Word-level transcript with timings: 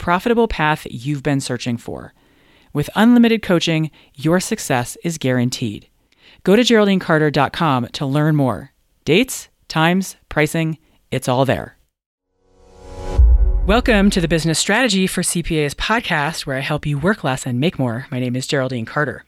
profitable 0.00 0.48
path 0.48 0.86
you've 0.90 1.22
been 1.22 1.40
searching 1.40 1.76
for. 1.76 2.14
With 2.72 2.90
unlimited 2.96 3.42
coaching, 3.42 3.90
your 4.14 4.40
success 4.40 4.96
is 5.04 5.18
guaranteed. 5.18 5.88
Go 6.42 6.56
to 6.56 6.62
GeraldineCarter.com 6.62 7.88
to 7.92 8.06
learn 8.06 8.34
more. 8.34 8.72
Dates, 9.04 9.48
times, 9.68 10.16
pricing, 10.28 10.78
it's 11.10 11.28
all 11.28 11.44
there. 11.44 11.76
Welcome 13.66 14.08
to 14.10 14.22
the 14.22 14.26
Business 14.26 14.58
Strategy 14.58 15.06
for 15.06 15.20
CPAs 15.20 15.74
podcast, 15.74 16.46
where 16.46 16.56
I 16.56 16.60
help 16.60 16.86
you 16.86 16.98
work 16.98 17.22
less 17.22 17.44
and 17.44 17.60
make 17.60 17.78
more. 17.78 18.06
My 18.10 18.18
name 18.18 18.34
is 18.34 18.46
Geraldine 18.46 18.86
Carter. 18.86 19.24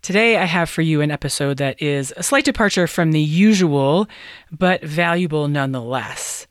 Today, 0.00 0.38
I 0.38 0.44
have 0.44 0.70
for 0.70 0.82
you 0.82 1.02
an 1.02 1.10
episode 1.10 1.58
that 1.58 1.82
is 1.82 2.14
a 2.16 2.22
slight 2.22 2.44
departure 2.44 2.86
from 2.86 3.12
the 3.12 3.20
usual, 3.20 4.08
but 4.50 4.82
valuable 4.82 5.46
nonetheless 5.46 6.45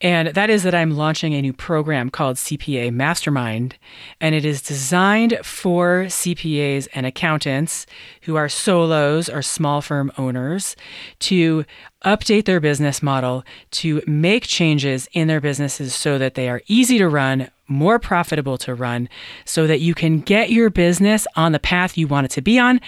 and 0.00 0.28
that 0.28 0.50
is 0.50 0.62
that 0.64 0.74
I'm 0.74 0.96
launching 0.96 1.34
a 1.34 1.42
new 1.42 1.52
program 1.52 2.10
called 2.10 2.36
CPA 2.36 2.92
Mastermind, 2.92 3.76
and 4.20 4.34
it 4.34 4.44
is 4.44 4.60
designed 4.60 5.38
for 5.42 6.04
CPAs 6.04 6.88
and 6.94 7.06
accountants 7.06 7.86
who 8.22 8.36
are 8.36 8.48
solos 8.48 9.28
or 9.28 9.42
small 9.42 9.80
firm 9.80 10.12
owners 10.18 10.76
to 11.20 11.64
update 12.04 12.44
their 12.44 12.60
business 12.60 13.02
model, 13.02 13.44
to 13.70 14.02
make 14.06 14.44
changes 14.44 15.08
in 15.12 15.28
their 15.28 15.40
businesses 15.40 15.94
so 15.94 16.18
that 16.18 16.34
they 16.34 16.48
are 16.48 16.60
easy 16.66 16.98
to 16.98 17.08
run, 17.08 17.50
more 17.66 17.98
profitable 17.98 18.58
to 18.58 18.74
run, 18.74 19.08
so 19.44 19.66
that 19.66 19.80
you 19.80 19.94
can 19.94 20.20
get 20.20 20.50
your 20.50 20.70
business 20.70 21.26
on 21.36 21.52
the 21.52 21.58
path 21.58 21.96
you 21.96 22.06
want 22.06 22.26
it 22.26 22.30
to 22.30 22.42
be 22.42 22.58
on, 22.58 22.80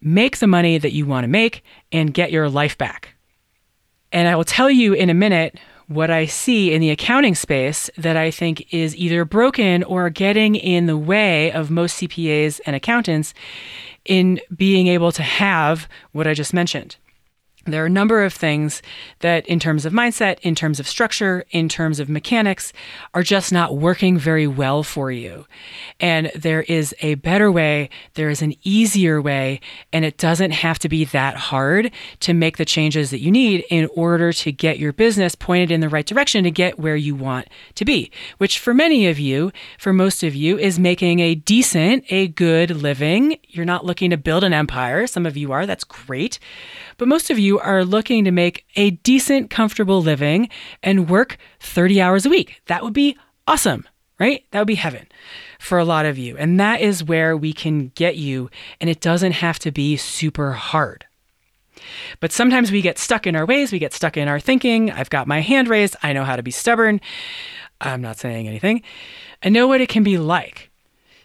make 0.00 0.38
the 0.38 0.46
money 0.46 0.78
that 0.78 0.92
you 0.92 1.06
want 1.06 1.24
to 1.24 1.28
make, 1.28 1.62
and 1.92 2.12
get 2.12 2.32
your 2.32 2.48
life 2.48 2.76
back. 2.76 3.14
And 4.12 4.28
I 4.28 4.36
will 4.36 4.44
tell 4.44 4.70
you 4.70 4.92
in 4.92 5.08
a 5.08 5.14
minute 5.14 5.58
what 5.90 6.08
I 6.08 6.24
see 6.24 6.72
in 6.72 6.80
the 6.80 6.90
accounting 6.90 7.34
space 7.34 7.90
that 7.98 8.16
I 8.16 8.30
think 8.30 8.72
is 8.72 8.94
either 8.94 9.24
broken 9.24 9.82
or 9.82 10.08
getting 10.08 10.54
in 10.54 10.86
the 10.86 10.96
way 10.96 11.50
of 11.50 11.68
most 11.68 12.00
CPAs 12.00 12.60
and 12.64 12.76
accountants 12.76 13.34
in 14.04 14.40
being 14.54 14.86
able 14.86 15.10
to 15.10 15.24
have 15.24 15.88
what 16.12 16.28
I 16.28 16.34
just 16.34 16.54
mentioned. 16.54 16.94
There 17.66 17.82
are 17.82 17.86
a 17.86 17.90
number 17.90 18.24
of 18.24 18.32
things 18.32 18.80
that, 19.18 19.46
in 19.46 19.60
terms 19.60 19.84
of 19.84 19.92
mindset, 19.92 20.38
in 20.40 20.54
terms 20.54 20.80
of 20.80 20.88
structure, 20.88 21.44
in 21.50 21.68
terms 21.68 22.00
of 22.00 22.08
mechanics, 22.08 22.72
are 23.12 23.22
just 23.22 23.52
not 23.52 23.76
working 23.76 24.16
very 24.16 24.46
well 24.46 24.82
for 24.82 25.12
you. 25.12 25.46
And 26.00 26.32
there 26.34 26.62
is 26.62 26.94
a 27.00 27.16
better 27.16 27.52
way, 27.52 27.90
there 28.14 28.30
is 28.30 28.40
an 28.40 28.54
easier 28.62 29.20
way, 29.20 29.60
and 29.92 30.06
it 30.06 30.16
doesn't 30.16 30.52
have 30.52 30.78
to 30.78 30.88
be 30.88 31.04
that 31.06 31.36
hard 31.36 31.92
to 32.20 32.32
make 32.32 32.56
the 32.56 32.64
changes 32.64 33.10
that 33.10 33.20
you 33.20 33.30
need 33.30 33.64
in 33.68 33.90
order 33.94 34.32
to 34.32 34.52
get 34.52 34.78
your 34.78 34.94
business 34.94 35.34
pointed 35.34 35.70
in 35.70 35.80
the 35.80 35.88
right 35.90 36.06
direction 36.06 36.44
to 36.44 36.50
get 36.50 36.78
where 36.78 36.96
you 36.96 37.14
want 37.14 37.46
to 37.74 37.84
be, 37.84 38.10
which 38.38 38.58
for 38.58 38.72
many 38.72 39.06
of 39.06 39.18
you, 39.18 39.52
for 39.78 39.92
most 39.92 40.22
of 40.22 40.34
you, 40.34 40.58
is 40.58 40.78
making 40.78 41.20
a 41.20 41.34
decent, 41.34 42.04
a 42.08 42.28
good 42.28 42.70
living. 42.70 43.38
You're 43.48 43.66
not 43.66 43.84
looking 43.84 44.08
to 44.10 44.16
build 44.16 44.44
an 44.44 44.54
empire. 44.54 45.06
Some 45.06 45.26
of 45.26 45.36
you 45.36 45.52
are, 45.52 45.66
that's 45.66 45.84
great. 45.84 46.38
But 47.00 47.08
most 47.08 47.30
of 47.30 47.38
you 47.38 47.58
are 47.58 47.82
looking 47.82 48.26
to 48.26 48.30
make 48.30 48.66
a 48.76 48.90
decent, 48.90 49.48
comfortable 49.48 50.02
living 50.02 50.50
and 50.82 51.08
work 51.08 51.38
30 51.60 51.98
hours 51.98 52.26
a 52.26 52.28
week. 52.28 52.60
That 52.66 52.84
would 52.84 52.92
be 52.92 53.16
awesome, 53.46 53.88
right? 54.18 54.44
That 54.50 54.58
would 54.58 54.66
be 54.66 54.74
heaven 54.74 55.06
for 55.58 55.78
a 55.78 55.84
lot 55.86 56.04
of 56.04 56.18
you. 56.18 56.36
And 56.36 56.60
that 56.60 56.82
is 56.82 57.02
where 57.02 57.34
we 57.38 57.54
can 57.54 57.88
get 57.94 58.16
you, 58.16 58.50
and 58.82 58.90
it 58.90 59.00
doesn't 59.00 59.32
have 59.32 59.58
to 59.60 59.72
be 59.72 59.96
super 59.96 60.52
hard. 60.52 61.06
But 62.20 62.32
sometimes 62.32 62.70
we 62.70 62.82
get 62.82 62.98
stuck 62.98 63.26
in 63.26 63.34
our 63.34 63.46
ways, 63.46 63.72
we 63.72 63.78
get 63.78 63.94
stuck 63.94 64.18
in 64.18 64.28
our 64.28 64.38
thinking. 64.38 64.90
I've 64.90 65.08
got 65.08 65.26
my 65.26 65.40
hand 65.40 65.68
raised, 65.68 65.96
I 66.02 66.12
know 66.12 66.24
how 66.24 66.36
to 66.36 66.42
be 66.42 66.50
stubborn. 66.50 67.00
I'm 67.80 68.02
not 68.02 68.18
saying 68.18 68.46
anything. 68.46 68.82
I 69.42 69.48
know 69.48 69.66
what 69.66 69.80
it 69.80 69.88
can 69.88 70.02
be 70.02 70.18
like 70.18 70.70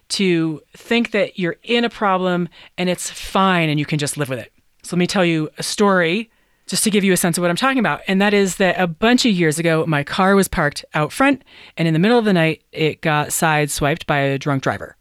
to 0.07 0.61
think 0.71 1.11
that 1.11 1.37
you're 1.37 1.57
in 1.63 1.83
a 1.83 1.89
problem 1.89 2.47
and 2.77 2.89
it's 2.89 3.09
fine 3.09 3.67
and 3.67 3.77
you 3.77 3.85
can 3.85 3.99
just 3.99 4.15
live 4.15 4.29
with 4.29 4.39
it. 4.39 4.53
So 4.85 4.95
let 4.95 4.99
me 4.99 5.07
tell 5.07 5.25
you 5.25 5.49
a 5.57 5.63
story 5.63 6.29
just 6.67 6.83
to 6.83 6.89
give 6.89 7.03
you 7.03 7.13
a 7.13 7.17
sense 7.17 7.37
of 7.37 7.41
what 7.41 7.49
I'm 7.49 7.55
talking 7.55 7.79
about. 7.79 8.01
And 8.07 8.21
that 8.21 8.33
is 8.33 8.57
that 8.57 8.79
a 8.79 8.87
bunch 8.87 9.25
of 9.25 9.31
years 9.31 9.59
ago, 9.59 9.85
my 9.87 10.03
car 10.03 10.35
was 10.35 10.47
parked 10.47 10.85
out 10.93 11.11
front, 11.11 11.43
and 11.77 11.87
in 11.87 11.93
the 11.93 11.99
middle 11.99 12.17
of 12.17 12.25
the 12.25 12.33
night, 12.33 12.63
it 12.71 13.01
got 13.01 13.29
sideswiped 13.29 14.05
by 14.05 14.19
a 14.19 14.39
drunk 14.39 14.63
driver. 14.63 14.95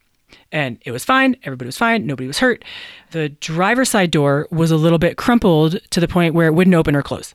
And 0.52 0.78
it 0.84 0.90
was 0.90 1.04
fine. 1.04 1.36
Everybody 1.44 1.66
was 1.66 1.78
fine. 1.78 2.06
Nobody 2.06 2.26
was 2.26 2.38
hurt. 2.38 2.64
The 3.10 3.28
driver's 3.28 3.90
side 3.90 4.10
door 4.10 4.46
was 4.50 4.70
a 4.70 4.76
little 4.76 4.98
bit 4.98 5.16
crumpled 5.16 5.78
to 5.90 6.00
the 6.00 6.08
point 6.08 6.34
where 6.34 6.46
it 6.46 6.54
wouldn't 6.54 6.74
open 6.74 6.94
or 6.94 7.02
close. 7.02 7.34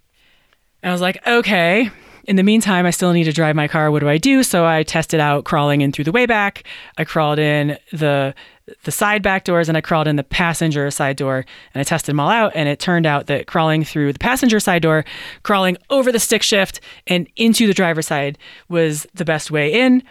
And 0.82 0.90
I 0.90 0.94
was 0.94 1.02
like, 1.02 1.26
okay. 1.28 1.90
In 2.26 2.36
the 2.36 2.44
meantime, 2.44 2.86
I 2.86 2.92
still 2.92 3.12
need 3.12 3.24
to 3.24 3.34
drive 3.34 3.56
my 3.56 3.68
car. 3.68 3.90
What 3.90 4.00
do 4.00 4.10
I 4.10 4.18
do? 4.18 4.44
So 4.44 4.66
I 4.66 4.84
tested 4.84 5.20
out 5.20 5.46
crawling 5.46 5.82
in 5.82 5.92
through 5.92 6.06
the 6.06 6.12
way 6.12 6.26
back. 6.26 6.64
I 6.98 7.04
crawled 7.04 7.40
in 7.40 7.78
the 7.92 8.36
the 8.84 8.92
side 8.92 9.22
back 9.22 9.44
doors 9.44 9.70
and 9.70 9.78
I 9.78 9.82
crawled 9.82 10.08
in 10.08 10.16
the 10.16 10.24
passenger 10.24 10.90
side 10.92 11.18
door 11.18 11.46
and 11.74 11.82
I 11.82 11.84
tested 11.84 12.14
them 12.14 12.20
all 12.20 12.30
out. 12.30 12.52
And 12.56 12.70
it 12.70 12.80
turned 12.80 13.06
out 13.06 13.28
that 13.28 13.48
crawling 13.48 13.84
through 13.84 14.14
the 14.14 14.20
passenger 14.20 14.60
side 14.60 14.82
door, 14.82 15.06
crawling 15.44 15.78
over 15.90 16.12
the 16.12 16.20
stick 16.20 16.44
shift 16.44 16.80
and 17.08 17.28
into 17.36 17.68
the 17.68 17.74
driver's 17.74 18.08
side 18.08 18.38
was 18.68 19.08
the 19.14 19.26
best 19.26 19.52
way 19.52 19.74
in. 19.74 20.04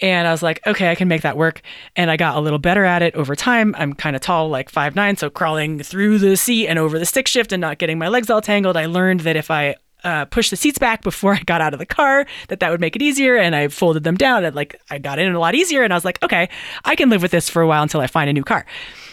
And 0.00 0.28
I 0.28 0.30
was 0.30 0.42
like, 0.42 0.60
okay, 0.66 0.90
I 0.90 0.94
can 0.94 1.08
make 1.08 1.22
that 1.22 1.38
work. 1.38 1.62
And 1.96 2.10
I 2.10 2.16
got 2.16 2.36
a 2.36 2.40
little 2.40 2.58
better 2.58 2.84
at 2.84 3.00
it 3.00 3.14
over 3.14 3.34
time. 3.34 3.74
I'm 3.78 3.94
kind 3.94 4.14
of 4.14 4.20
tall, 4.20 4.50
like 4.50 4.68
five 4.68 4.94
nine, 4.94 5.16
so 5.16 5.30
crawling 5.30 5.82
through 5.82 6.18
the 6.18 6.36
seat 6.36 6.68
and 6.68 6.78
over 6.78 6.98
the 6.98 7.06
stick 7.06 7.26
shift 7.26 7.52
and 7.52 7.60
not 7.60 7.78
getting 7.78 7.98
my 7.98 8.08
legs 8.08 8.28
all 8.28 8.42
tangled, 8.42 8.76
I 8.76 8.86
learned 8.86 9.20
that 9.20 9.36
if 9.36 9.50
I 9.50 9.76
uh, 10.06 10.24
push 10.26 10.50
the 10.50 10.56
seats 10.56 10.78
back 10.78 11.02
before 11.02 11.34
I 11.34 11.42
got 11.42 11.60
out 11.60 11.72
of 11.72 11.80
the 11.80 11.86
car, 11.86 12.26
that 12.48 12.60
that 12.60 12.70
would 12.70 12.80
make 12.80 12.94
it 12.94 13.02
easier. 13.02 13.36
And 13.36 13.56
I 13.56 13.68
folded 13.68 14.04
them 14.04 14.16
down 14.16 14.44
and 14.44 14.54
like 14.54 14.80
I 14.88 14.98
got 14.98 15.18
in 15.18 15.34
a 15.34 15.40
lot 15.40 15.54
easier. 15.54 15.82
And 15.82 15.92
I 15.92 15.96
was 15.96 16.04
like, 16.04 16.22
okay, 16.22 16.48
I 16.84 16.94
can 16.94 17.10
live 17.10 17.22
with 17.22 17.32
this 17.32 17.50
for 17.50 17.60
a 17.60 17.66
while 17.66 17.82
until 17.82 18.00
I 18.00 18.06
find 18.06 18.30
a 18.30 18.32
new 18.32 18.44
car. 18.44 18.64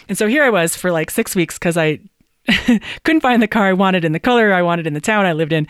And 0.08 0.18
so 0.18 0.28
here 0.28 0.44
I 0.44 0.52
was 0.52 0.76
for 0.76 0.92
like 0.92 1.10
six 1.10 1.36
weeks 1.36 1.58
because 1.58 1.78
I 1.78 2.00
couldn't 3.04 3.22
find 3.22 3.42
the 3.42 3.48
car 3.48 3.68
I 3.68 3.74
wanted 3.74 4.06
in 4.06 4.12
the 4.12 4.20
color 4.20 4.54
I 4.54 4.62
wanted 4.62 4.86
in 4.86 4.94
the 4.94 5.02
town 5.02 5.26
I 5.26 5.34
lived 5.34 5.52
in. 5.52 5.68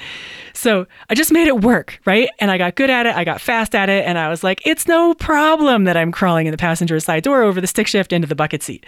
So 0.53 0.88
I 1.09 1.16
just 1.16 1.31
made 1.31 1.47
it 1.47 1.62
work, 1.62 2.01
right? 2.06 2.29
And 2.39 2.51
I 2.51 2.57
got 2.57 2.75
good 2.75 2.89
at 2.89 3.06
it. 3.06 3.16
I 3.16 3.23
got 3.23 3.39
fast 3.39 3.75
at 3.75 3.89
it. 3.89 4.06
And 4.06 4.17
I 4.17 4.29
was 4.29 4.44
like, 4.44 4.62
it's 4.66 4.88
no 4.88 5.13
problem 5.13 5.85
that 5.85 5.95
I'm 5.95 6.12
crawling 6.12 6.47
in 6.47 6.51
the 6.51 6.57
passenger 6.57 7.00
side 7.00 7.23
door 7.23 7.44
over 7.44 7.62
the 7.62 7.67
stick 7.67 7.88
shift 7.88 8.12
into 8.12 8.28
the 8.28 8.35
bucket 8.35 8.62
seat. 8.62 8.85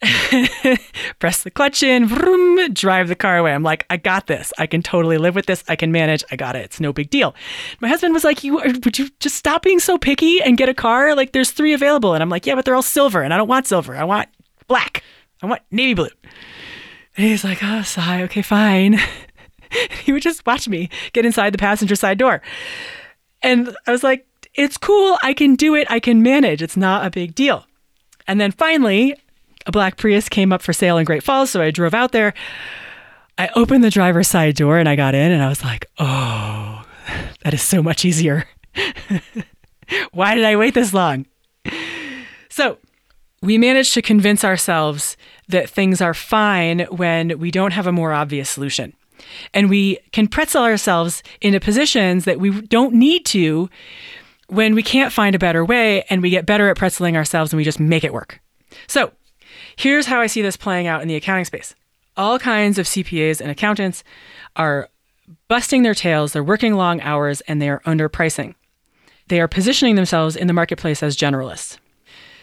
press 1.18 1.42
the 1.42 1.50
clutch 1.50 1.82
in, 1.82 2.06
vroom, 2.06 2.72
drive 2.72 3.08
the 3.08 3.16
car 3.16 3.36
away. 3.36 3.52
I'm 3.52 3.64
like, 3.64 3.84
I 3.90 3.96
got 3.96 4.28
this. 4.28 4.52
I 4.56 4.66
can 4.66 4.80
totally 4.80 5.18
live 5.18 5.34
with 5.34 5.46
this. 5.46 5.64
I 5.68 5.74
can 5.74 5.90
manage. 5.90 6.22
I 6.30 6.36
got 6.36 6.54
it. 6.54 6.64
It's 6.64 6.78
no 6.78 6.92
big 6.92 7.10
deal. 7.10 7.34
My 7.80 7.88
husband 7.88 8.14
was 8.14 8.22
like, 8.22 8.44
"You 8.44 8.54
would 8.54 8.98
you 8.98 9.10
just 9.18 9.36
stop 9.36 9.62
being 9.62 9.80
so 9.80 9.98
picky 9.98 10.40
and 10.40 10.56
get 10.56 10.68
a 10.68 10.74
car? 10.74 11.16
Like, 11.16 11.32
there's 11.32 11.50
three 11.50 11.72
available." 11.72 12.14
And 12.14 12.22
I'm 12.22 12.28
like, 12.28 12.46
"Yeah, 12.46 12.54
but 12.54 12.64
they're 12.64 12.76
all 12.76 12.82
silver, 12.82 13.22
and 13.22 13.34
I 13.34 13.36
don't 13.36 13.48
want 13.48 13.66
silver. 13.66 13.96
I 13.96 14.04
want 14.04 14.28
black. 14.68 15.02
I 15.42 15.46
want 15.46 15.62
navy 15.72 15.94
blue." 15.94 16.08
And 17.16 17.26
he's 17.26 17.42
like, 17.42 17.58
"Oh, 17.62 17.82
sigh. 17.82 18.22
Okay, 18.22 18.42
fine." 18.42 19.00
he 20.04 20.12
would 20.12 20.22
just 20.22 20.46
watch 20.46 20.68
me 20.68 20.90
get 21.12 21.26
inside 21.26 21.52
the 21.52 21.58
passenger 21.58 21.96
side 21.96 22.18
door, 22.18 22.40
and 23.42 23.74
I 23.88 23.90
was 23.90 24.04
like, 24.04 24.26
"It's 24.54 24.76
cool. 24.76 25.18
I 25.24 25.34
can 25.34 25.56
do 25.56 25.74
it. 25.74 25.90
I 25.90 25.98
can 25.98 26.22
manage. 26.22 26.62
It's 26.62 26.76
not 26.76 27.04
a 27.04 27.10
big 27.10 27.34
deal." 27.34 27.66
And 28.28 28.40
then 28.40 28.52
finally, 28.52 29.16
a 29.68 29.72
black 29.72 29.98
Prius 29.98 30.28
came 30.28 30.52
up 30.52 30.62
for 30.62 30.72
sale 30.72 30.96
in 30.96 31.04
Great 31.04 31.22
Falls, 31.22 31.50
so 31.50 31.60
I 31.60 31.70
drove 31.70 31.94
out 31.94 32.10
there. 32.10 32.32
I 33.36 33.50
opened 33.54 33.84
the 33.84 33.90
driver's 33.90 34.26
side 34.26 34.56
door 34.56 34.78
and 34.78 34.88
I 34.88 34.96
got 34.96 35.14
in 35.14 35.30
and 35.30 35.42
I 35.42 35.48
was 35.48 35.62
like, 35.62 35.86
oh, 35.98 36.84
that 37.44 37.54
is 37.54 37.62
so 37.62 37.82
much 37.82 38.04
easier. 38.04 38.48
Why 40.12 40.34
did 40.34 40.44
I 40.44 40.56
wait 40.56 40.74
this 40.74 40.92
long? 40.92 41.26
So, 42.48 42.78
we 43.40 43.56
managed 43.56 43.94
to 43.94 44.02
convince 44.02 44.42
ourselves 44.42 45.16
that 45.48 45.70
things 45.70 46.00
are 46.00 46.14
fine 46.14 46.80
when 46.90 47.38
we 47.38 47.52
don't 47.52 47.72
have 47.72 47.86
a 47.86 47.92
more 47.92 48.12
obvious 48.12 48.50
solution. 48.50 48.94
And 49.54 49.70
we 49.70 49.98
can 50.12 50.26
pretzel 50.26 50.64
ourselves 50.64 51.22
into 51.40 51.60
positions 51.60 52.24
that 52.24 52.40
we 52.40 52.62
don't 52.62 52.94
need 52.94 53.24
to 53.26 53.70
when 54.48 54.74
we 54.74 54.82
can't 54.82 55.12
find 55.12 55.36
a 55.36 55.38
better 55.38 55.64
way 55.64 56.04
and 56.10 56.22
we 56.22 56.30
get 56.30 56.46
better 56.46 56.68
at 56.68 56.76
pretzeling 56.76 57.14
ourselves 57.14 57.52
and 57.52 57.58
we 57.58 57.64
just 57.64 57.78
make 57.78 58.02
it 58.02 58.12
work. 58.12 58.40
So, 58.86 59.12
here's 59.78 60.06
how 60.06 60.20
I 60.20 60.26
see 60.26 60.42
this 60.42 60.56
playing 60.56 60.86
out 60.86 61.02
in 61.02 61.08
the 61.08 61.14
accounting 61.14 61.44
space. 61.44 61.74
All 62.16 62.38
kinds 62.38 62.78
of 62.78 62.86
CPAs 62.86 63.40
and 63.40 63.50
accountants 63.50 64.02
are 64.56 64.88
busting 65.46 65.82
their 65.82 65.94
tails, 65.94 66.32
they're 66.32 66.42
working 66.42 66.74
long 66.74 67.00
hours, 67.00 67.40
and 67.42 67.62
they 67.62 67.68
are 67.68 67.80
underpricing. 67.80 68.54
They 69.28 69.40
are 69.40 69.48
positioning 69.48 69.94
themselves 69.94 70.34
in 70.34 70.48
the 70.48 70.52
marketplace 70.52 71.02
as 71.02 71.16
generalists. 71.16 71.78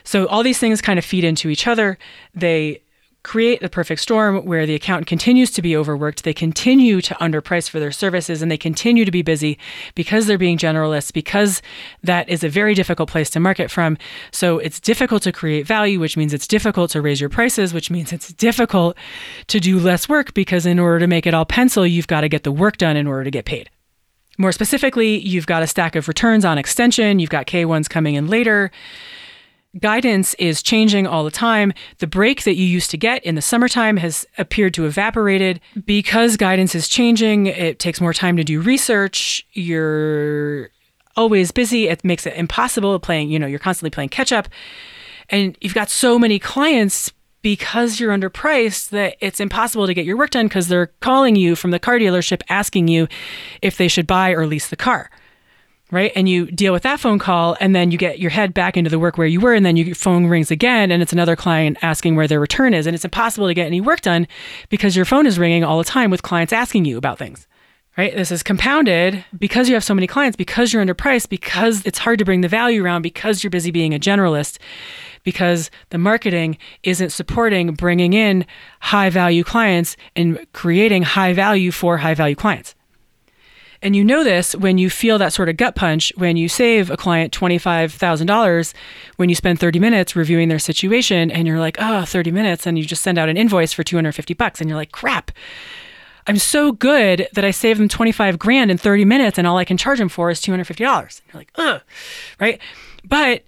So 0.04 0.28
all 0.28 0.44
these 0.44 0.60
things 0.60 0.82
kind 0.82 0.98
of 0.98 1.04
feed 1.04 1.24
into 1.24 1.50
each 1.50 1.68
other. 1.68 1.98
They 2.34 2.82
create 3.25 3.60
the 3.60 3.68
perfect 3.68 4.00
storm 4.00 4.45
where 4.45 4.68
the 4.68 4.75
accountant 4.75 5.07
continues 5.07 5.50
to 5.50 5.62
be 5.62 5.75
overworked, 5.75 6.24
they 6.24 6.33
continue 6.33 7.01
to 7.01 7.16
underprice 7.16 7.68
for 7.68 7.80
their 7.80 7.92
services, 7.92 8.42
and 8.44 8.51
they 8.51 8.57
continue 8.57 9.04
to 9.04 9.12
be 9.12 9.24
busy 9.24 9.57
because 9.95 10.27
they're 10.27 10.38
being 10.38 10.60
generalists, 10.60 11.12
because 11.12 11.62
that 12.04 12.30
is 12.30 12.44
a 12.44 12.50
very 12.50 12.75
difficult 12.75 13.10
place 13.10 13.31
to 13.31 13.39
market 13.39 13.72
from. 13.72 13.98
So 14.31 14.60
it's 14.60 14.80
difficult 14.80 15.24
to 15.24 15.31
create 15.31 15.66
value, 15.66 16.00
which 16.00 16.16
means 16.16 16.33
it's 16.33 16.48
difficult 16.48 16.92
to 16.92 17.01
raise 17.01 17.19
your 17.19 17.31
prices, 17.31 17.74
which 17.74 17.89
means 17.89 18.13
it's 18.13 18.31
difficult 18.31 18.95
to 19.48 19.60
do 19.60 19.80
less 19.80 20.07
work 20.07 20.36
because 20.36 20.68
in 20.68 20.77
order 20.77 21.00
to 21.00 21.07
make 21.07 21.25
it 21.25 21.33
all 21.33 21.45
pencil, 21.45 21.86
you've 21.86 22.07
got 22.07 22.22
to 22.22 22.30
get 22.30 22.44
the 22.44 22.51
work 22.51 22.77
done 22.77 22.95
in 22.95 23.07
order 23.07 23.24
to 23.24 23.31
get 23.31 23.45
paid. 23.45 23.72
More 24.38 24.51
specifically, 24.51 25.18
you've 25.18 25.48
got 25.48 25.63
a 25.63 25.68
stack 25.68 25.95
of 25.95 26.07
returns 26.07 26.45
on 26.45 26.60
extension, 26.60 27.18
you've 27.18 27.30
got 27.31 27.48
K1s 27.48 27.89
coming 27.89 28.13
in 28.13 28.27
later 28.27 28.69
guidance 29.80 30.33
is 30.36 30.62
changing 30.63 31.07
all 31.07 31.24
the 31.24 31.31
time. 31.31 31.74
The 32.00 32.07
break 32.07 32.44
that 32.44 32.56
you 32.56 32.66
used 32.66 32.92
to 32.92 32.98
get 32.98 33.24
in 33.24 33.36
the 33.36 33.42
summertime 33.42 33.98
has 33.98 34.25
appeared 34.38 34.74
to 34.75 34.86
evaporated 34.86 35.60
because 35.86 36.38
guidance 36.38 36.75
is 36.75 36.88
changing. 36.88 37.48
It 37.48 37.80
takes 37.80 38.00
more 38.00 38.13
time 38.13 38.38
to 38.38 38.44
do 38.44 38.62
research. 38.62 39.45
You're 39.54 40.69
always 41.16 41.51
busy. 41.51 41.88
It 41.88 42.04
makes 42.04 42.25
it 42.25 42.36
impossible 42.36 43.00
playing, 43.00 43.30
you 43.30 43.39
know, 43.39 43.48
you're 43.48 43.60
constantly 43.60 43.89
playing 43.89 44.10
catch 44.10 44.31
up. 44.31 44.48
And 45.30 45.57
you've 45.62 45.74
got 45.74 45.89
so 45.89 46.19
many 46.19 46.39
clients 46.39 47.12
because 47.42 48.00
you're 48.00 48.16
underpriced 48.16 48.89
that 48.89 49.16
it's 49.19 49.39
impossible 49.39 49.86
to 49.86 49.94
get 49.94 50.06
your 50.06 50.18
work 50.18 50.31
done 50.31 50.48
because 50.48 50.68
they're 50.68 50.88
calling 51.01 51.36
you 51.36 51.56
from 51.56 51.72
the 51.72 51.80
car 51.80 52.00
dealership 52.00 52.42
asking 52.50 52.88
you 52.88 53.07
if 53.62 53.77
they 53.77 53.88
should 53.88 54.07
buy 54.07 54.31
or 54.31 54.48
lease 54.48 54.69
the 54.69 54.75
car 54.75 55.10
right? 55.92 56.12
And 56.16 56.28
you 56.28 56.48
deal 56.48 56.74
with 56.74 56.84
that 56.84 57.00
phone 57.00 57.20
call, 57.20 57.56
and 57.60 57.76
then 57.76 57.92
you 57.92 57.98
get 57.98 58.20
your 58.20 58.32
head 58.32 58.54
back 58.54 58.76
into 58.76 58.90
the 58.90 59.00
work 59.00 59.18
where 59.18 59.28
you 59.28 59.40
were, 59.40 59.54
and 59.54 59.66
then 59.66 59.78
your 59.78 59.96
phone 59.96 60.26
rings 60.26 60.52
again, 60.52 60.92
and 60.92 61.02
it's 61.02 61.14
another 61.14 61.36
client 61.36 61.78
asking 61.82 62.16
where 62.16 62.28
their 62.28 62.40
return 62.40 62.74
is, 62.74 62.88
and 62.88 62.96
it's 62.96 63.06
impossible 63.06 63.48
to 63.48 63.54
get 63.54 63.68
any 63.68 63.82
work 63.82 64.02
done 64.02 64.28
because 64.70 64.96
your 64.96 65.06
phone 65.06 65.26
is 65.26 65.38
ringing 65.38 65.64
all 65.64 65.78
the 65.78 65.84
time 65.84 66.10
with 66.10 66.24
clients 66.24 66.52
asking 66.54 66.86
you 66.86 66.98
about 66.98 67.18
things. 67.18 67.48
Right? 67.98 68.14
This 68.14 68.30
is 68.30 68.44
compounded 68.44 69.24
because 69.40 69.70
you 69.70 69.76
have 69.76 69.84
so 69.84 69.94
many 69.94 70.06
clients, 70.06 70.36
because 70.36 70.74
you're 70.74 70.84
underpriced, 70.84 71.30
because 71.30 71.86
it's 71.86 72.00
hard 72.00 72.20
to 72.20 72.26
bring 72.26 72.42
the 72.42 72.50
value 72.50 72.84
around, 72.84 73.04
because 73.04 73.42
you're 73.42 73.50
busy 73.50 73.72
being 73.72 73.94
a 73.94 74.00
generalist, 74.00 74.58
because 75.24 75.72
the 75.92 75.98
marketing 75.98 76.58
isn't 76.84 77.12
supporting 77.12 77.74
bringing 77.74 78.12
in 78.12 78.46
high 78.82 79.10
value 79.10 79.46
clients 79.46 79.96
and 80.14 80.46
creating 80.52 81.04
high 81.04 81.32
value 81.32 81.72
for 81.72 81.96
high 81.96 82.14
value 82.14 82.36
clients. 82.36 82.76
And 83.86 83.96
you 83.96 84.04
know 84.04 84.24
this 84.24 84.56
when 84.56 84.80
you 84.80 84.90
feel 84.90 85.20
that 85.20 85.32
sort 85.32 85.48
of 85.48 85.58
gut 85.58 85.76
punch 85.76 86.12
when 86.16 86.38
you 86.38 86.50
save 86.50 86.90
a 86.90 86.98
client 86.98 87.32
$25,000 87.32 88.74
when 89.18 89.30
you 89.30 89.36
spend 89.36 89.60
30 89.60 89.78
minutes 89.78 90.16
reviewing 90.16 90.50
their 90.50 90.58
situation 90.58 91.30
and 91.30 91.48
you're 91.48 91.60
like, 91.60 91.78
oh, 91.80 92.04
30 92.04 92.32
minutes. 92.32 92.66
And 92.66 92.80
you 92.80 92.84
just 92.84 93.04
send 93.04 93.20
out 93.20 93.30
an 93.30 93.38
invoice 93.38 93.74
for 93.74 93.84
250 93.84 94.34
bucks 94.34 94.60
and 94.60 94.68
you're 94.68 94.76
like, 94.76 94.92
crap. 94.92 95.30
I'm 96.26 96.40
so 96.40 96.72
good 96.72 97.28
that 97.34 97.46
I 97.46 97.52
saved 97.52 97.80
them 97.80 97.88
25 97.88 98.40
grand 98.40 98.72
in 98.72 98.80
30 98.80 99.06
minutes 99.06 99.38
and 99.38 99.46
all 99.46 99.58
I 99.58 99.66
can 99.66 99.78
charge 99.78 100.00
them 100.00 100.10
for 100.10 100.32
is 100.32 100.42
$250. 100.42 100.80
You're 100.80 101.40
like, 101.40 101.52
ugh, 101.54 101.80
right? 102.40 102.60
But 103.04 103.44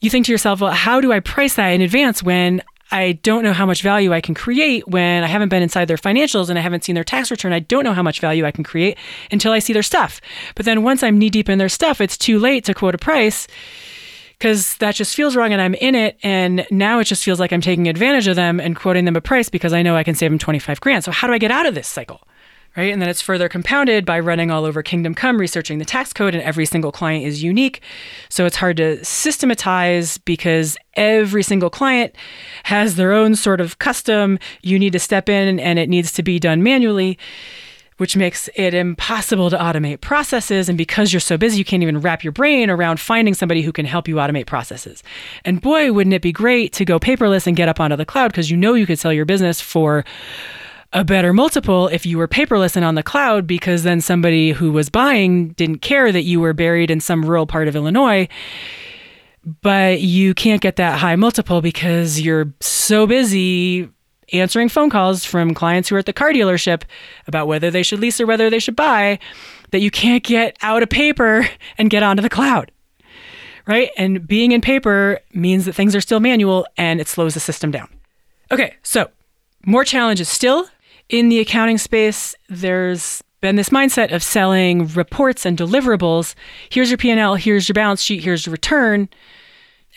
you 0.00 0.08
think 0.08 0.26
to 0.26 0.32
yourself, 0.32 0.60
well, 0.60 0.70
how 0.70 1.00
do 1.00 1.12
I 1.12 1.18
price 1.18 1.56
that 1.56 1.70
in 1.70 1.80
advance 1.80 2.22
when 2.22 2.62
I 2.90 3.12
don't 3.22 3.44
know 3.44 3.52
how 3.52 3.66
much 3.66 3.82
value 3.82 4.12
I 4.12 4.20
can 4.20 4.34
create 4.34 4.86
when 4.88 5.22
I 5.22 5.26
haven't 5.26 5.48
been 5.48 5.62
inside 5.62 5.86
their 5.86 5.96
financials 5.96 6.48
and 6.48 6.58
I 6.58 6.62
haven't 6.62 6.84
seen 6.84 6.94
their 6.94 7.04
tax 7.04 7.30
return. 7.30 7.52
I 7.52 7.60
don't 7.60 7.84
know 7.84 7.94
how 7.94 8.02
much 8.02 8.20
value 8.20 8.44
I 8.44 8.50
can 8.50 8.64
create 8.64 8.98
until 9.30 9.52
I 9.52 9.60
see 9.60 9.72
their 9.72 9.82
stuff. 9.82 10.20
But 10.54 10.66
then 10.66 10.82
once 10.82 11.02
I'm 11.02 11.18
knee 11.18 11.30
deep 11.30 11.48
in 11.48 11.58
their 11.58 11.68
stuff, 11.68 12.00
it's 12.00 12.18
too 12.18 12.38
late 12.38 12.64
to 12.64 12.74
quote 12.74 12.94
a 12.94 12.98
price 12.98 13.46
because 14.38 14.76
that 14.76 14.94
just 14.94 15.14
feels 15.14 15.36
wrong 15.36 15.52
and 15.52 15.60
I'm 15.60 15.74
in 15.74 15.94
it. 15.94 16.18
And 16.22 16.66
now 16.70 16.98
it 16.98 17.04
just 17.04 17.22
feels 17.22 17.38
like 17.38 17.52
I'm 17.52 17.60
taking 17.60 17.88
advantage 17.88 18.26
of 18.26 18.36
them 18.36 18.58
and 18.58 18.74
quoting 18.74 19.04
them 19.04 19.16
a 19.16 19.20
price 19.20 19.48
because 19.48 19.72
I 19.72 19.82
know 19.82 19.96
I 19.96 20.02
can 20.02 20.14
save 20.14 20.30
them 20.30 20.38
25 20.38 20.80
grand. 20.80 21.04
So 21.04 21.12
how 21.12 21.26
do 21.26 21.32
I 21.32 21.38
get 21.38 21.50
out 21.50 21.66
of 21.66 21.74
this 21.74 21.86
cycle? 21.86 22.22
Right? 22.76 22.92
And 22.92 23.02
then 23.02 23.08
it's 23.08 23.20
further 23.20 23.48
compounded 23.48 24.06
by 24.06 24.20
running 24.20 24.50
all 24.50 24.64
over 24.64 24.82
Kingdom 24.82 25.14
Come, 25.14 25.38
researching 25.38 25.78
the 25.78 25.84
tax 25.84 26.12
code, 26.12 26.34
and 26.34 26.42
every 26.42 26.66
single 26.66 26.92
client 26.92 27.26
is 27.26 27.42
unique. 27.42 27.80
So 28.28 28.46
it's 28.46 28.56
hard 28.56 28.76
to 28.76 29.04
systematize 29.04 30.18
because 30.18 30.76
every 30.94 31.42
single 31.42 31.70
client 31.70 32.14
has 32.64 32.96
their 32.96 33.12
own 33.12 33.34
sort 33.34 33.60
of 33.60 33.78
custom. 33.78 34.38
You 34.62 34.78
need 34.78 34.92
to 34.92 34.98
step 34.98 35.28
in 35.28 35.58
and 35.58 35.78
it 35.78 35.88
needs 35.88 36.12
to 36.12 36.22
be 36.22 36.38
done 36.38 36.62
manually. 36.62 37.18
Which 37.96 38.16
makes 38.16 38.48
it 38.54 38.72
impossible 38.72 39.50
to 39.50 39.58
automate 39.58 40.00
processes. 40.00 40.70
And 40.70 40.78
because 40.78 41.12
you're 41.12 41.20
so 41.20 41.36
busy, 41.36 41.58
you 41.58 41.66
can't 41.66 41.82
even 41.82 42.00
wrap 42.00 42.24
your 42.24 42.32
brain 42.32 42.70
around 42.70 42.98
finding 42.98 43.34
somebody 43.34 43.60
who 43.60 43.72
can 43.72 43.84
help 43.84 44.08
you 44.08 44.14
automate 44.14 44.46
processes. 44.46 45.02
And 45.44 45.60
boy, 45.60 45.92
wouldn't 45.92 46.14
it 46.14 46.22
be 46.22 46.32
great 46.32 46.72
to 46.72 46.86
go 46.86 46.98
paperless 46.98 47.46
and 47.46 47.54
get 47.54 47.68
up 47.68 47.78
onto 47.78 47.96
the 47.96 48.06
cloud 48.06 48.28
because 48.28 48.50
you 48.50 48.56
know 48.56 48.72
you 48.72 48.86
could 48.86 48.98
sell 48.98 49.12
your 49.12 49.26
business 49.26 49.60
for 49.60 50.06
a 50.92 51.04
better 51.04 51.32
multiple 51.32 51.88
if 51.88 52.04
you 52.04 52.18
were 52.18 52.26
paperless 52.26 52.74
and 52.76 52.84
on 52.84 52.96
the 52.96 53.02
cloud 53.02 53.46
because 53.46 53.84
then 53.84 54.00
somebody 54.00 54.50
who 54.50 54.72
was 54.72 54.88
buying 54.88 55.50
didn't 55.50 55.78
care 55.78 56.10
that 56.10 56.22
you 56.22 56.40
were 56.40 56.52
buried 56.52 56.90
in 56.90 57.00
some 57.00 57.24
rural 57.24 57.46
part 57.46 57.68
of 57.68 57.76
Illinois. 57.76 58.28
But 59.62 60.00
you 60.00 60.34
can't 60.34 60.60
get 60.60 60.76
that 60.76 60.98
high 60.98 61.16
multiple 61.16 61.62
because 61.62 62.20
you're 62.20 62.52
so 62.60 63.06
busy 63.06 63.88
answering 64.32 64.68
phone 64.68 64.90
calls 64.90 65.24
from 65.24 65.54
clients 65.54 65.88
who 65.88 65.96
are 65.96 66.00
at 66.00 66.06
the 66.06 66.12
car 66.12 66.32
dealership 66.32 66.82
about 67.26 67.46
whether 67.46 67.70
they 67.70 67.82
should 67.82 68.00
lease 68.00 68.20
or 68.20 68.26
whether 68.26 68.50
they 68.50 68.58
should 68.58 68.76
buy 68.76 69.18
that 69.70 69.80
you 69.80 69.90
can't 69.90 70.24
get 70.24 70.56
out 70.62 70.82
of 70.82 70.88
paper 70.88 71.48
and 71.78 71.90
get 71.90 72.02
onto 72.02 72.22
the 72.22 72.28
cloud. 72.28 72.70
Right? 73.66 73.90
And 73.96 74.26
being 74.26 74.52
in 74.52 74.60
paper 74.60 75.20
means 75.32 75.64
that 75.64 75.74
things 75.74 75.94
are 75.94 76.00
still 76.00 76.20
manual 76.20 76.66
and 76.76 77.00
it 77.00 77.06
slows 77.06 77.34
the 77.34 77.40
system 77.40 77.70
down. 77.70 77.88
Okay, 78.50 78.74
so 78.82 79.08
more 79.64 79.84
challenges 79.84 80.28
still 80.28 80.68
in 81.10 81.28
the 81.28 81.40
accounting 81.40 81.76
space, 81.76 82.34
there's 82.48 83.22
been 83.40 83.56
this 83.56 83.70
mindset 83.70 84.14
of 84.14 84.22
selling 84.22 84.86
reports 84.88 85.44
and 85.44 85.58
deliverables. 85.58 86.34
Here's 86.70 86.88
your 86.88 86.98
P&L, 86.98 87.34
here's 87.34 87.68
your 87.68 87.74
balance 87.74 88.00
sheet, 88.00 88.22
here's 88.22 88.46
your 88.46 88.52
return. 88.52 89.08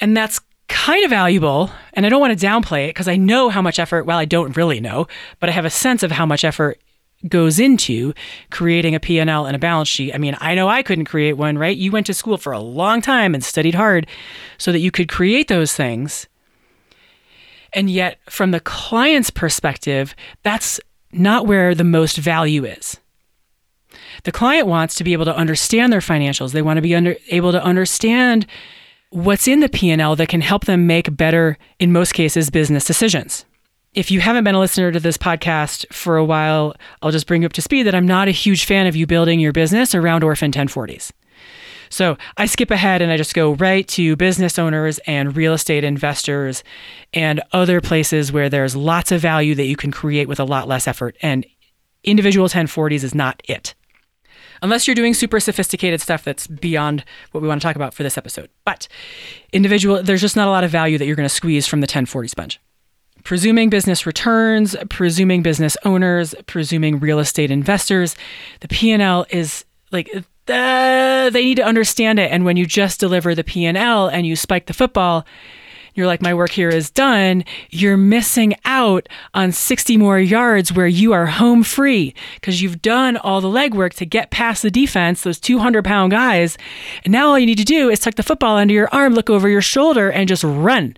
And 0.02 0.18
that's 0.18 0.42
kind 0.70 1.04
of 1.04 1.12
valuable, 1.12 1.70
and 1.94 2.06
I 2.06 2.10
don't 2.10 2.20
want 2.20 2.38
to 2.38 2.46
downplay 2.46 2.86
it 2.86 2.90
because 2.90 3.08
I 3.08 3.16
know 3.16 3.50
how 3.50 3.62
much 3.62 3.78
effort, 3.78 4.06
well 4.06 4.18
I 4.18 4.26
don't 4.26 4.58
really 4.58 4.80
know, 4.80 5.08
but 5.40 5.50
I 5.50 5.52
have 5.52 5.66
a 5.66 5.70
sense 5.70 6.02
of 6.02 6.12
how 6.12 6.26
much 6.26 6.44
effort 6.44 6.82
goes 7.28 7.60
into 7.60 8.14
creating 8.50 8.96
a 8.96 9.00
P&L 9.00 9.46
and 9.46 9.56
a 9.56 9.60
balance 9.60 9.88
sheet. 9.88 10.16
I 10.16 10.18
mean, 10.18 10.36
I 10.42 10.56
know 10.56 10.68
I 10.68 10.82
couldn't 10.82 11.06
create 11.06 11.34
one, 11.34 11.58
right? 11.58 11.78
You 11.78 11.92
went 11.92 12.08
to 12.08 12.14
school 12.14 12.38
for 12.38 12.54
a 12.54 12.60
long 12.60 13.02
time 13.02 13.34
and 13.34 13.44
studied 13.44 13.76
hard 13.76 14.08
so 14.58 14.72
that 14.72 14.80
you 14.80 14.90
could 14.90 15.10
create 15.10 15.48
those 15.48 15.74
things. 15.74 16.28
And 17.72 17.90
yet, 17.90 18.20
from 18.30 18.52
the 18.52 18.60
client's 18.60 19.30
perspective, 19.30 20.16
that's 20.44 20.80
not 21.14 21.48
where 21.48 21.76
the 21.76 21.84
most 21.84 22.18
value 22.18 22.66
is. 22.66 22.98
The 24.24 24.32
client 24.32 24.68
wants 24.68 24.96
to 24.96 25.04
be 25.04 25.14
able 25.14 25.26
to 25.26 25.36
understand 25.36 25.92
their 25.92 26.00
financials. 26.00 26.52
They 26.52 26.62
want 26.62 26.78
to 26.78 26.82
be 26.82 26.96
under, 26.96 27.16
able 27.30 27.52
to 27.52 27.64
understand 27.64 28.46
what's 29.10 29.48
in 29.48 29.60
the 29.60 29.70
P&L 29.70 30.16
that 30.16 30.30
can 30.30 30.42
help 30.42 30.66
them 30.66 30.88
make 30.88 31.16
better 31.16 31.58
in 31.80 31.92
most 31.92 32.14
cases 32.14 32.50
business 32.50 32.86
decisions. 32.86 33.46
If 33.94 34.10
you 34.10 34.22
haven't 34.22 34.44
been 34.44 34.56
a 34.56 34.60
listener 34.60 34.92
to 34.92 35.00
this 35.00 35.18
podcast 35.18 35.86
for 35.94 36.18
a 36.18 36.26
while, 36.26 36.76
I'll 37.02 37.12
just 37.12 37.28
bring 37.28 37.44
you 37.44 37.46
up 37.46 37.54
to 37.54 37.62
speed 37.62 37.84
that 37.84 37.94
I'm 37.94 38.08
not 38.08 38.28
a 38.28 38.32
huge 38.32 38.66
fan 38.66 38.88
of 38.88 38.96
you 38.96 39.06
building 39.06 39.40
your 39.40 39.52
business 39.52 39.94
around 39.94 40.24
orphan 40.24 40.52
1040s. 40.52 41.12
So 41.94 42.18
I 42.38 42.48
skip 42.48 42.72
ahead 42.72 43.04
and 43.04 43.12
I 43.12 43.18
just 43.18 43.36
go 43.36 43.54
right 43.54 43.88
to 43.90 44.16
business 44.16 44.58
owners 44.58 45.00
and 45.06 45.38
real 45.38 45.54
estate 45.54 45.84
investors 45.84 46.64
and 47.14 47.40
other 47.52 47.82
places 47.82 48.32
where 48.32 48.50
there's 48.50 48.76
lots 48.76 49.12
of 49.12 49.22
value 49.22 49.54
that 49.54 49.66
you 49.66 49.76
can 49.76 49.92
create 49.92 50.28
with 50.28 50.40
a 50.40 50.44
lot 50.44 50.68
less 50.68 50.88
effort. 50.88 51.16
And 51.22 51.46
individual 52.04 52.48
1040s 52.48 53.04
is 53.04 53.14
not 53.14 53.44
it. 53.48 53.76
Unless 54.64 54.88
you're 54.88 54.96
doing 54.96 55.14
super 55.14 55.40
sophisticated 55.40 56.02
stuff 56.02 56.24
that's 56.24 56.48
beyond 56.48 57.06
what 57.32 57.42
we 57.42 57.48
want 57.48 57.62
to 57.62 57.68
talk 57.68 57.76
about 57.76 57.94
for 57.94 58.02
this 58.02 58.18
episode. 58.18 58.50
But 58.66 58.88
individual, 59.52 60.02
there's 60.02 60.22
just 60.22 60.36
not 60.36 60.48
a 60.48 60.52
lot 60.52 60.64
of 60.64 60.72
value 60.72 60.98
that 60.98 61.06
you're 61.06 61.16
going 61.16 61.30
to 61.30 61.36
squeeze 61.36 61.68
from 61.68 61.82
the 61.82 61.86
1040 61.86 62.28
sponge 62.28 62.60
presuming 63.24 63.70
business 63.70 64.06
returns, 64.06 64.76
presuming 64.90 65.42
business 65.42 65.78
owners, 65.86 66.36
presuming 66.46 67.00
real 67.00 67.20
estate 67.20 67.52
investors, 67.52 68.18
the 68.60 68.68
P&L 68.68 69.26
is 69.30 69.64
like 69.94 70.10
uh, 70.50 71.30
they 71.30 71.44
need 71.44 71.56
to 71.56 71.64
understand 71.64 72.20
it. 72.20 72.32
And 72.32 72.46
when 72.46 72.58
you 72.58 72.66
just 72.66 73.00
deliver 73.00 73.34
the 73.34 73.44
P 73.44 73.66
and 73.66 73.78
L 73.78 74.08
and 74.08 74.26
you 74.26 74.36
spike 74.36 74.66
the 74.66 74.74
football, 74.74 75.26
you're 75.96 76.08
like, 76.08 76.24
my 76.24 76.34
work 76.34 76.50
here 76.50 76.70
is 76.70 76.90
done, 76.90 77.44
you're 77.70 77.98
missing 77.98 78.56
out 78.66 79.08
on 79.36 79.52
60 79.52 79.96
more 79.98 80.20
yards 80.20 80.74
where 80.74 80.88
you 80.88 81.14
are 81.14 81.28
home 81.28 81.62
free 81.62 82.16
because 82.36 82.62
you've 82.62 82.82
done 82.82 83.16
all 83.18 83.42
the 83.42 83.48
legwork 83.48 83.94
to 83.96 84.06
get 84.06 84.32
past 84.32 84.64
the 84.64 84.72
defense, 84.72 85.22
those 85.22 85.40
200 85.40 85.86
pound 85.86 86.12
guys. 86.12 86.58
And 87.06 87.12
now 87.12 87.30
all 87.30 87.40
you 87.40 87.46
need 87.46 87.60
to 87.60 87.64
do 87.64 87.90
is 87.90 88.00
tuck 88.00 88.16
the 88.16 88.24
football 88.24 88.58
under 88.58 88.74
your 88.74 88.90
arm, 88.92 89.14
look 89.14 89.30
over 89.30 89.48
your 89.48 89.62
shoulder, 89.62 90.12
and 90.12 90.28
just 90.28 90.44
run. 90.44 90.98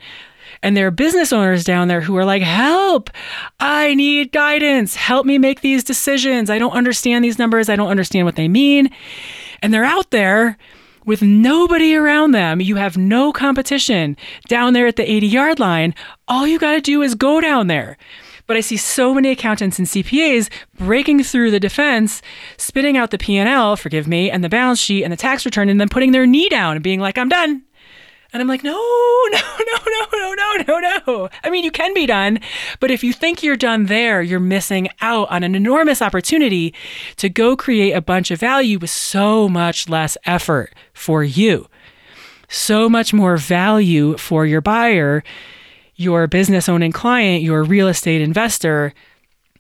And 0.62 0.76
there 0.76 0.88
are 0.88 0.92
business 0.92 1.32
owners 1.34 1.64
down 1.64 1.88
there 1.88 2.02
who 2.02 2.18
are 2.18 2.26
like, 2.26 2.42
help, 2.42 3.10
I 3.60 3.94
need 3.96 4.32
guidance. 4.32 4.96
Help 4.96 5.26
me 5.26 5.38
make 5.38 5.62
these 5.62 5.84
decisions. 5.84 6.50
I 6.50 6.60
don't 6.60 6.72
understand 6.72 7.24
these 7.24 7.40
numbers. 7.40 7.70
I 7.70 7.76
don't 7.76 7.90
understand 7.90 8.26
what 8.26 8.36
they 8.36 8.48
mean. 8.48 8.90
And 9.62 9.74
they're 9.74 9.86
out 9.86 10.12
there 10.12 10.58
with 11.06 11.22
nobody 11.22 11.96
around 11.96 12.32
them. 12.32 12.60
You 12.62 12.76
have 12.76 12.98
no 12.98 13.32
competition 13.32 14.18
down 14.48 14.74
there 14.74 14.88
at 14.88 14.96
the 14.96 15.10
80 15.10 15.28
yard 15.28 15.60
line. 15.60 15.94
All 16.28 16.48
you 16.48 16.60
got 16.60 16.74
to 16.74 16.82
do 16.82 17.02
is 17.02 17.16
go 17.16 17.40
down 17.40 17.68
there. 17.68 17.98
But 18.48 18.58
I 18.58 18.62
see 18.62 18.78
so 18.78 19.14
many 19.14 19.32
accountants 19.32 19.80
and 19.80 19.88
CPAs 19.88 20.50
breaking 20.78 21.24
through 21.24 21.50
the 21.50 21.60
defense, 21.60 22.22
spitting 22.58 22.96
out 22.96 23.10
the 23.10 23.18
P&L, 23.18 23.76
forgive 23.76 24.08
me, 24.08 24.30
and 24.30 24.44
the 24.44 24.50
balance 24.50 24.80
sheet 24.80 25.04
and 25.04 25.12
the 25.12 25.18
tax 25.18 25.46
return 25.46 25.68
and 25.68 25.82
then 25.82 25.90
putting 25.90 26.12
their 26.12 26.28
knee 26.28 26.48
down 26.50 26.76
and 26.76 26.84
being 26.84 27.00
like, 27.00 27.18
"I'm 27.18 27.30
done." 27.30 27.64
And 28.36 28.42
I'm 28.42 28.50
like, 28.50 28.66
no, 28.66 28.74
no, 29.32 29.40
no, 29.60 29.78
no, 29.88 30.34
no, 30.34 30.64
no, 30.68 30.80
no, 30.80 31.00
no. 31.08 31.30
I 31.42 31.50
mean, 31.50 31.64
you 31.64 31.72
can 31.72 31.94
be 31.94 32.06
done, 32.06 32.42
but 32.82 32.92
if 32.92 33.02
you 33.02 33.14
think 33.14 33.42
you're 33.42 33.56
done 33.56 33.86
there, 33.86 34.22
you're 34.22 34.42
missing 34.42 34.90
out 35.00 35.32
on 35.32 35.46
an 35.46 35.56
enormous 35.56 36.02
opportunity 36.02 36.74
to 37.16 37.30
go 37.30 37.56
create 37.56 37.94
a 37.94 38.02
bunch 38.02 38.32
of 38.32 38.40
value 38.42 38.78
with 38.78 38.90
so 38.90 39.48
much 39.48 39.88
less 39.88 40.18
effort 40.26 40.74
for 40.94 41.24
you. 41.24 41.70
So 42.50 42.90
much 42.90 43.14
more 43.14 43.38
value 43.38 44.18
for 44.18 44.46
your 44.46 44.60
buyer, 44.60 45.24
your 45.96 46.28
business 46.28 46.68
owning 46.68 46.92
client, 46.92 47.42
your 47.42 47.64
real 47.64 47.88
estate 47.88 48.20
investor, 48.20 48.94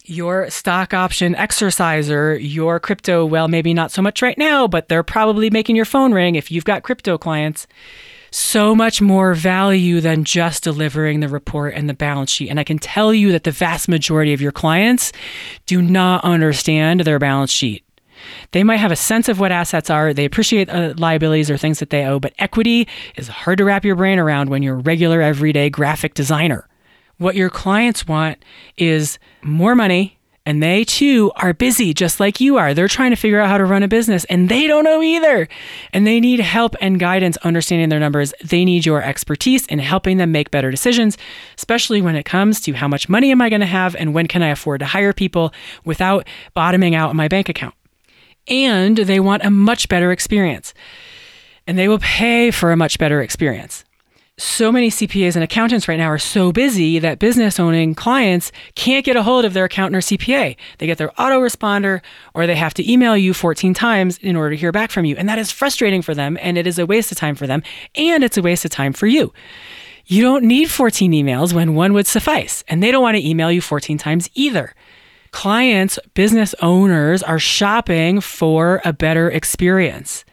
your 0.03 0.49
stock 0.49 0.93
option 0.93 1.33
exerciser, 1.35 2.35
your 2.35 2.81
crypto, 2.81 3.25
well, 3.25 3.47
maybe 3.47 3.73
not 3.73 3.91
so 3.91 4.01
much 4.01 4.21
right 4.21 4.37
now, 4.37 4.67
but 4.67 4.89
they're 4.89 5.01
probably 5.01 5.49
making 5.49 5.77
your 5.77 5.85
phone 5.85 6.11
ring 6.11 6.35
if 6.35 6.51
you've 6.51 6.65
got 6.65 6.83
crypto 6.83 7.17
clients 7.17 7.67
so 8.35 8.75
much 8.75 9.01
more 9.01 9.33
value 9.33 10.01
than 10.01 10.25
just 10.25 10.61
delivering 10.61 11.21
the 11.21 11.29
report 11.29 11.73
and 11.73 11.87
the 11.87 11.93
balance 11.93 12.29
sheet. 12.29 12.49
And 12.49 12.59
I 12.59 12.65
can 12.65 12.77
tell 12.77 13.13
you 13.13 13.31
that 13.31 13.45
the 13.45 13.51
vast 13.51 13.87
majority 13.87 14.33
of 14.33 14.41
your 14.41 14.51
clients 14.51 15.13
do 15.65 15.81
not 15.81 16.21
understand 16.25 16.99
their 17.01 17.17
balance 17.17 17.51
sheet. 17.51 17.85
They 18.51 18.63
might 18.63 18.77
have 18.77 18.91
a 18.91 18.95
sense 18.97 19.29
of 19.29 19.39
what 19.39 19.53
assets 19.53 19.89
are, 19.89 20.13
they 20.13 20.25
appreciate 20.25 20.69
uh, 20.69 20.93
liabilities 20.97 21.49
or 21.49 21.57
things 21.57 21.79
that 21.79 21.91
they 21.91 22.05
owe, 22.05 22.19
but 22.19 22.33
equity 22.37 22.89
is 23.15 23.29
hard 23.29 23.57
to 23.59 23.63
wrap 23.63 23.85
your 23.85 23.95
brain 23.95 24.19
around 24.19 24.49
when 24.49 24.63
you're 24.63 24.75
a 24.75 24.81
regular, 24.81 25.21
everyday 25.21 25.69
graphic 25.69 26.13
designer. 26.13 26.67
What 27.17 27.35
your 27.35 27.49
clients 27.49 28.05
want 28.05 28.43
is 28.75 29.17
more 29.43 29.75
money 29.75 30.14
and 30.45 30.61
they 30.61 30.83
too 30.83 31.31
are 31.35 31.53
busy 31.53 31.93
just 31.93 32.19
like 32.19 32.39
you 32.39 32.57
are. 32.57 32.73
They're 32.73 32.87
trying 32.87 33.11
to 33.11 33.15
figure 33.15 33.39
out 33.39 33.49
how 33.49 33.57
to 33.57 33.65
run 33.65 33.83
a 33.83 33.87
business 33.87 34.25
and 34.25 34.47
they 34.47 34.67
don't 34.67 34.83
know 34.83 35.01
either. 35.01 35.47
And 35.91 36.05
they 36.05 36.19
need 36.19 36.39
help 36.39 36.75
and 36.79 36.99
guidance 36.99 37.37
understanding 37.37 37.89
their 37.89 37.99
numbers. 37.99 38.33
They 38.43 38.63
need 38.63 38.85
your 38.85 39.01
expertise 39.01 39.65
in 39.67 39.79
helping 39.79 40.17
them 40.17 40.31
make 40.31 40.51
better 40.51 40.69
decisions, 40.69 41.17
especially 41.57 42.01
when 42.01 42.15
it 42.15 42.23
comes 42.23 42.61
to 42.61 42.73
how 42.73 42.87
much 42.87 43.09
money 43.09 43.31
am 43.31 43.41
I 43.41 43.49
going 43.49 43.61
to 43.61 43.65
have 43.65 43.95
and 43.95 44.13
when 44.13 44.27
can 44.27 44.43
I 44.43 44.49
afford 44.49 44.79
to 44.81 44.85
hire 44.85 45.13
people 45.13 45.53
without 45.83 46.27
bottoming 46.53 46.93
out 46.93 47.15
my 47.15 47.27
bank 47.27 47.49
account. 47.49 47.73
And 48.47 48.97
they 48.97 49.19
want 49.19 49.43
a 49.43 49.49
much 49.49 49.89
better 49.89 50.11
experience. 50.11 50.73
And 51.65 51.79
they 51.79 51.87
will 51.87 51.99
pay 51.99 52.51
for 52.51 52.71
a 52.71 52.77
much 52.77 52.99
better 52.99 53.21
experience 53.21 53.83
so 54.37 54.69
many 54.69 54.89
CPAs 54.89 55.35
and 55.35 55.43
accountants 55.43 55.87
right 55.87 55.97
now 55.97 56.09
are 56.09 56.17
so 56.17 56.51
busy 56.51 56.99
that 56.99 57.19
business 57.19 57.57
owning 57.57 57.95
clients 57.95 58.51
can't 58.75 59.05
get 59.05 59.15
a 59.15 59.23
hold 59.23 59.45
of 59.45 59.53
their 59.53 59.65
accountant 59.65 59.95
or 59.95 60.05
CPA. 60.05 60.57
They 60.77 60.85
get 60.85 60.97
their 60.97 61.09
autoresponder 61.09 62.01
or 62.33 62.45
they 62.45 62.55
have 62.55 62.73
to 62.73 62.91
email 62.91 63.15
you 63.15 63.33
14 63.33 63.73
times 63.73 64.17
in 64.17 64.35
order 64.35 64.49
to 64.51 64.57
hear 64.57 64.73
back 64.73 64.91
from 64.91 65.05
you. 65.05 65.15
And 65.15 65.29
that 65.29 65.39
is 65.39 65.51
frustrating 65.51 66.01
for 66.01 66.13
them 66.13 66.37
and 66.41 66.57
it 66.57 66.67
is 66.67 66.77
a 66.77 66.85
waste 66.85 67.13
of 67.13 67.17
time 67.17 67.35
for 67.35 67.47
them 67.47 67.63
and 67.95 68.23
it's 68.25 68.37
a 68.37 68.41
waste 68.41 68.65
of 68.65 68.71
time 68.71 68.91
for 68.91 69.07
you. 69.07 69.31
You 70.07 70.21
don't 70.21 70.43
need 70.43 70.69
14 70.69 71.13
emails 71.13 71.53
when 71.53 71.73
one 71.73 71.93
would 71.93 72.05
suffice, 72.05 72.63
and 72.67 72.83
they 72.83 72.91
don't 72.91 73.01
want 73.01 73.17
to 73.17 73.27
email 73.27 73.51
you 73.51 73.59
14 73.59 73.97
times 73.97 74.29
either. 74.35 74.75
Clients, 75.31 75.97
business 76.13 76.53
owners 76.61 77.23
are 77.23 77.39
shopping 77.39 78.21
for 78.21 78.81
a 78.85 78.93
better 78.93 79.31
experience. 79.31 80.23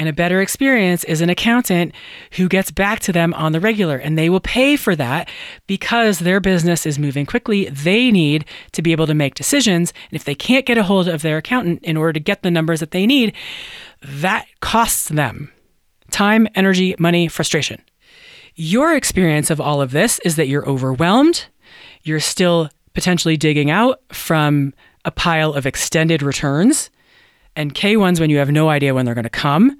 And 0.00 0.08
a 0.08 0.14
better 0.14 0.40
experience 0.40 1.04
is 1.04 1.20
an 1.20 1.28
accountant 1.28 1.94
who 2.32 2.48
gets 2.48 2.70
back 2.70 3.00
to 3.00 3.12
them 3.12 3.34
on 3.34 3.52
the 3.52 3.60
regular 3.60 3.98
and 3.98 4.16
they 4.16 4.30
will 4.30 4.40
pay 4.40 4.76
for 4.76 4.96
that 4.96 5.28
because 5.66 6.20
their 6.20 6.40
business 6.40 6.86
is 6.86 6.98
moving 6.98 7.26
quickly. 7.26 7.66
They 7.66 8.10
need 8.10 8.46
to 8.72 8.80
be 8.80 8.92
able 8.92 9.06
to 9.08 9.14
make 9.14 9.34
decisions. 9.34 9.92
And 10.10 10.16
if 10.16 10.24
they 10.24 10.34
can't 10.34 10.64
get 10.64 10.78
a 10.78 10.84
hold 10.84 11.06
of 11.06 11.20
their 11.20 11.36
accountant 11.36 11.84
in 11.84 11.98
order 11.98 12.14
to 12.14 12.20
get 12.20 12.42
the 12.42 12.50
numbers 12.50 12.80
that 12.80 12.92
they 12.92 13.06
need, 13.06 13.34
that 14.00 14.46
costs 14.60 15.10
them 15.10 15.52
time, 16.10 16.48
energy, 16.54 16.96
money, 16.98 17.28
frustration. 17.28 17.82
Your 18.54 18.96
experience 18.96 19.50
of 19.50 19.60
all 19.60 19.82
of 19.82 19.90
this 19.90 20.18
is 20.20 20.36
that 20.36 20.48
you're 20.48 20.66
overwhelmed. 20.66 21.44
You're 22.04 22.20
still 22.20 22.70
potentially 22.94 23.36
digging 23.36 23.70
out 23.70 24.00
from 24.14 24.72
a 25.04 25.10
pile 25.10 25.52
of 25.52 25.66
extended 25.66 26.22
returns 26.22 26.88
and 27.60 27.74
K1s 27.74 28.18
when 28.18 28.30
you 28.30 28.38
have 28.38 28.50
no 28.50 28.70
idea 28.70 28.94
when 28.94 29.04
they're 29.04 29.14
going 29.14 29.24
to 29.24 29.30
come. 29.30 29.78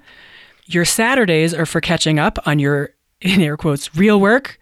Your 0.67 0.85
Saturdays 0.85 1.51
are 1.53 1.65
for 1.65 1.81
catching 1.81 2.19
up 2.19 2.37
on 2.45 2.59
your, 2.59 2.93
in 3.21 3.41
air 3.41 3.57
quotes, 3.57 3.95
real 3.95 4.21
work. 4.21 4.59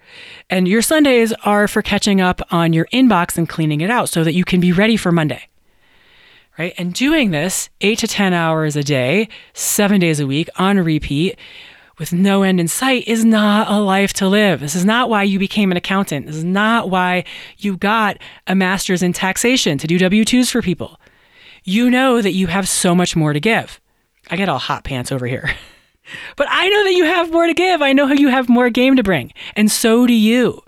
And 0.50 0.68
your 0.68 0.82
Sundays 0.82 1.34
are 1.44 1.68
for 1.68 1.82
catching 1.82 2.22
up 2.22 2.42
on 2.52 2.72
your 2.72 2.86
inbox 2.94 3.38
and 3.38 3.48
cleaning 3.48 3.82
it 3.82 3.92
out 3.92 4.08
so 4.10 4.24
that 4.24 4.34
you 4.34 4.46
can 4.46 4.62
be 4.62 4.72
ready 4.72 4.96
for 4.96 5.12
Monday. 5.12 5.48
Right? 6.58 6.74
And 6.78 6.94
doing 6.94 7.32
this 7.32 7.70
eight 7.82 8.00
to 8.00 8.08
10 8.08 8.34
hours 8.34 8.76
a 8.76 8.84
day, 8.84 9.30
seven 9.54 10.00
days 10.00 10.20
a 10.20 10.28
week 10.28 10.50
on 10.58 10.78
repeat 10.80 11.38
with 11.98 12.14
no 12.14 12.44
end 12.44 12.60
in 12.62 12.68
sight 12.68 13.06
is 13.08 13.26
not 13.26 13.70
a 13.70 13.80
life 13.80 14.14
to 14.14 14.28
live. 14.28 14.62
This 14.62 14.76
is 14.76 14.86
not 14.86 15.10
why 15.10 15.24
you 15.24 15.40
became 15.40 15.72
an 15.72 15.78
accountant. 15.78 16.26
This 16.26 16.38
is 16.38 16.44
not 16.46 16.90
why 16.90 17.26
you 17.58 17.76
got 17.76 18.18
a 18.48 18.56
master's 18.56 19.04
in 19.04 19.12
taxation 19.12 19.78
to 19.78 19.88
do 19.88 19.98
W 19.98 20.24
2s 20.24 20.50
for 20.52 20.62
people 20.62 21.00
you 21.70 21.90
know 21.90 22.22
that 22.22 22.34
you 22.34 22.48
have 22.48 22.68
so 22.68 22.96
much 22.96 23.16
more 23.16 23.34
to 23.34 23.40
give. 23.40 23.80
I 24.30 24.36
get 24.36 24.50
all 24.50 24.60
hot 24.60 24.84
pants 24.84 25.12
over 25.12 25.28
here. 25.28 25.52
but 26.36 26.48
I 26.50 26.68
know 26.68 26.84
that 26.84 26.94
you 26.94 27.06
have 27.06 27.32
more 27.32 27.48
to 27.48 27.54
give. 27.54 27.82
I 27.82 27.94
know 27.94 28.08
how 28.08 28.14
you 28.14 28.30
have 28.30 28.50
more 28.50 28.70
game 28.70 28.96
to 28.96 29.04
bring. 29.04 29.32
And 29.56 29.72
so 29.72 30.08
do 30.08 30.14
you. 30.14 30.64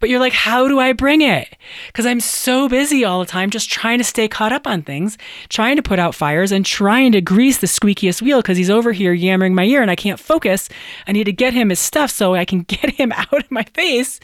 But 0.00 0.10
you're 0.10 0.20
like, 0.20 0.32
how 0.32 0.66
do 0.66 0.80
I 0.80 0.92
bring 0.92 1.22
it? 1.22 1.56
Because 1.86 2.06
I'm 2.06 2.18
so 2.18 2.68
busy 2.68 3.04
all 3.04 3.20
the 3.20 3.26
time 3.26 3.50
just 3.50 3.70
trying 3.70 3.98
to 3.98 4.04
stay 4.04 4.26
caught 4.26 4.52
up 4.52 4.66
on 4.66 4.82
things, 4.82 5.16
trying 5.48 5.76
to 5.76 5.82
put 5.82 6.00
out 6.00 6.14
fires 6.14 6.50
and 6.50 6.66
trying 6.66 7.12
to 7.12 7.20
grease 7.20 7.58
the 7.58 7.68
squeakiest 7.68 8.20
wheel 8.20 8.40
because 8.40 8.58
he's 8.58 8.68
over 8.68 8.92
here 8.92 9.12
yammering 9.12 9.54
my 9.54 9.64
ear 9.64 9.82
and 9.82 9.90
I 9.90 9.96
can't 9.96 10.18
focus. 10.18 10.68
I 11.06 11.12
need 11.12 11.24
to 11.24 11.32
get 11.32 11.54
him 11.54 11.70
his 11.70 11.78
stuff 11.78 12.10
so 12.10 12.34
I 12.34 12.44
can 12.44 12.62
get 12.68 12.90
him 12.90 13.12
out 13.12 13.32
of 13.32 13.50
my 13.50 13.62
face 13.74 14.18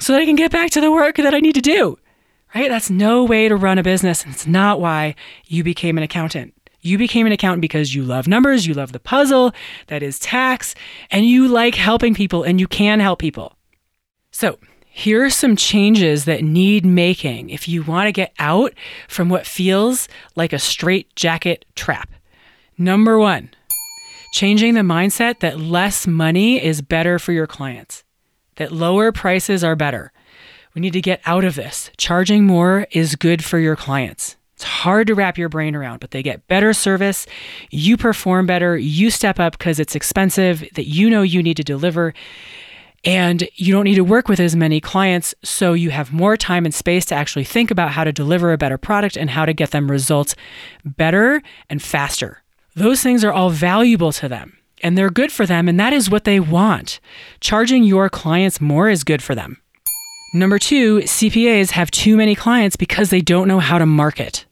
so 0.00 0.14
that 0.14 0.22
I 0.22 0.24
can 0.24 0.36
get 0.36 0.50
back 0.50 0.70
to 0.70 0.80
the 0.80 0.90
work 0.90 1.16
that 1.16 1.34
I 1.34 1.40
need 1.40 1.54
to 1.54 1.60
do 1.60 1.98
right? 2.54 2.68
That's 2.68 2.90
no 2.90 3.24
way 3.24 3.48
to 3.48 3.56
run 3.56 3.78
a 3.78 3.82
business. 3.82 4.24
And 4.24 4.32
it's 4.32 4.46
not 4.46 4.80
why 4.80 5.14
you 5.46 5.62
became 5.64 5.96
an 5.98 6.04
accountant. 6.04 6.54
You 6.80 6.98
became 6.98 7.26
an 7.26 7.32
accountant 7.32 7.62
because 7.62 7.94
you 7.94 8.04
love 8.04 8.28
numbers, 8.28 8.66
you 8.66 8.74
love 8.74 8.92
the 8.92 9.00
puzzle 9.00 9.52
that 9.88 10.02
is 10.02 10.20
tax, 10.20 10.74
and 11.10 11.26
you 11.26 11.48
like 11.48 11.74
helping 11.74 12.14
people 12.14 12.44
and 12.44 12.60
you 12.60 12.68
can 12.68 13.00
help 13.00 13.18
people. 13.18 13.56
So, 14.30 14.58
here 14.88 15.24
are 15.24 15.30
some 15.30 15.56
changes 15.56 16.24
that 16.24 16.42
need 16.42 16.86
making 16.86 17.50
if 17.50 17.68
you 17.68 17.82
want 17.82 18.06
to 18.06 18.12
get 18.12 18.32
out 18.38 18.72
from 19.08 19.28
what 19.28 19.46
feels 19.46 20.08
like 20.36 20.54
a 20.54 20.58
straight 20.58 21.14
jacket 21.16 21.66
trap. 21.74 22.08
Number 22.78 23.18
one, 23.18 23.50
changing 24.32 24.72
the 24.72 24.80
mindset 24.80 25.40
that 25.40 25.60
less 25.60 26.06
money 26.06 26.62
is 26.64 26.80
better 26.80 27.18
for 27.18 27.32
your 27.32 27.46
clients, 27.46 28.04
that 28.54 28.72
lower 28.72 29.12
prices 29.12 29.62
are 29.62 29.76
better. 29.76 30.12
We 30.76 30.80
need 30.80 30.92
to 30.92 31.00
get 31.00 31.22
out 31.24 31.44
of 31.44 31.54
this. 31.54 31.90
Charging 31.96 32.44
more 32.44 32.86
is 32.90 33.16
good 33.16 33.42
for 33.42 33.58
your 33.58 33.76
clients. 33.76 34.36
It's 34.56 34.64
hard 34.64 35.06
to 35.06 35.14
wrap 35.14 35.38
your 35.38 35.48
brain 35.48 35.74
around, 35.74 36.00
but 36.00 36.10
they 36.10 36.22
get 36.22 36.46
better 36.48 36.74
service. 36.74 37.26
You 37.70 37.96
perform 37.96 38.44
better. 38.44 38.76
You 38.76 39.10
step 39.10 39.40
up 39.40 39.56
because 39.56 39.80
it's 39.80 39.94
expensive 39.94 40.68
that 40.74 40.86
you 40.86 41.08
know 41.08 41.22
you 41.22 41.42
need 41.42 41.56
to 41.56 41.64
deliver. 41.64 42.12
And 43.06 43.48
you 43.54 43.72
don't 43.72 43.84
need 43.84 43.94
to 43.94 44.04
work 44.04 44.28
with 44.28 44.38
as 44.38 44.54
many 44.54 44.78
clients. 44.82 45.34
So 45.42 45.72
you 45.72 45.88
have 45.92 46.12
more 46.12 46.36
time 46.36 46.66
and 46.66 46.74
space 46.74 47.06
to 47.06 47.14
actually 47.14 47.44
think 47.44 47.70
about 47.70 47.92
how 47.92 48.04
to 48.04 48.12
deliver 48.12 48.52
a 48.52 48.58
better 48.58 48.76
product 48.76 49.16
and 49.16 49.30
how 49.30 49.46
to 49.46 49.54
get 49.54 49.70
them 49.70 49.90
results 49.90 50.36
better 50.84 51.42
and 51.70 51.80
faster. 51.80 52.42
Those 52.74 53.02
things 53.02 53.24
are 53.24 53.32
all 53.32 53.48
valuable 53.48 54.12
to 54.12 54.28
them 54.28 54.58
and 54.82 54.98
they're 54.98 55.08
good 55.08 55.32
for 55.32 55.46
them. 55.46 55.68
And 55.68 55.80
that 55.80 55.94
is 55.94 56.10
what 56.10 56.24
they 56.24 56.38
want. 56.38 57.00
Charging 57.40 57.82
your 57.82 58.10
clients 58.10 58.60
more 58.60 58.90
is 58.90 59.04
good 59.04 59.22
for 59.22 59.34
them. 59.34 59.62
Number 60.32 60.58
two, 60.58 60.98
CPAs 60.98 61.70
have 61.70 61.90
too 61.90 62.16
many 62.16 62.34
clients 62.34 62.76
because 62.76 63.10
they 63.10 63.20
don't 63.20 63.48
know 63.48 63.60
how 63.60 63.78
to 63.78 63.86
market, 63.86 64.44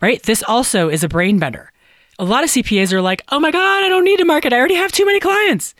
right? 0.00 0.22
This 0.22 0.42
also 0.46 0.88
is 0.88 1.02
a 1.02 1.08
brain 1.08 1.38
bender. 1.38 1.72
A 2.18 2.24
lot 2.24 2.44
of 2.44 2.50
CPAs 2.50 2.92
are 2.92 3.00
like, 3.00 3.22
oh 3.30 3.40
my 3.40 3.50
God, 3.50 3.84
I 3.84 3.88
don't 3.88 4.04
need 4.04 4.18
to 4.18 4.24
market. 4.24 4.52
I 4.52 4.58
already 4.58 4.74
have 4.74 4.92
too 4.92 5.06
many 5.06 5.20
clients. 5.20 5.74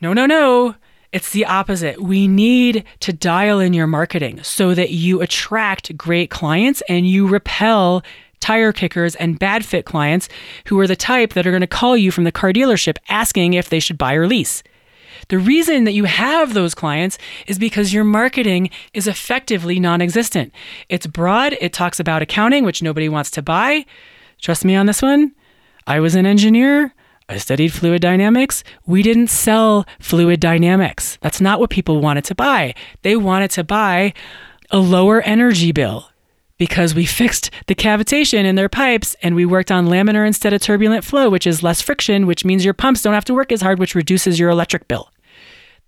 No, 0.00 0.12
no, 0.12 0.26
no. 0.26 0.74
It's 1.12 1.30
the 1.30 1.46
opposite. 1.46 2.02
We 2.02 2.28
need 2.28 2.84
to 3.00 3.12
dial 3.12 3.60
in 3.60 3.72
your 3.72 3.86
marketing 3.86 4.42
so 4.42 4.74
that 4.74 4.90
you 4.90 5.22
attract 5.22 5.96
great 5.96 6.30
clients 6.30 6.82
and 6.88 7.06
you 7.06 7.26
repel 7.26 8.02
tire 8.40 8.72
kickers 8.72 9.16
and 9.16 9.38
bad 9.38 9.64
fit 9.64 9.84
clients 9.86 10.28
who 10.66 10.78
are 10.78 10.86
the 10.86 10.94
type 10.96 11.32
that 11.32 11.46
are 11.46 11.50
going 11.50 11.62
to 11.62 11.66
call 11.66 11.96
you 11.96 12.10
from 12.10 12.24
the 12.24 12.32
car 12.32 12.52
dealership 12.52 12.98
asking 13.08 13.54
if 13.54 13.70
they 13.70 13.80
should 13.80 13.98
buy 13.98 14.14
or 14.14 14.26
lease. 14.26 14.62
The 15.28 15.38
reason 15.38 15.84
that 15.84 15.92
you 15.92 16.04
have 16.04 16.54
those 16.54 16.74
clients 16.74 17.18
is 17.46 17.58
because 17.58 17.92
your 17.92 18.04
marketing 18.04 18.70
is 18.94 19.06
effectively 19.06 19.80
non 19.80 20.00
existent. 20.00 20.52
It's 20.88 21.06
broad, 21.06 21.56
it 21.60 21.72
talks 21.72 22.00
about 22.00 22.22
accounting, 22.22 22.64
which 22.64 22.82
nobody 22.82 23.08
wants 23.08 23.30
to 23.32 23.42
buy. 23.42 23.84
Trust 24.40 24.64
me 24.64 24.76
on 24.76 24.86
this 24.86 25.02
one. 25.02 25.32
I 25.86 26.00
was 26.00 26.14
an 26.14 26.26
engineer. 26.26 26.94
I 27.28 27.36
studied 27.36 27.72
fluid 27.72 28.00
dynamics. 28.00 28.64
We 28.86 29.02
didn't 29.02 29.28
sell 29.28 29.86
fluid 30.00 30.40
dynamics. 30.40 31.18
That's 31.20 31.40
not 31.40 31.60
what 31.60 31.70
people 31.70 32.00
wanted 32.00 32.24
to 32.24 32.34
buy. 32.34 32.74
They 33.02 33.16
wanted 33.16 33.50
to 33.52 33.64
buy 33.64 34.14
a 34.70 34.78
lower 34.78 35.20
energy 35.22 35.72
bill 35.72 36.08
because 36.58 36.94
we 36.94 37.06
fixed 37.06 37.50
the 37.66 37.74
cavitation 37.74 38.44
in 38.44 38.56
their 38.56 38.68
pipes 38.68 39.16
and 39.22 39.34
we 39.34 39.46
worked 39.46 39.70
on 39.70 39.86
laminar 39.86 40.26
instead 40.26 40.52
of 40.52 40.60
turbulent 40.60 41.04
flow, 41.04 41.30
which 41.30 41.46
is 41.46 41.62
less 41.62 41.80
friction, 41.80 42.26
which 42.26 42.44
means 42.44 42.64
your 42.64 42.74
pumps 42.74 43.02
don't 43.02 43.14
have 43.14 43.24
to 43.24 43.34
work 43.34 43.52
as 43.52 43.62
hard, 43.62 43.78
which 43.78 43.94
reduces 43.94 44.38
your 44.38 44.50
electric 44.50 44.88
bill. 44.88 45.10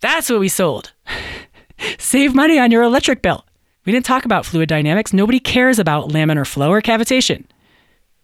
That's 0.00 0.30
what 0.30 0.40
we 0.40 0.48
sold. 0.48 0.92
Save 1.98 2.34
money 2.34 2.58
on 2.58 2.70
your 2.70 2.82
electric 2.82 3.22
bill. 3.22 3.44
We 3.84 3.92
didn't 3.92 4.06
talk 4.06 4.24
about 4.24 4.46
fluid 4.46 4.68
dynamics. 4.68 5.12
Nobody 5.12 5.40
cares 5.40 5.78
about 5.78 6.10
laminar 6.10 6.46
flow 6.46 6.70
or 6.70 6.80
cavitation. 6.80 7.44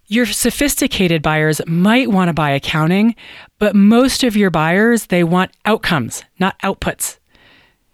Your 0.07 0.27
sophisticated 0.27 1.21
buyers 1.23 1.61
might 1.67 2.11
want 2.11 2.29
to 2.29 2.35
buy 2.35 2.51
accounting, 2.51 3.17
but 3.59 3.75
most 3.75 4.23
of 4.23 4.37
your 4.37 4.51
buyers, 4.51 5.07
they 5.07 5.25
want 5.25 5.51
outcomes, 5.65 6.23
not 6.39 6.59
outputs. 6.61 7.19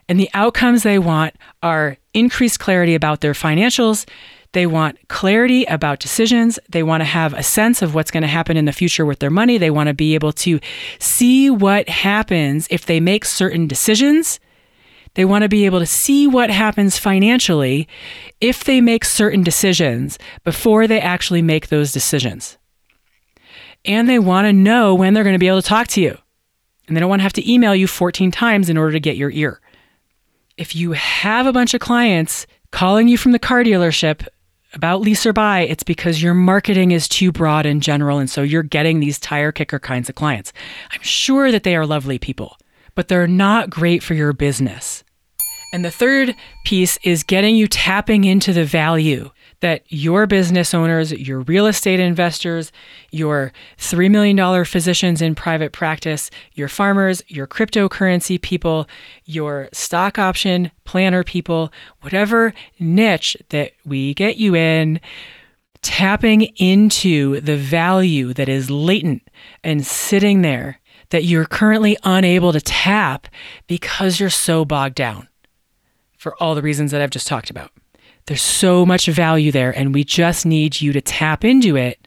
And 0.09 0.21
the 0.21 0.29
outcomes 0.35 0.83
they 0.83 0.99
want 0.99 1.35
are 1.63 1.97
increased 2.13 2.59
clarity 2.59 2.95
about 2.95 3.23
their 3.23 3.33
financials. 3.33 4.07
They 4.53 4.67
want 4.67 5.09
clarity 5.09 5.65
about 5.65 5.99
decisions. 5.99 6.59
They 6.69 6.83
want 6.83 7.01
to 7.01 7.07
have 7.07 7.33
a 7.33 7.43
sense 7.43 7.81
of 7.81 7.95
what's 7.95 8.11
going 8.11 8.23
to 8.23 8.29
happen 8.29 8.57
in 8.57 8.67
the 8.67 8.73
future 8.73 9.07
with 9.07 9.19
their 9.19 9.31
money. 9.31 9.57
They 9.59 9.71
want 9.71 9.89
to 9.89 9.95
be 9.95 10.15
able 10.15 10.33
to 10.33 10.61
see 10.99 11.49
what 11.49 11.89
happens 11.89 12.69
if 12.71 12.85
they 12.85 13.01
make 13.01 13.25
certain 13.25 13.67
decisions 13.67 14.41
they 15.15 15.25
want 15.25 15.43
to 15.43 15.49
be 15.49 15.67
able 15.67 15.79
to 15.81 15.87
see 15.87 16.27
what 16.27 16.51
happens 16.51 16.97
financially 16.97 17.87
if 18.41 18.65
they 18.65 18.81
make 18.81 19.05
certain 19.05 19.43
decisions 19.43 20.19
before 20.43 20.87
they 20.87 21.01
actually 21.01 21.43
make 21.43 21.69
those 21.69 21.93
decisions. 21.93 22.57
And 23.85 24.09
they 24.09 24.19
want 24.19 24.47
to 24.47 24.53
know 24.53 24.95
when 24.95 25.13
they're 25.13 25.25
going 25.25 25.35
to 25.35 25.39
be 25.39 25.49
able 25.49 25.61
to 25.61 25.69
talk 25.69 25.89
to 25.89 26.01
you. 26.01 26.17
And 26.87 26.97
they 26.97 27.01
don't 27.01 27.11
want 27.11 27.21
to 27.21 27.25
have 27.25 27.33
to 27.35 27.53
email 27.53 27.75
you 27.75 27.87
14 27.87 28.31
times 28.31 28.69
in 28.69 28.79
order 28.79 28.93
to 28.93 29.01
get 29.01 29.17
your 29.17 29.31
ear. 29.31 29.61
If 30.57 30.75
you 30.75 30.93
have 30.93 31.47
a 31.47 31.53
bunch 31.53 31.75
of 31.75 31.81
clients 31.81 32.47
calling 32.71 33.09
you 33.09 33.19
from 33.19 33.33
the 33.33 33.39
car 33.39 33.63
dealership 33.65 34.27
about 34.75 35.01
lease 35.01 35.27
or 35.27 35.33
buy, 35.33 35.61
it's 35.61 35.83
because 35.83 36.23
your 36.23 36.35
marketing 36.35 36.93
is 36.93 37.09
too 37.09 37.33
broad 37.33 37.67
in 37.67 37.81
general. 37.81 38.19
And 38.19 38.31
so 38.31 38.43
you're 38.43 38.63
getting 38.63 39.01
these 39.01 39.19
tire 39.19 39.53
kicker 39.53 39.79
kinds 39.79 40.09
of 40.09 40.15
clients. 40.15 40.53
I'm 40.91 41.03
sure 41.03 41.51
that 41.53 41.63
they 41.63 41.77
are 41.77 41.87
lovely 41.87 42.19
people 42.19 42.57
but 42.95 43.09
they're 43.09 43.27
not 43.27 43.71
great 43.71 44.03
for 44.03 44.15
your 44.15 44.33
business. 44.33 45.05
And 45.73 45.85
the 45.85 45.91
third 45.91 46.37
piece 46.65 46.99
is 47.03 47.23
getting 47.23 47.57
you 47.57 47.67
tapping 47.67 48.25
into 48.25 48.53
the 48.53 48.65
value 48.65 49.31
that 49.63 49.85
your 49.89 50.27
business 50.27 50.75
owners, 50.75 51.13
your 51.13 51.41
real 51.41 51.67
estate 51.67 52.01
investors, 52.01 52.73
your 53.13 53.53
$3 53.79 54.11
million 54.11 54.65
physicians 54.65 55.23
in 55.23 55.37
private 55.37 55.73
practice, 55.73 56.31
your 56.55 56.69
farmers, 56.69 57.23
your 57.29 57.47
cryptocurrency 57.47 58.43
people, 58.43 58.89
your 59.25 59.69
stock 59.73 60.19
option 60.19 60.73
planner 60.85 61.23
people, 61.23 61.73
whatever 62.01 62.53
niche 62.81 63.37
that 63.51 63.71
we 63.87 64.15
get 64.15 64.37
you 64.37 64.57
in, 64.57 65.01
tapping 65.81 66.43
into 66.57 67.41
the 67.41 67.57
value 67.57 68.35
that 68.35 68.49
is 68.49 68.69
latent 68.69 69.23
and 69.63 69.87
sitting 69.87 70.43
there 70.43 70.81
that 71.11 71.25
you're 71.25 71.47
currently 71.47 71.97
unable 72.03 72.53
to 72.53 72.61
tap 72.61 73.29
because 73.69 74.19
you're 74.19 74.29
so 74.29 74.65
bogged 74.65 74.97
down 74.97 75.29
for 76.19 76.35
all 76.43 76.57
the 76.57 76.63
reasons 76.63 76.91
that 76.91 77.01
I've 77.01 77.11
just 77.11 77.29
talked 77.29 77.51
about. 77.51 77.71
There's 78.27 78.43
so 78.43 78.87
much 78.87 79.07
value 79.07 79.53
there, 79.53 79.71
and 79.71 79.95
we 79.95 80.05
just 80.05 80.47
need 80.47 80.81
you 80.81 80.93
to 80.93 81.01
tap 81.01 81.45
into 81.45 81.77
it, 81.77 82.07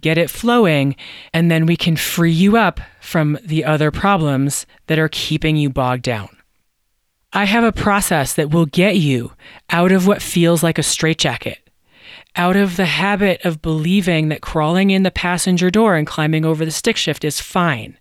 get 0.00 0.18
it 0.18 0.30
flowing, 0.30 0.96
and 1.32 1.50
then 1.50 1.66
we 1.66 1.76
can 1.76 1.96
free 1.96 2.32
you 2.32 2.56
up 2.56 2.80
from 3.00 3.38
the 3.44 3.64
other 3.64 3.90
problems 3.90 4.66
that 4.86 4.98
are 4.98 5.08
keeping 5.08 5.56
you 5.56 5.70
bogged 5.70 6.02
down. 6.02 6.28
I 7.32 7.44
have 7.44 7.64
a 7.64 7.72
process 7.72 8.34
that 8.34 8.50
will 8.50 8.66
get 8.66 8.96
you 8.96 9.32
out 9.70 9.92
of 9.92 10.06
what 10.06 10.22
feels 10.22 10.62
like 10.62 10.78
a 10.78 10.82
straitjacket, 10.82 11.58
out 12.36 12.56
of 12.56 12.76
the 12.76 12.86
habit 12.86 13.44
of 13.44 13.62
believing 13.62 14.28
that 14.28 14.40
crawling 14.40 14.90
in 14.90 15.02
the 15.02 15.10
passenger 15.10 15.70
door 15.70 15.96
and 15.96 16.06
climbing 16.06 16.44
over 16.44 16.64
the 16.64 16.70
stick 16.70 16.96
shift 16.96 17.24
is 17.24 17.40
fine 17.40 17.98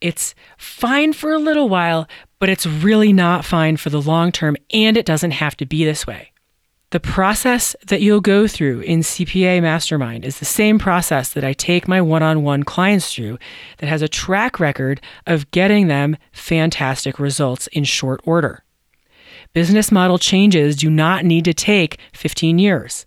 it's 0.00 0.34
fine 0.58 1.12
for 1.12 1.32
a 1.32 1.38
little 1.38 1.68
while, 1.68 2.06
but 2.38 2.48
it's 2.48 2.66
really 2.66 3.12
not 3.12 3.44
fine 3.44 3.76
for 3.76 3.90
the 3.90 4.00
long 4.00 4.32
term, 4.32 4.56
and 4.72 4.96
it 4.96 5.06
doesn't 5.06 5.32
have 5.32 5.56
to 5.58 5.66
be 5.66 5.84
this 5.84 6.06
way. 6.06 6.32
The 6.90 7.00
process 7.00 7.74
that 7.88 8.00
you'll 8.00 8.20
go 8.20 8.46
through 8.46 8.80
in 8.80 9.00
CPA 9.00 9.60
Mastermind 9.60 10.24
is 10.24 10.38
the 10.38 10.44
same 10.44 10.78
process 10.78 11.32
that 11.32 11.42
I 11.42 11.52
take 11.52 11.88
my 11.88 12.00
one 12.00 12.22
on 12.22 12.44
one 12.44 12.62
clients 12.62 13.12
through 13.12 13.38
that 13.78 13.88
has 13.88 14.02
a 14.02 14.08
track 14.08 14.60
record 14.60 15.00
of 15.26 15.50
getting 15.50 15.88
them 15.88 16.16
fantastic 16.30 17.18
results 17.18 17.66
in 17.68 17.82
short 17.82 18.20
order. 18.22 18.62
Business 19.52 19.90
model 19.90 20.16
changes 20.16 20.76
do 20.76 20.88
not 20.88 21.24
need 21.24 21.44
to 21.46 21.54
take 21.54 21.98
15 22.12 22.60
years. 22.60 23.04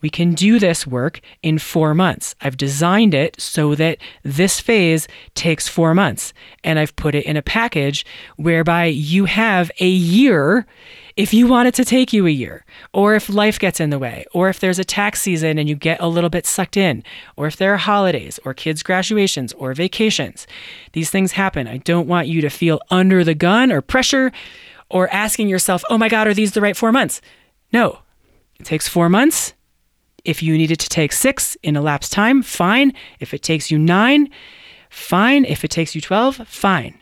We 0.00 0.08
can 0.08 0.34
do 0.34 0.60
this 0.60 0.86
work 0.86 1.20
in 1.42 1.58
four 1.58 1.94
months. 1.94 2.36
I've 2.40 2.56
designed 2.56 3.14
it 3.14 3.40
so 3.40 3.74
that 3.76 3.98
this 4.22 4.60
phase 4.60 5.08
takes 5.34 5.66
four 5.66 5.92
months, 5.92 6.32
and 6.62 6.78
I've 6.78 6.94
put 6.94 7.16
it 7.16 7.24
in 7.24 7.36
a 7.36 7.42
package 7.42 8.04
whereby 8.36 8.86
you 8.86 9.24
have 9.24 9.72
a 9.80 9.88
year 9.88 10.66
if 11.16 11.34
you 11.34 11.46
want 11.46 11.68
it 11.68 11.74
to 11.74 11.84
take 11.84 12.12
you 12.12 12.26
a 12.26 12.30
year, 12.30 12.64
or 12.92 13.14
if 13.14 13.28
life 13.28 13.58
gets 13.58 13.80
in 13.80 13.90
the 13.90 13.98
way, 13.98 14.24
or 14.32 14.48
if 14.48 14.60
there's 14.60 14.78
a 14.78 14.84
tax 14.84 15.22
season 15.22 15.58
and 15.58 15.68
you 15.68 15.74
get 15.74 16.00
a 16.00 16.08
little 16.08 16.30
bit 16.30 16.46
sucked 16.46 16.76
in, 16.76 17.02
or 17.36 17.46
if 17.46 17.56
there 17.56 17.74
are 17.74 17.78
holidays, 17.78 18.38
or 18.44 18.54
kids' 18.54 18.82
graduations, 18.82 19.52
or 19.54 19.74
vacations. 19.74 20.46
These 20.92 21.10
things 21.10 21.32
happen. 21.32 21.66
I 21.66 21.78
don't 21.78 22.08
want 22.08 22.28
you 22.28 22.40
to 22.40 22.50
feel 22.50 22.80
under 22.90 23.24
the 23.24 23.34
gun 23.34 23.70
or 23.70 23.80
pressure 23.80 24.32
or 24.88 25.08
asking 25.10 25.48
yourself, 25.48 25.82
oh 25.90 25.98
my 25.98 26.08
God, 26.08 26.26
are 26.26 26.34
these 26.34 26.52
the 26.52 26.60
right 26.60 26.76
four 26.76 26.92
months? 26.92 27.20
No, 27.72 28.00
it 28.58 28.64
takes 28.64 28.88
four 28.88 29.08
months 29.08 29.54
if 30.24 30.42
you 30.42 30.56
needed 30.56 30.78
to 30.80 30.88
take 30.88 31.12
six 31.12 31.56
in 31.62 31.76
elapsed 31.76 32.12
time, 32.12 32.42
fine. 32.42 32.92
If 33.20 33.34
it 33.34 33.42
takes 33.42 33.70
you 33.70 33.78
nine, 33.78 34.28
fine. 34.90 35.44
If 35.44 35.64
it 35.64 35.70
takes 35.70 35.94
you 35.94 36.00
12, 36.00 36.46
fine. 36.46 36.98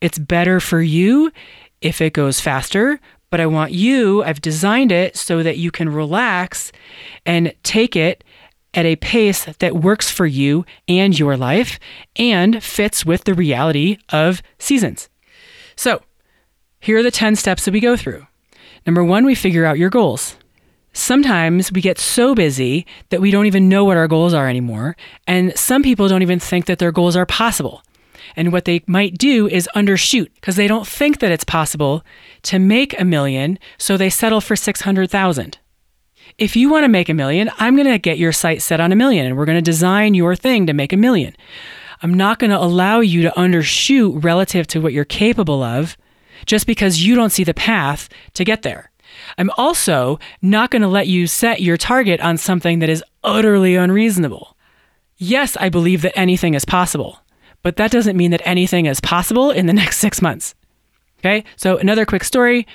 It's 0.00 0.18
better 0.18 0.60
for 0.60 0.82
you 0.82 1.32
if 1.80 2.00
it 2.00 2.12
goes 2.12 2.40
faster, 2.40 3.00
but 3.34 3.40
I 3.40 3.46
want 3.46 3.72
you, 3.72 4.22
I've 4.22 4.40
designed 4.40 4.92
it 4.92 5.16
so 5.16 5.42
that 5.42 5.58
you 5.58 5.72
can 5.72 5.88
relax 5.88 6.70
and 7.26 7.52
take 7.64 7.96
it 7.96 8.22
at 8.74 8.86
a 8.86 8.94
pace 8.94 9.46
that 9.58 9.74
works 9.74 10.08
for 10.08 10.24
you 10.24 10.64
and 10.86 11.18
your 11.18 11.36
life 11.36 11.80
and 12.14 12.62
fits 12.62 13.04
with 13.04 13.24
the 13.24 13.34
reality 13.34 13.98
of 14.10 14.40
seasons. 14.60 15.08
So, 15.74 16.02
here 16.78 16.98
are 16.98 17.02
the 17.02 17.10
10 17.10 17.34
steps 17.34 17.64
that 17.64 17.72
we 17.74 17.80
go 17.80 17.96
through. 17.96 18.24
Number 18.86 19.02
one, 19.02 19.24
we 19.26 19.34
figure 19.34 19.64
out 19.64 19.78
your 19.78 19.90
goals. 19.90 20.36
Sometimes 20.92 21.72
we 21.72 21.80
get 21.80 21.98
so 21.98 22.36
busy 22.36 22.86
that 23.08 23.20
we 23.20 23.32
don't 23.32 23.46
even 23.46 23.68
know 23.68 23.84
what 23.84 23.96
our 23.96 24.06
goals 24.06 24.32
are 24.32 24.48
anymore. 24.48 24.96
And 25.26 25.58
some 25.58 25.82
people 25.82 26.06
don't 26.06 26.22
even 26.22 26.38
think 26.38 26.66
that 26.66 26.78
their 26.78 26.92
goals 26.92 27.16
are 27.16 27.26
possible. 27.26 27.82
And 28.36 28.52
what 28.52 28.64
they 28.64 28.82
might 28.86 29.16
do 29.16 29.46
is 29.46 29.68
undershoot 29.74 30.28
because 30.34 30.56
they 30.56 30.66
don't 30.66 30.86
think 30.86 31.20
that 31.20 31.32
it's 31.32 31.44
possible 31.44 32.04
to 32.42 32.58
make 32.58 32.98
a 32.98 33.04
million, 33.04 33.58
so 33.78 33.96
they 33.96 34.10
settle 34.10 34.40
for 34.40 34.56
600,000. 34.56 35.58
If 36.38 36.56
you 36.56 36.68
want 36.68 36.84
to 36.84 36.88
make 36.88 37.08
a 37.08 37.14
million, 37.14 37.50
I'm 37.58 37.76
going 37.76 37.90
to 37.90 37.98
get 37.98 38.18
your 38.18 38.32
site 38.32 38.62
set 38.62 38.80
on 38.80 38.92
a 38.92 38.96
million 38.96 39.26
and 39.26 39.36
we're 39.36 39.44
going 39.44 39.58
to 39.58 39.62
design 39.62 40.14
your 40.14 40.34
thing 40.34 40.66
to 40.66 40.72
make 40.72 40.92
a 40.92 40.96
million. 40.96 41.34
I'm 42.02 42.14
not 42.14 42.38
going 42.38 42.50
to 42.50 42.58
allow 42.58 43.00
you 43.00 43.22
to 43.22 43.30
undershoot 43.30 44.24
relative 44.24 44.66
to 44.68 44.80
what 44.80 44.92
you're 44.92 45.04
capable 45.04 45.62
of 45.62 45.96
just 46.44 46.66
because 46.66 47.04
you 47.04 47.14
don't 47.14 47.30
see 47.30 47.44
the 47.44 47.54
path 47.54 48.08
to 48.34 48.44
get 48.44 48.62
there. 48.62 48.90
I'm 49.38 49.50
also 49.56 50.18
not 50.42 50.70
going 50.70 50.82
to 50.82 50.88
let 50.88 51.06
you 51.06 51.26
set 51.26 51.62
your 51.62 51.76
target 51.76 52.20
on 52.20 52.36
something 52.36 52.80
that 52.80 52.88
is 52.88 53.04
utterly 53.22 53.76
unreasonable. 53.76 54.56
Yes, 55.16 55.56
I 55.56 55.68
believe 55.68 56.02
that 56.02 56.18
anything 56.18 56.54
is 56.54 56.64
possible, 56.64 57.20
but 57.64 57.76
that 57.76 57.90
doesn't 57.90 58.16
mean 58.16 58.30
that 58.30 58.42
anything 58.44 58.86
is 58.86 59.00
possible 59.00 59.50
in 59.50 59.66
the 59.66 59.72
next 59.72 59.98
six 59.98 60.22
months. 60.22 60.54
Okay, 61.18 61.42
so 61.56 61.78
another 61.78 62.04
quick 62.06 62.22
story. 62.22 62.66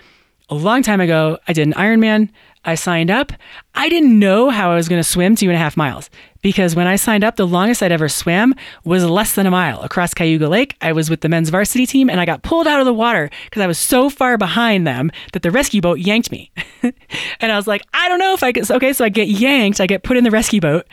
a 0.50 0.56
long 0.56 0.82
time 0.82 1.00
ago, 1.00 1.38
I 1.48 1.54
did 1.54 1.68
an 1.68 1.74
Ironman. 1.76 2.30
I 2.66 2.76
signed 2.76 3.10
up. 3.10 3.32
I 3.76 3.88
didn't 3.88 4.18
know 4.18 4.50
how 4.50 4.72
I 4.72 4.76
was 4.76 4.90
going 4.90 5.00
to 5.00 5.08
swim 5.08 5.36
two 5.36 5.46
and 5.46 5.56
a 5.56 5.60
half 5.60 5.78
miles 5.78 6.10
because 6.42 6.76
when 6.76 6.88
I 6.88 6.98
signed 6.98 7.24
up, 7.24 7.36
the 7.36 7.48
longest 7.48 7.82
I'd 7.82 7.92
ever 7.92 8.10
swam 8.10 8.54
was 8.84 9.06
less 9.06 9.36
than 9.36 9.46
a 9.46 9.52
mile 9.52 9.82
across 9.82 10.14
Cayuga 10.14 10.50
Lake. 10.50 10.76
I 10.82 10.92
was 10.92 11.10
with 11.10 11.22
the 11.22 11.30
men's 11.30 11.50
varsity 11.50 11.86
team 11.86 12.10
and 12.10 12.20
I 12.20 12.26
got 12.26 12.44
pulled 12.44 12.68
out 12.68 12.80
of 12.80 12.86
the 12.86 12.94
water 12.94 13.30
because 13.46 13.62
I 13.62 13.68
was 13.68 13.78
so 13.78 14.10
far 14.10 14.38
behind 14.38 14.86
them 14.86 15.12
that 15.32 15.44
the 15.44 15.52
rescue 15.52 15.80
boat 15.82 16.00
yanked 16.00 16.32
me. 16.32 16.52
and 16.84 17.52
I 17.52 17.56
was 17.56 17.68
like, 17.68 17.84
I 17.94 18.10
don't 18.10 18.20
know 18.20 18.34
if 18.34 18.44
I 18.44 18.52
could. 18.52 18.70
Okay, 18.70 18.92
so 18.92 19.06
I 19.06 19.10
get 19.10 19.30
yanked, 19.30 19.80
I 19.80 19.88
get 19.88 20.04
put 20.04 20.18
in 20.18 20.24
the 20.24 20.32
rescue 20.32 20.60
boat. 20.60 20.86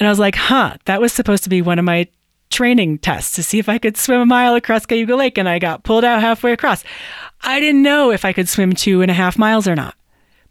And 0.00 0.08
I 0.08 0.10
was 0.10 0.18
like, 0.18 0.34
huh, 0.34 0.76
that 0.86 1.00
was 1.00 1.12
supposed 1.12 1.44
to 1.44 1.50
be 1.50 1.62
one 1.62 1.78
of 1.78 1.84
my 1.84 2.08
training 2.54 2.98
test 2.98 3.34
to 3.34 3.42
see 3.42 3.58
if 3.58 3.68
I 3.68 3.78
could 3.78 3.96
swim 3.96 4.20
a 4.20 4.26
mile 4.26 4.54
across 4.54 4.86
Cayuga 4.86 5.16
Lake. 5.16 5.36
And 5.36 5.48
I 5.48 5.58
got 5.58 5.84
pulled 5.84 6.04
out 6.04 6.20
halfway 6.20 6.52
across. 6.52 6.84
I 7.42 7.60
didn't 7.60 7.82
know 7.82 8.10
if 8.10 8.24
I 8.24 8.32
could 8.32 8.48
swim 8.48 8.72
two 8.72 9.02
and 9.02 9.10
a 9.10 9.14
half 9.14 9.36
miles 9.36 9.68
or 9.68 9.74
not 9.74 9.94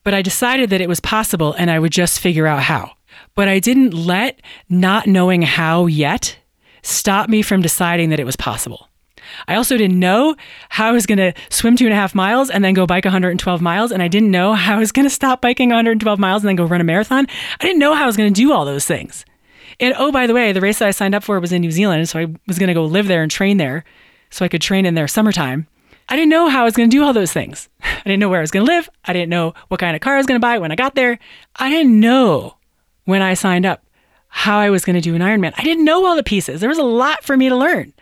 but 0.03 0.13
I 0.13 0.21
decided 0.21 0.69
that 0.69 0.81
it 0.81 0.89
was 0.89 0.99
possible 0.99 1.53
and 1.53 1.71
I 1.71 1.79
would 1.79 1.91
just 1.91 2.19
figure 2.19 2.47
out 2.47 2.63
how. 2.63 2.91
But 3.35 3.47
I 3.47 3.59
didn't 3.59 3.93
let 3.93 4.41
not 4.69 5.07
knowing 5.07 5.41
how 5.41 5.85
yet 5.87 6.37
stop 6.81 7.29
me 7.29 7.41
from 7.41 7.61
deciding 7.61 8.09
that 8.09 8.19
it 8.19 8.25
was 8.25 8.35
possible. 8.35 8.89
I 9.47 9.55
also 9.55 9.77
didn't 9.77 9.99
know 9.99 10.35
how 10.69 10.89
I 10.89 10.91
was 10.91 11.05
going 11.05 11.17
to 11.17 11.33
swim 11.49 11.77
two 11.77 11.85
and 11.85 11.93
a 11.93 11.97
half 11.97 12.13
miles 12.13 12.49
and 12.49 12.63
then 12.63 12.73
go 12.73 12.85
bike 12.85 13.05
112 13.05 13.61
miles. 13.61 13.91
And 13.91 14.03
I 14.03 14.09
didn't 14.09 14.31
know 14.31 14.53
how 14.53 14.75
I 14.75 14.79
was 14.79 14.91
going 14.91 15.05
to 15.05 15.09
stop 15.09 15.41
biking 15.41 15.69
112 15.69 16.19
miles 16.19 16.43
and 16.43 16.49
then 16.49 16.57
go 16.57 16.65
run 16.65 16.81
a 16.81 16.83
marathon. 16.83 17.25
I 17.59 17.63
didn't 17.63 17.79
know 17.79 17.95
how 17.95 18.03
I 18.03 18.07
was 18.07 18.17
going 18.17 18.31
to 18.31 18.41
do 18.41 18.51
all 18.51 18.65
those 18.65 18.85
things. 18.85 19.23
And 19.83 19.93
oh, 19.97 20.13
by 20.13 20.27
the 20.27 20.33
way, 20.33 20.53
the 20.53 20.61
race 20.61 20.79
that 20.79 20.87
I 20.87 20.91
signed 20.91 21.13
up 21.13 21.25
for 21.25 21.41
was 21.41 21.51
in 21.51 21.61
New 21.61 21.71
Zealand. 21.71 22.07
So 22.07 22.17
I 22.17 22.27
was 22.47 22.57
going 22.57 22.69
to 22.69 22.73
go 22.73 22.85
live 22.85 23.07
there 23.07 23.21
and 23.21 23.29
train 23.29 23.57
there 23.57 23.83
so 24.29 24.45
I 24.45 24.47
could 24.47 24.61
train 24.61 24.85
in 24.85 24.95
their 24.95 25.09
summertime. 25.09 25.67
I 26.07 26.15
didn't 26.15 26.29
know 26.29 26.47
how 26.47 26.61
I 26.61 26.63
was 26.63 26.75
going 26.75 26.89
to 26.89 26.95
do 26.95 27.03
all 27.03 27.11
those 27.11 27.33
things. 27.33 27.67
I 27.83 28.01
didn't 28.05 28.21
know 28.21 28.29
where 28.29 28.39
I 28.39 28.43
was 28.43 28.51
going 28.51 28.65
to 28.65 28.71
live. 28.71 28.89
I 29.03 29.11
didn't 29.11 29.29
know 29.29 29.53
what 29.67 29.81
kind 29.81 29.93
of 29.93 30.01
car 30.01 30.13
I 30.13 30.17
was 30.17 30.25
going 30.25 30.39
to 30.39 30.45
buy 30.45 30.57
when 30.57 30.71
I 30.71 30.75
got 30.75 30.95
there. 30.95 31.19
I 31.57 31.69
didn't 31.69 31.99
know 31.99 32.55
when 33.03 33.21
I 33.21 33.33
signed 33.33 33.65
up 33.65 33.83
how 34.29 34.57
I 34.57 34.69
was 34.69 34.85
going 34.85 34.95
to 34.95 35.01
do 35.01 35.15
an 35.15 35.21
Ironman. 35.21 35.53
I 35.57 35.63
didn't 35.63 35.83
know 35.83 36.05
all 36.05 36.15
the 36.15 36.23
pieces. 36.23 36.61
There 36.61 36.69
was 36.69 36.77
a 36.77 36.83
lot 36.83 37.25
for 37.25 37.35
me 37.35 37.49
to 37.49 37.55
learn. 37.55 37.93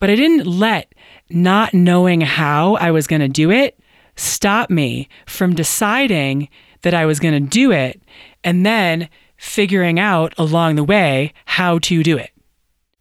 But 0.00 0.10
I 0.10 0.16
didn't 0.16 0.46
let 0.46 0.92
not 1.28 1.72
knowing 1.72 2.22
how 2.22 2.74
I 2.74 2.90
was 2.90 3.06
going 3.06 3.20
to 3.20 3.28
do 3.28 3.52
it 3.52 3.78
stop 4.16 4.68
me 4.68 5.08
from 5.26 5.54
deciding 5.54 6.48
that 6.82 6.92
I 6.92 7.06
was 7.06 7.20
going 7.20 7.34
to 7.34 7.48
do 7.48 7.70
it 7.70 8.02
and 8.42 8.66
then 8.66 9.08
figuring 9.40 9.98
out 9.98 10.34
along 10.36 10.74
the 10.74 10.84
way 10.84 11.32
how 11.46 11.78
to 11.78 12.02
do 12.02 12.18
it. 12.18 12.30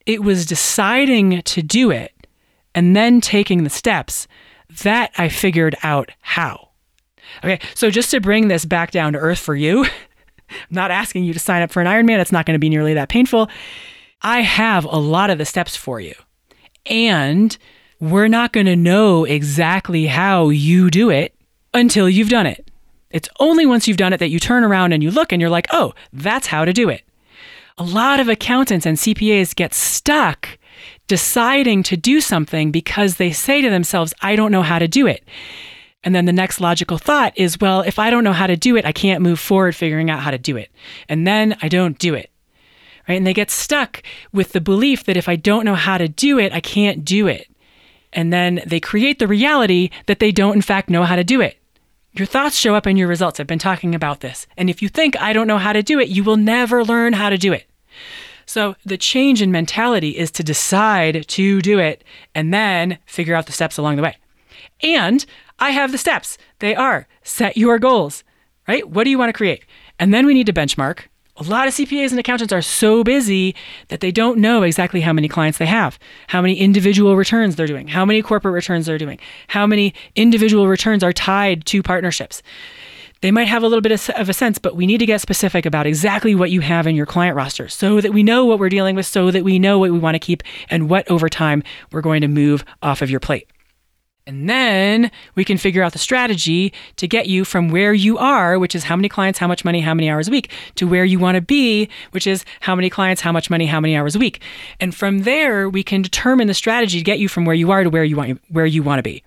It 0.05 0.23
was 0.23 0.45
deciding 0.45 1.41
to 1.41 1.61
do 1.61 1.91
it 1.91 2.13
and 2.73 2.95
then 2.95 3.19
taking 3.19 3.65
the 3.65 3.69
steps 3.69 4.25
that 4.83 5.11
I 5.17 5.27
figured 5.27 5.75
out 5.83 6.11
how. 6.21 6.69
Okay, 7.43 7.59
so 7.75 7.91
just 7.91 8.09
to 8.11 8.21
bring 8.21 8.47
this 8.47 8.63
back 8.63 8.91
down 8.91 9.13
to 9.13 9.19
earth 9.19 9.37
for 9.37 9.53
you, 9.53 9.83
I'm 10.49 10.55
not 10.71 10.91
asking 10.91 11.25
you 11.25 11.33
to 11.33 11.39
sign 11.39 11.61
up 11.61 11.71
for 11.71 11.81
an 11.81 11.87
Ironman, 11.87 12.19
it's 12.19 12.31
not 12.31 12.45
going 12.45 12.55
to 12.55 12.59
be 12.59 12.69
nearly 12.69 12.93
that 12.93 13.09
painful. 13.09 13.49
I 14.21 14.39
have 14.39 14.85
a 14.85 14.97
lot 14.97 15.29
of 15.29 15.39
the 15.39 15.45
steps 15.45 15.75
for 15.75 15.99
you. 15.99 16.15
And 16.85 17.55
we're 17.99 18.29
not 18.29 18.53
going 18.53 18.65
to 18.65 18.77
know 18.77 19.25
exactly 19.25 20.07
how 20.07 20.49
you 20.49 20.89
do 20.89 21.09
it 21.09 21.35
until 21.73 22.07
you've 22.07 22.29
done 22.29 22.47
it. 22.47 22.68
It's 23.11 23.29
only 23.39 23.65
once 23.65 23.87
you've 23.87 23.97
done 23.97 24.13
it 24.13 24.17
that 24.17 24.29
you 24.29 24.39
turn 24.39 24.63
around 24.63 24.93
and 24.93 25.01
you 25.01 25.11
look 25.11 25.31
and 25.31 25.41
you're 25.41 25.49
like, 25.49 25.67
oh, 25.71 25.93
that's 26.13 26.47
how 26.47 26.65
to 26.65 26.73
do 26.73 26.89
it. 26.89 27.03
A 27.77 27.83
lot 27.83 28.19
of 28.19 28.27
accountants 28.27 28.85
and 28.85 28.97
CPAs 28.97 29.55
get 29.55 29.73
stuck 29.73 30.59
deciding 31.07 31.81
to 31.83 31.97
do 31.97 32.21
something 32.21 32.71
because 32.71 33.15
they 33.15 33.31
say 33.31 33.61
to 33.61 33.69
themselves, 33.69 34.13
I 34.21 34.35
don't 34.35 34.51
know 34.51 34.61
how 34.61 34.79
to 34.79 34.87
do 34.87 35.07
it. 35.07 35.23
And 36.03 36.15
then 36.15 36.25
the 36.25 36.33
next 36.33 36.61
logical 36.61 36.97
thought 36.97 37.33
is, 37.35 37.59
well, 37.59 37.81
if 37.81 37.99
I 37.99 38.09
don't 38.09 38.23
know 38.23 38.33
how 38.33 38.47
to 38.47 38.55
do 38.55 38.77
it, 38.77 38.85
I 38.85 38.91
can't 38.91 39.21
move 39.21 39.39
forward 39.39 39.75
figuring 39.75 40.09
out 40.09 40.19
how 40.19 40.31
to 40.31 40.37
do 40.37 40.55
it. 40.55 40.69
And 41.09 41.27
then 41.27 41.57
I 41.61 41.67
don't 41.67 41.97
do 41.97 42.13
it. 42.13 42.31
Right? 43.07 43.15
And 43.15 43.27
they 43.27 43.33
get 43.33 43.51
stuck 43.51 44.03
with 44.31 44.53
the 44.53 44.61
belief 44.61 45.05
that 45.05 45.17
if 45.17 45.27
I 45.27 45.35
don't 45.35 45.65
know 45.65 45.75
how 45.75 45.97
to 45.97 46.07
do 46.07 46.37
it, 46.37 46.53
I 46.53 46.61
can't 46.61 47.03
do 47.03 47.27
it. 47.27 47.47
And 48.13 48.31
then 48.31 48.61
they 48.65 48.79
create 48.79 49.19
the 49.19 49.27
reality 49.27 49.89
that 50.05 50.19
they 50.19 50.31
don't, 50.31 50.55
in 50.55 50.61
fact, 50.61 50.89
know 50.89 51.03
how 51.03 51.15
to 51.15 51.23
do 51.23 51.41
it. 51.41 51.58
Your 52.19 52.25
thoughts 52.25 52.57
show 52.57 52.75
up 52.75 52.85
in 52.85 52.97
your 52.97 53.07
results. 53.07 53.39
I've 53.39 53.47
been 53.47 53.59
talking 53.59 53.95
about 53.95 54.19
this. 54.19 54.45
And 54.57 54.69
if 54.69 54.81
you 54.81 54.89
think 54.89 55.19
I 55.21 55.31
don't 55.31 55.47
know 55.47 55.57
how 55.57 55.71
to 55.71 55.81
do 55.81 56.01
it, 56.01 56.09
you 56.09 56.21
will 56.21 56.35
never 56.35 56.83
learn 56.83 57.13
how 57.13 57.29
to 57.29 57.37
do 57.37 57.53
it. 57.53 57.65
So 58.45 58.75
the 58.85 58.97
change 58.97 59.41
in 59.41 59.53
mentality 59.53 60.17
is 60.17 60.29
to 60.31 60.43
decide 60.43 61.25
to 61.29 61.61
do 61.61 61.79
it 61.79 62.03
and 62.35 62.53
then 62.53 62.97
figure 63.05 63.35
out 63.35 63.45
the 63.45 63.53
steps 63.53 63.77
along 63.77 63.95
the 63.95 64.01
way. 64.01 64.17
And 64.83 65.25
I 65.59 65.69
have 65.69 65.93
the 65.93 65.97
steps. 65.97 66.37
They 66.59 66.75
are 66.75 67.07
set 67.23 67.55
your 67.55 67.79
goals, 67.79 68.25
right? 68.67 68.89
What 68.89 69.05
do 69.05 69.11
you 69.11 69.17
want 69.17 69.29
to 69.29 69.37
create? 69.37 69.63
And 69.97 70.13
then 70.13 70.25
we 70.25 70.33
need 70.33 70.47
to 70.47 70.53
benchmark. 70.53 71.05
A 71.39 71.43
lot 71.43 71.69
of 71.69 71.73
CPAs 71.73 72.09
and 72.09 72.19
accountants 72.19 72.51
are 72.51 72.61
so 72.61 73.01
busy 73.01 73.55
that 73.87 74.01
they 74.01 74.11
don't 74.11 74.39
know 74.39 74.61
exactly 74.63 74.99
how 74.99 75.13
many 75.13 75.29
clients 75.29 75.57
they 75.57 75.67
have, 75.67 75.97
how 76.27 76.41
many 76.41 76.55
individual 76.55 77.15
returns 77.15 77.55
they're 77.55 77.65
doing, 77.65 77.87
how 77.87 78.03
many 78.03 78.21
corporate 78.21 78.53
returns 78.53 78.87
they're 78.87 78.97
doing, 78.97 79.19
how 79.47 79.65
many 79.65 79.93
individual 80.17 80.67
returns 80.67 81.01
are 81.01 81.13
tied 81.13 81.65
to 81.67 81.81
partnerships. 81.81 82.43
They 83.21 83.31
might 83.31 83.47
have 83.47 83.63
a 83.63 83.67
little 83.67 83.81
bit 83.81 84.09
of 84.09 84.27
a 84.27 84.33
sense, 84.33 84.59
but 84.59 84.75
we 84.75 84.85
need 84.85 84.97
to 84.97 85.05
get 85.05 85.21
specific 85.21 85.65
about 85.65 85.87
exactly 85.87 86.35
what 86.35 86.51
you 86.51 86.59
have 86.59 86.85
in 86.85 86.95
your 86.97 87.05
client 87.05 87.37
roster 87.37 87.69
so 87.69 88.01
that 88.01 88.13
we 88.13 88.21
know 88.21 88.43
what 88.43 88.59
we're 88.59 88.67
dealing 88.67 88.97
with, 88.97 89.05
so 89.05 89.31
that 89.31 89.45
we 89.45 89.59
know 89.59 89.79
what 89.79 89.91
we 89.91 89.99
want 89.99 90.15
to 90.15 90.19
keep 90.19 90.43
and 90.69 90.89
what 90.89 91.09
over 91.09 91.29
time 91.29 91.63
we're 91.93 92.01
going 92.01 92.19
to 92.19 92.27
move 92.27 92.65
off 92.81 93.01
of 93.01 93.09
your 93.09 93.21
plate. 93.21 93.47
And 94.29 94.47
then 94.47 95.09
we 95.33 95.43
can 95.43 95.57
figure 95.57 95.81
out 95.81 95.93
the 95.93 95.97
strategy 95.97 96.71
to 96.97 97.07
get 97.07 97.25
you 97.25 97.43
from 97.43 97.69
where 97.69 97.95
you 97.95 98.19
are, 98.19 98.59
which 98.59 98.75
is 98.75 98.83
how 98.83 98.95
many 98.95 99.09
clients, 99.09 99.39
how 99.39 99.47
much 99.47 99.65
money, 99.65 99.81
how 99.81 99.95
many 99.95 100.07
hours 100.07 100.27
a 100.27 100.31
week, 100.31 100.51
to 100.75 100.87
where 100.87 101.03
you 101.03 101.17
want 101.17 101.33
to 101.33 101.41
be, 101.41 101.89
which 102.11 102.27
is 102.27 102.45
how 102.59 102.75
many 102.75 102.91
clients, 102.91 103.23
how 103.23 103.31
much 103.31 103.49
money, 103.49 103.65
how 103.65 103.79
many 103.79 103.97
hours 103.97 104.15
a 104.15 104.19
week. 104.19 104.39
And 104.79 104.93
from 104.93 105.21
there, 105.23 105.67
we 105.67 105.81
can 105.81 106.03
determine 106.03 106.45
the 106.45 106.53
strategy 106.53 106.99
to 106.99 107.03
get 107.03 107.17
you 107.17 107.27
from 107.27 107.43
where 107.43 107.55
you 107.55 107.71
are 107.71 107.83
to 107.83 107.89
where 107.89 108.03
you 108.03 108.17
want 108.17 108.39
where 108.49 108.67
you 108.67 108.83
want 108.83 108.99
to 108.99 109.03
be. 109.03 109.23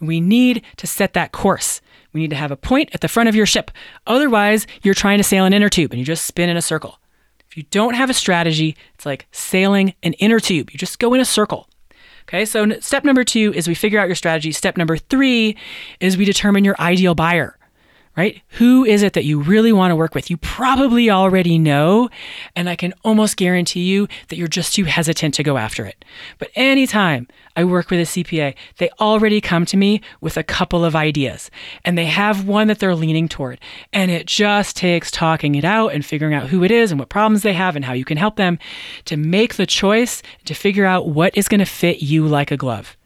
We 0.00 0.20
need 0.20 0.62
to 0.76 0.86
set 0.86 1.14
that 1.14 1.32
course. 1.32 1.80
We 2.12 2.20
need 2.20 2.30
to 2.30 2.36
have 2.36 2.52
a 2.52 2.56
point 2.56 2.90
at 2.92 3.00
the 3.00 3.08
front 3.08 3.28
of 3.28 3.34
your 3.34 3.46
ship. 3.46 3.72
Otherwise, 4.06 4.68
you're 4.80 4.94
trying 4.94 5.18
to 5.18 5.24
sail 5.24 5.44
an 5.44 5.54
inner 5.54 5.68
tube 5.68 5.90
and 5.90 5.98
you 5.98 6.06
just 6.06 6.24
spin 6.24 6.48
in 6.48 6.56
a 6.56 6.62
circle. 6.62 7.00
If 7.50 7.56
you 7.56 7.64
don't 7.64 7.94
have 7.94 8.10
a 8.10 8.14
strategy, 8.14 8.76
it's 8.94 9.06
like 9.06 9.26
sailing 9.32 9.94
an 10.04 10.12
inner 10.12 10.38
tube. 10.38 10.70
You 10.70 10.78
just 10.78 11.00
go 11.00 11.14
in 11.14 11.20
a 11.20 11.24
circle. 11.24 11.68
Okay, 12.28 12.44
so 12.44 12.68
step 12.80 13.04
number 13.04 13.22
two 13.22 13.52
is 13.54 13.68
we 13.68 13.74
figure 13.74 14.00
out 14.00 14.08
your 14.08 14.16
strategy. 14.16 14.50
Step 14.50 14.76
number 14.76 14.96
three 14.96 15.56
is 16.00 16.16
we 16.16 16.24
determine 16.24 16.64
your 16.64 16.74
ideal 16.80 17.14
buyer 17.14 17.55
right? 18.16 18.40
Who 18.50 18.84
is 18.84 19.02
it 19.02 19.12
that 19.12 19.24
you 19.24 19.40
really 19.40 19.72
want 19.72 19.90
to 19.90 19.96
work 19.96 20.14
with? 20.14 20.30
You 20.30 20.38
probably 20.38 21.10
already 21.10 21.58
know, 21.58 22.08
and 22.54 22.68
I 22.68 22.76
can 22.76 22.94
almost 23.04 23.36
guarantee 23.36 23.84
you 23.84 24.08
that 24.28 24.36
you're 24.36 24.48
just 24.48 24.74
too 24.74 24.84
hesitant 24.84 25.34
to 25.34 25.42
go 25.42 25.58
after 25.58 25.84
it. 25.84 26.04
But 26.38 26.50
anytime 26.54 27.28
I 27.56 27.64
work 27.64 27.90
with 27.90 28.00
a 28.00 28.02
CPA, 28.02 28.54
they 28.78 28.88
already 29.00 29.40
come 29.40 29.66
to 29.66 29.76
me 29.76 30.00
with 30.20 30.36
a 30.36 30.42
couple 30.42 30.84
of 30.84 30.96
ideas, 30.96 31.50
and 31.84 31.96
they 31.96 32.06
have 32.06 32.48
one 32.48 32.68
that 32.68 32.78
they're 32.78 32.94
leaning 32.94 33.28
toward. 33.28 33.60
And 33.92 34.10
it 34.10 34.26
just 34.26 34.76
takes 34.76 35.10
talking 35.10 35.54
it 35.54 35.64
out 35.64 35.92
and 35.92 36.04
figuring 36.04 36.34
out 36.34 36.48
who 36.48 36.64
it 36.64 36.70
is 36.70 36.90
and 36.90 36.98
what 36.98 37.10
problems 37.10 37.42
they 37.42 37.54
have 37.54 37.76
and 37.76 37.84
how 37.84 37.92
you 37.92 38.04
can 38.04 38.16
help 38.16 38.36
them 38.36 38.58
to 39.04 39.16
make 39.16 39.56
the 39.56 39.66
choice 39.66 40.22
to 40.46 40.54
figure 40.54 40.86
out 40.86 41.08
what 41.08 41.36
is 41.36 41.48
going 41.48 41.60
to 41.60 41.66
fit 41.66 42.02
you 42.02 42.26
like 42.26 42.50
a 42.50 42.56
glove. 42.56 42.96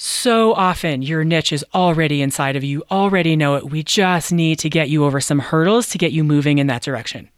So 0.00 0.54
often 0.54 1.02
your 1.02 1.24
niche 1.24 1.52
is 1.52 1.64
already 1.74 2.22
inside 2.22 2.54
of 2.54 2.62
you, 2.62 2.84
already 2.88 3.34
know 3.34 3.56
it. 3.56 3.68
We 3.68 3.82
just 3.82 4.32
need 4.32 4.60
to 4.60 4.70
get 4.70 4.88
you 4.88 5.04
over 5.04 5.20
some 5.20 5.40
hurdles 5.40 5.88
to 5.88 5.98
get 5.98 6.12
you 6.12 6.22
moving 6.22 6.58
in 6.58 6.68
that 6.68 6.82
direction. 6.82 7.28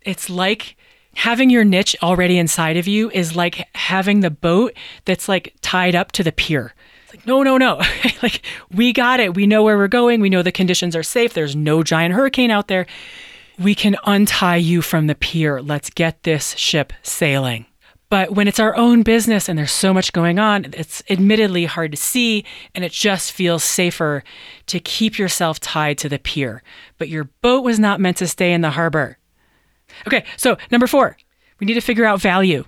It's 0.00 0.28
like 0.28 0.76
having 1.14 1.48
your 1.48 1.62
niche 1.62 1.94
already 2.02 2.38
inside 2.38 2.76
of 2.76 2.88
you 2.88 3.08
is 3.12 3.36
like 3.36 3.68
having 3.76 4.18
the 4.18 4.32
boat 4.32 4.74
that's 5.04 5.28
like 5.28 5.54
tied 5.60 5.94
up 5.94 6.10
to 6.12 6.24
the 6.24 6.32
pier. 6.32 6.74
It's 7.04 7.14
like, 7.14 7.26
no, 7.26 7.44
no, 7.44 7.56
no. 7.56 7.76
like, 8.22 8.42
we 8.72 8.92
got 8.92 9.20
it. 9.20 9.36
We 9.36 9.46
know 9.46 9.62
where 9.62 9.76
we're 9.76 9.86
going. 9.86 10.20
We 10.20 10.28
know 10.30 10.42
the 10.42 10.50
conditions 10.50 10.96
are 10.96 11.04
safe. 11.04 11.34
There's 11.34 11.54
no 11.54 11.84
giant 11.84 12.16
hurricane 12.16 12.50
out 12.50 12.66
there. 12.66 12.84
We 13.60 13.76
can 13.76 13.96
untie 14.04 14.56
you 14.56 14.82
from 14.82 15.06
the 15.06 15.14
pier. 15.14 15.62
Let's 15.62 15.88
get 15.88 16.24
this 16.24 16.56
ship 16.56 16.92
sailing. 17.04 17.66
But 18.12 18.32
when 18.32 18.46
it's 18.46 18.60
our 18.60 18.76
own 18.76 19.04
business 19.04 19.48
and 19.48 19.58
there's 19.58 19.72
so 19.72 19.94
much 19.94 20.12
going 20.12 20.38
on, 20.38 20.66
it's 20.74 21.02
admittedly 21.08 21.64
hard 21.64 21.92
to 21.92 21.96
see 21.96 22.44
and 22.74 22.84
it 22.84 22.92
just 22.92 23.32
feels 23.32 23.64
safer 23.64 24.22
to 24.66 24.80
keep 24.80 25.18
yourself 25.18 25.58
tied 25.58 25.96
to 25.96 26.10
the 26.10 26.18
pier. 26.18 26.62
But 26.98 27.08
your 27.08 27.24
boat 27.40 27.64
was 27.64 27.78
not 27.78 28.00
meant 28.00 28.18
to 28.18 28.28
stay 28.28 28.52
in 28.52 28.60
the 28.60 28.72
harbor. 28.72 29.16
Okay, 30.06 30.26
so 30.36 30.58
number 30.70 30.86
four, 30.86 31.16
we 31.58 31.64
need 31.64 31.72
to 31.72 31.80
figure 31.80 32.04
out 32.04 32.20
value. 32.20 32.66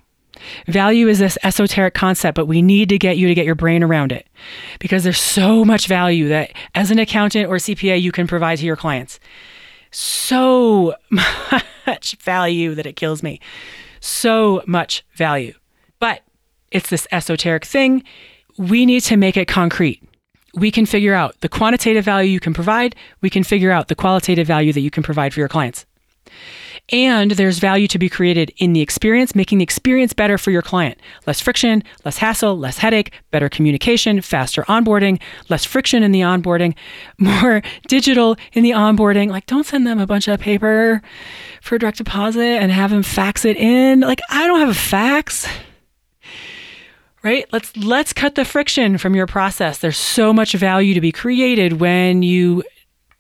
Value 0.66 1.09
is 1.09 1.18
this 1.18 1.37
esoteric 1.42 1.92
concept, 1.92 2.37
but 2.37 2.46
we 2.46 2.62
need 2.62 2.88
to 2.88 2.96
get 2.96 3.18
you 3.18 3.28
to 3.28 3.35
get 3.35 3.44
your 3.44 3.54
brain 3.54 3.83
around 3.83 4.12
it 4.12 4.26
because 4.78 5.04
there's 5.04 5.20
so 5.20 5.62
much 5.62 5.88
value 5.88 6.26
that 6.28 6.54
as 6.74 6.90
an 6.90 6.98
accountant 6.98 7.50
or 7.50 7.57
CPA 7.57 8.00
you 8.00 8.12
can 8.12 8.26
provide 8.26 8.61
to 8.61 8.64
your 8.64 8.76
clients. 8.76 9.20
So 9.90 10.94
much 11.87 12.16
value 12.22 12.74
that 12.76 12.87
it 12.87 12.96
kills 12.96 13.22
me 13.22 13.40
so 14.05 14.62
much 14.67 15.05
value. 15.14 15.55
But 15.99 16.23
it's 16.71 16.90
this 16.90 17.07
esoteric 17.11 17.64
thing. 17.64 18.05
We 18.59 18.85
need 18.85 19.01
to 19.05 19.17
make 19.17 19.37
it 19.37 19.49
concrete. 19.49 20.03
we 20.55 20.71
can 20.71 20.87
figure 20.87 21.14
out 21.14 21.40
the 21.40 21.49
quantitative 21.49 22.05
value 22.05 22.31
you 22.31 22.40
can 22.40 22.55
provide, 22.55 22.95
we 23.21 23.31
can 23.31 23.43
figure 23.43 23.73
out 23.73 23.88
the 23.88 23.95
qualitative 23.95 24.47
value 24.47 24.73
that 24.73 24.81
you 24.81 24.90
can 24.90 25.03
provide 25.03 25.35
for 25.35 25.40
your 25.40 25.49
clients. 25.49 25.85
And 26.90 27.31
there's 27.33 27.59
value 27.59 27.88
to 27.88 27.99
be 27.99 28.11
created 28.11 28.53
in 28.59 28.75
the 28.75 28.83
experience, 28.83 29.35
making 29.35 29.59
the 29.59 29.64
experience 29.64 30.12
better 30.12 30.37
for 30.37 30.51
your 30.51 30.61
client. 30.61 30.99
Less 31.27 31.40
friction, 31.40 31.83
less 32.05 32.18
hassle, 32.18 32.59
less 32.59 32.79
headache, 32.79 33.12
better 33.31 33.49
communication, 33.49 34.20
faster 34.20 34.64
onboarding, 34.64 35.18
less 35.49 35.64
friction 35.64 36.03
in 36.03 36.12
the 36.12 36.20
onboarding, 36.20 36.75
more 37.18 37.62
digital 37.88 38.37
in 38.53 38.62
the 38.62 38.73
onboarding. 38.73 39.31
Like, 39.31 39.47
don't 39.47 39.64
send 39.64 39.87
them 39.87 39.99
a 39.99 40.07
bunch 40.07 40.29
of 40.29 40.40
paper 40.40 41.01
for 41.62 41.77
a 41.77 41.79
direct 41.79 41.99
deposit 41.99 42.42
and 42.42 42.70
have 42.70 42.90
them 42.90 43.03
fax 43.03 43.47
it 43.47 43.57
in. 43.57 44.01
Like, 44.01 44.20
I 44.29 44.47
don't 44.47 44.61
have 44.61 44.68
a 44.68 44.75
fax 44.75 45.49
right 47.23 47.47
let's 47.53 47.75
let's 47.79 48.12
cut 48.12 48.35
the 48.35 48.44
friction 48.44 48.99
from 48.99 49.14
your 49.14 49.27
process 49.27 49.79
there's 49.79 49.97
so 49.97 50.31
much 50.31 50.53
value 50.53 50.92
to 50.92 51.01
be 51.01 51.11
created 51.11 51.81
when 51.81 52.23
you 52.23 52.62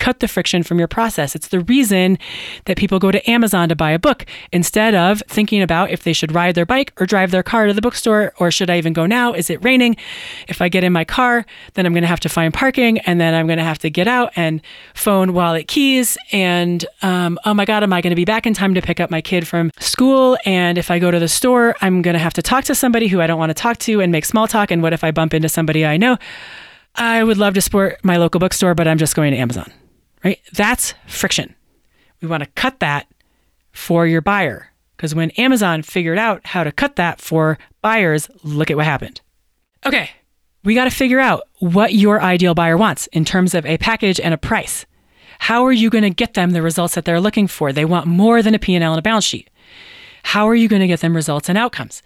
cut 0.04 0.20
the 0.20 0.28
friction 0.28 0.62
from 0.62 0.78
your 0.78 0.86
process. 0.86 1.34
It's 1.34 1.48
the 1.48 1.60
reason 1.60 2.18
that 2.66 2.76
people 2.76 2.98
go 2.98 3.10
to 3.10 3.30
Amazon 3.30 3.70
to 3.70 3.74
buy 3.74 3.90
a 3.90 3.98
book 3.98 4.26
instead 4.52 4.94
of 4.94 5.22
thinking 5.28 5.62
about 5.62 5.90
if 5.90 6.02
they 6.02 6.12
should 6.12 6.34
ride 6.34 6.54
their 6.54 6.66
bike 6.66 6.92
or 7.00 7.06
drive 7.06 7.30
their 7.30 7.42
car 7.42 7.66
to 7.66 7.72
the 7.72 7.80
bookstore 7.80 8.34
or 8.38 8.50
should 8.50 8.68
I 8.68 8.76
even 8.76 8.92
go 8.92 9.06
now? 9.06 9.32
Is 9.32 9.48
it 9.48 9.64
raining? 9.64 9.96
If 10.46 10.60
I 10.60 10.68
get 10.68 10.84
in 10.84 10.92
my 10.92 11.06
car, 11.06 11.46
then 11.72 11.86
I'm 11.86 11.94
going 11.94 12.02
to 12.02 12.08
have 12.08 12.20
to 12.20 12.28
find 12.28 12.52
parking 12.52 12.98
and 12.98 13.18
then 13.18 13.32
I'm 13.32 13.46
going 13.46 13.56
to 13.56 13.64
have 13.64 13.78
to 13.78 13.88
get 13.88 14.06
out 14.06 14.30
and 14.36 14.60
phone 14.92 15.32
while 15.32 15.54
it 15.54 15.68
keys. 15.68 16.18
And 16.32 16.84
um, 17.00 17.38
oh 17.46 17.54
my 17.54 17.64
God, 17.64 17.82
am 17.82 17.94
I 17.94 18.02
going 18.02 18.10
to 18.10 18.14
be 18.14 18.26
back 18.26 18.46
in 18.46 18.52
time 18.52 18.74
to 18.74 18.82
pick 18.82 19.00
up 19.00 19.10
my 19.10 19.22
kid 19.22 19.48
from 19.48 19.70
school? 19.80 20.36
And 20.44 20.76
if 20.76 20.90
I 20.90 20.98
go 20.98 21.10
to 21.10 21.18
the 21.18 21.28
store, 21.28 21.76
I'm 21.80 22.02
going 22.02 22.12
to 22.12 22.20
have 22.20 22.34
to 22.34 22.42
talk 22.42 22.64
to 22.64 22.74
somebody 22.74 23.08
who 23.08 23.22
I 23.22 23.26
don't 23.26 23.38
want 23.38 23.48
to 23.50 23.54
talk 23.54 23.78
to 23.78 24.02
and 24.02 24.12
make 24.12 24.26
small 24.26 24.46
talk. 24.46 24.70
And 24.70 24.82
what 24.82 24.92
if 24.92 25.02
I 25.02 25.12
bump 25.12 25.32
into 25.32 25.48
somebody 25.48 25.86
I 25.86 25.96
know? 25.96 26.18
I 26.94 27.24
would 27.24 27.38
love 27.38 27.54
to 27.54 27.62
support 27.62 28.04
my 28.04 28.18
local 28.18 28.38
bookstore, 28.38 28.74
but 28.74 28.86
I'm 28.86 28.98
just 28.98 29.16
going 29.16 29.32
to 29.32 29.38
Amazon 29.38 29.72
right? 30.24 30.40
That's 30.52 30.94
friction. 31.06 31.54
We 32.20 32.28
want 32.28 32.42
to 32.42 32.50
cut 32.50 32.80
that 32.80 33.06
for 33.72 34.06
your 34.06 34.20
buyer. 34.20 34.72
Because 34.96 35.14
when 35.14 35.30
Amazon 35.32 35.82
figured 35.82 36.18
out 36.18 36.46
how 36.46 36.64
to 36.64 36.72
cut 36.72 36.96
that 36.96 37.20
for 37.20 37.58
buyers, 37.82 38.28
look 38.42 38.70
at 38.70 38.76
what 38.76 38.86
happened. 38.86 39.20
Okay, 39.84 40.10
we 40.62 40.74
got 40.74 40.84
to 40.84 40.90
figure 40.90 41.20
out 41.20 41.42
what 41.58 41.92
your 41.92 42.22
ideal 42.22 42.54
buyer 42.54 42.76
wants 42.76 43.06
in 43.08 43.24
terms 43.24 43.54
of 43.54 43.66
a 43.66 43.76
package 43.76 44.18
and 44.18 44.32
a 44.32 44.38
price. 44.38 44.86
How 45.40 45.66
are 45.66 45.72
you 45.72 45.90
going 45.90 46.04
to 46.04 46.10
get 46.10 46.34
them 46.34 46.50
the 46.50 46.62
results 46.62 46.94
that 46.94 47.04
they're 47.04 47.20
looking 47.20 47.48
for? 47.48 47.72
They 47.72 47.84
want 47.84 48.06
more 48.06 48.40
than 48.40 48.54
a 48.54 48.58
P&L 48.58 48.82
and 48.82 48.98
a 48.98 49.02
balance 49.02 49.24
sheet. 49.24 49.50
How 50.24 50.48
are 50.48 50.54
you 50.54 50.68
going 50.68 50.80
to 50.80 50.88
get 50.88 51.00
them 51.00 51.14
results 51.14 51.48
and 51.48 51.56
outcomes? 51.56 52.02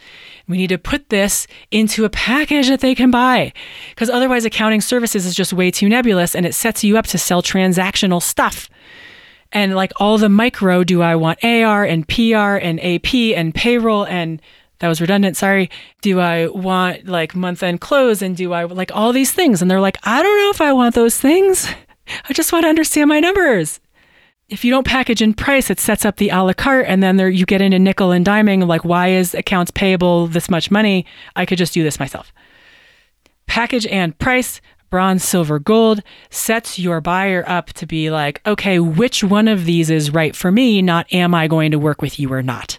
We 0.49 0.59
need 0.59 0.67
to 0.69 0.77
put 0.79 1.09
this 1.09 1.47
into 1.71 2.05
a 2.05 2.11
package 2.11 2.69
that 2.69 2.81
they 2.81 2.95
can 2.95 3.11
buy 3.13 3.53
because 3.91 4.11
otherwise, 4.11 4.45
accounting 4.45 4.81
services 4.81 5.25
is 5.25 5.37
just 5.37 5.53
way 5.53 5.71
too 5.71 5.89
nebulous 5.89 6.35
and 6.35 6.45
it 6.45 6.55
sets 6.55 6.83
you 6.83 6.99
up 6.99 7.07
to 7.07 7.19
sell 7.19 7.43
transactional 7.43 8.21
stuff. 8.21 8.69
And 9.53 9.77
like 9.77 9.93
all 9.97 10.19
the 10.19 10.29
micro, 10.29 10.83
do 10.83 11.01
I 11.01 11.15
want 11.15 11.43
AR 11.45 11.85
and 11.85 12.07
PR 12.09 12.59
and 12.59 12.85
AP 12.85 13.15
and 13.15 13.55
payroll 13.55 14.05
and 14.05 14.43
that 14.81 14.89
was 14.89 15.01
redundant. 15.01 15.37
Sorry. 15.37 15.71
Do 16.03 16.21
I 16.21 16.49
want 16.49 17.07
like 17.07 17.35
month 17.35 17.63
end 17.63 17.81
close 17.81 18.21
and 18.21 18.37
do 18.37 18.53
I 18.53 18.65
like 18.65 18.95
all 18.95 19.13
these 19.13 19.33
things? 19.33 19.63
And 19.63 19.71
they're 19.71 19.81
like, 19.81 19.99
I 20.03 20.23
don't 20.23 20.39
know 20.39 20.51
if 20.51 20.61
I 20.61 20.73
want 20.73 20.95
those 20.95 21.17
things. 21.17 21.69
I 22.29 22.33
just 22.33 22.53
want 22.53 22.65
to 22.65 22.69
understand 22.69 23.09
my 23.09 23.21
numbers 23.21 23.81
if 24.49 24.65
you 24.65 24.71
don't 24.71 24.87
package 24.87 25.21
in 25.21 25.35
price, 25.35 25.69
it 25.69 25.79
sets 25.79 26.05
up 26.05 26.17
the 26.17 26.31
a 26.31 26.43
la 26.43 26.55
carte, 26.55 26.87
and 26.89 27.03
then 27.03 27.17
there 27.17 27.29
you 27.29 27.45
get 27.45 27.61
into 27.61 27.79
nickel 27.79 28.13
and 28.13 28.25
diming. 28.25 28.67
Like, 28.67 28.85
why 28.85 29.09
is 29.09 29.35
accounts 29.35 29.71
payable 29.71 30.27
this 30.27 30.49
much 30.49 30.71
money? 30.71 31.05
I 31.37 31.45
could 31.45 31.59
just 31.59 31.75
do 31.75 31.83
this 31.83 32.01
myself. 32.01 32.33
Package 33.47 33.87
and 33.87 34.19
price, 34.19 34.61
bronze, 34.89 35.23
silver, 35.23 35.59
gold 35.59 36.03
sets 36.31 36.79
your 36.79 37.01
buyer 37.03 37.45
up 37.47 37.73
to 37.75 37.87
be 37.87 38.11
like, 38.11 38.41
okay, 38.47 38.79
which 38.79 39.23
one 39.23 39.49
of 39.49 39.67
these 39.67 39.91
is 39.91 40.13
right 40.13 40.35
for 40.35 40.51
me? 40.51 40.81
Not 40.81 41.13
am 41.13 41.35
I 41.35 41.47
going 41.47 41.71
to 41.73 41.79
work 41.79 42.01
with 42.01 42.19
you 42.19 42.33
or 42.33 42.43
not? 42.43 42.79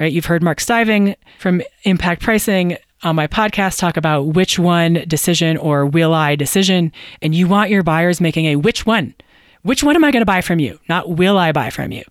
Right? 0.00 0.12
You've 0.12 0.24
heard 0.24 0.42
Mark 0.42 0.58
Stiving 0.58 1.14
from 1.38 1.62
Impact 1.84 2.22
Pricing 2.22 2.76
on 3.04 3.14
my 3.14 3.28
podcast 3.28 3.78
talk 3.78 3.96
about 3.96 4.34
which 4.34 4.58
one 4.58 5.04
decision 5.06 5.56
or 5.56 5.86
will 5.86 6.12
I 6.12 6.34
decision, 6.34 6.90
and 7.20 7.36
you 7.36 7.46
want 7.46 7.70
your 7.70 7.84
buyers 7.84 8.20
making 8.20 8.46
a 8.46 8.56
which 8.56 8.84
one 8.84 9.14
which 9.62 9.82
one 9.82 9.96
am 9.96 10.04
I 10.04 10.10
going 10.10 10.22
to 10.22 10.26
buy 10.26 10.40
from 10.40 10.58
you? 10.58 10.78
Not 10.88 11.10
will 11.10 11.38
I 11.38 11.52
buy 11.52 11.70
from 11.70 11.92
you? 11.92 12.04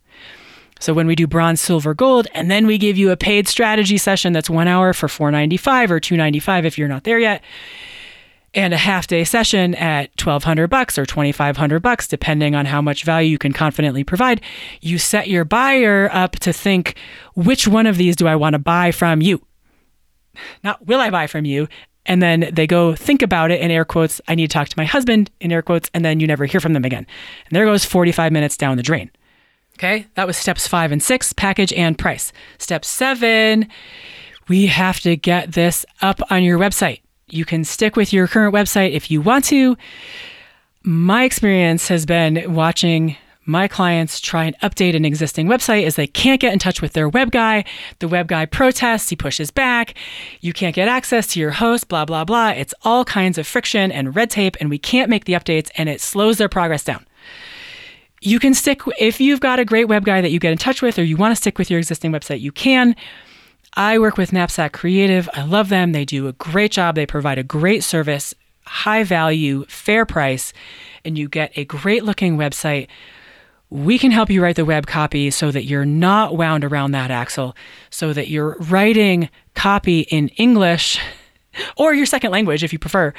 So 0.80 0.94
when 0.94 1.06
we 1.06 1.16
do 1.16 1.28
bronze, 1.28 1.62
silver, 1.62 1.94
gold, 1.94 2.28
and 2.34 2.50
then 2.50 2.66
we 2.66 2.80
give 2.80 2.98
you 2.98 3.12
a 3.12 3.18
paid 3.18 3.48
strategy 3.48 4.00
session 4.00 4.34
that's 4.34 4.50
one 4.50 4.68
hour 4.68 4.94
for 4.94 5.08
495 5.08 5.92
or 5.92 6.00
295 6.00 6.66
if 6.66 6.78
you're 6.78 6.88
not 6.88 7.04
there 7.04 7.20
yet, 7.20 7.44
and 8.54 8.74
a 8.74 8.78
half 8.78 9.08
day 9.08 9.24
session 9.24 9.76
at 9.76 10.10
1200 10.20 10.68
bucks 10.68 10.98
or 10.98 11.06
2500 11.06 11.80
bucks 11.82 12.08
depending 12.08 12.56
on 12.56 12.66
how 12.66 12.82
much 12.82 13.04
value 13.04 13.30
you 13.30 13.38
can 13.38 13.54
confidently 13.54 14.04
provide, 14.04 14.42
you 14.82 14.98
set 14.98 15.28
your 15.28 15.46
buyer 15.46 16.10
up 16.12 16.32
to 16.38 16.52
think 16.52 16.96
which 17.36 17.68
one 17.68 17.86
of 17.86 17.98
these 17.98 18.16
do 18.16 18.28
I 18.28 18.36
want 18.36 18.54
to 18.54 18.60
buy 18.60 18.92
from 18.92 19.22
you? 19.22 19.46
Not 20.64 20.86
will 20.86 21.00
I 21.00 21.10
buy 21.10 21.28
from 21.28 21.46
you? 21.46 21.68
And 22.06 22.22
then 22.22 22.50
they 22.52 22.66
go 22.68 22.96
think 22.96 23.22
about 23.22 23.52
it 23.52 23.62
in 23.62 23.70
air 23.72 23.86
quotes 23.86 24.20
i 24.28 24.36
need 24.36 24.50
to 24.50 24.54
talk 24.54 24.70
to 24.70 24.78
my 24.78 24.86
husband 24.86 25.30
in 25.40 25.52
air 25.52 25.62
quotes 25.62 25.90
and 25.94 26.04
then 26.04 26.20
you 26.20 26.28
never 26.28 26.46
hear 26.46 26.60
from 26.60 26.74
them 26.74 26.86
again. 26.86 27.06
And 27.50 27.56
there 27.56 27.66
goes 27.66 27.86
45 27.86 28.32
minutes 28.32 28.58
down 28.58 28.78
the 28.78 28.84
drain. 28.84 29.12
Okay? 29.78 30.08
That 30.16 30.28
was 30.28 30.38
steps 30.38 30.68
five 30.68 30.92
and 30.92 31.02
six 31.02 31.34
package 31.34 31.74
and 31.74 31.98
price. 31.98 32.34
Step 32.58 32.86
seven 32.86 33.68
we 34.52 34.68
have 34.68 35.00
to 35.00 35.16
get 35.16 35.54
this 35.54 35.86
up 36.02 36.22
on 36.30 36.44
your 36.44 36.60
website. 36.60 37.00
You 37.30 37.46
can 37.46 37.64
stick 37.64 37.96
with 37.96 38.12
your 38.12 38.28
current 38.28 38.54
website 38.54 38.92
if 38.92 39.10
you 39.10 39.22
want 39.22 39.46
to. 39.46 39.78
My 40.84 41.24
experience 41.24 41.88
has 41.88 42.06
been 42.06 42.54
watching 42.54 43.16
my 43.45 43.67
clients 43.67 44.19
try 44.19 44.45
and 44.45 44.60
update 44.60 44.95
an 44.95 45.04
existing 45.04 45.47
website 45.47 45.86
as 45.86 45.95
they 45.95 46.06
can't 46.06 46.39
get 46.39 46.54
in 46.54 46.60
touch 46.60 46.82
with 46.82 46.93
their 46.93 47.10
web 47.10 47.32
guy. 47.32 47.63
The 47.99 48.08
web 48.08 48.27
guy 48.27 48.45
protests, 48.45 49.10
he 49.10 49.15
pushes 49.15 49.49
back. 49.49 49.95
You 50.41 50.54
can't 50.54 50.75
get 50.75 50.88
access 50.88 51.25
to 51.27 51.39
your 51.39 51.51
host, 51.51 51.88
blah, 51.88 52.06
blah, 52.06 52.23
blah. 52.23 52.49
It's 52.49 52.73
all 52.84 53.04
kinds 53.04 53.38
of 53.38 53.47
friction 53.47 53.91
and 53.91 54.15
red 54.15 54.30
tape, 54.30 54.58
and 54.60 54.69
we 54.69 54.77
can't 54.77 55.10
make 55.10 55.25
the 55.25 55.34
updates, 55.34 55.71
and 55.75 55.89
it 55.89 56.01
slows 56.01 56.38
their 56.38 56.49
progress 56.49 56.84
down. 56.84 57.06
You 58.21 58.38
can 58.38 58.54
stick, 58.54 58.82
if 58.99 59.19
you've 59.19 59.39
got 59.39 59.60
a 59.60 59.65
great 59.65 59.86
web 59.86 60.06
guy 60.06 60.21
that 60.21 60.30
you 60.30 60.39
get 60.39 60.51
in 60.51 60.60
touch 60.60 60.84
with, 60.84 60.99
or 60.99 61.04
you 61.04 61.17
want 61.17 61.32
to 61.32 61.36
stick 61.36 61.58
with 61.58 61.71
your 61.71 61.80
existing 61.80 62.12
website, 62.12 62.41
you 62.41 62.51
can. 62.51 62.95
I 63.73 63.97
work 63.97 64.17
with 64.17 64.32
Knapsack 64.32 64.73
Creative. 64.73 65.27
I 65.34 65.43
love 65.43 65.69
them. 65.69 65.93
They 65.93 66.06
do 66.06 66.27
a 66.27 66.34
great 66.34 66.71
job. 66.71 66.93
They 66.93 67.08
provide 67.08 67.39
a 67.39 67.43
great 67.43 67.84
service, 67.84 68.36
high 68.67 69.04
value, 69.04 69.65
fair 69.67 70.06
price, 70.06 70.54
and 71.04 71.17
you 71.17 71.27
get 71.27 71.51
a 71.58 71.65
great 71.65 72.04
looking 72.04 72.38
website 72.38 72.88
we 73.72 73.98
can 73.98 74.12
help 74.12 74.30
you 74.30 74.44
write 74.44 74.58
the 74.58 74.66
web 74.66 74.86
copy 74.86 75.32
so 75.32 75.50
that 75.50 75.64
you're 75.64 75.86
not 75.86 76.36
wound 76.36 76.66
around 76.66 76.92
that 76.92 77.10
axle, 77.10 77.56
so 77.90 78.12
that 78.12 78.28
you're 78.28 78.58
writing 78.70 79.30
copy 79.56 80.02
in 80.02 80.28
English 80.30 81.00
or 81.78 81.94
your 81.94 82.06
second 82.06 82.32
language 82.32 82.64
if 82.64 82.74
you 82.74 82.80
prefer, 82.80 83.14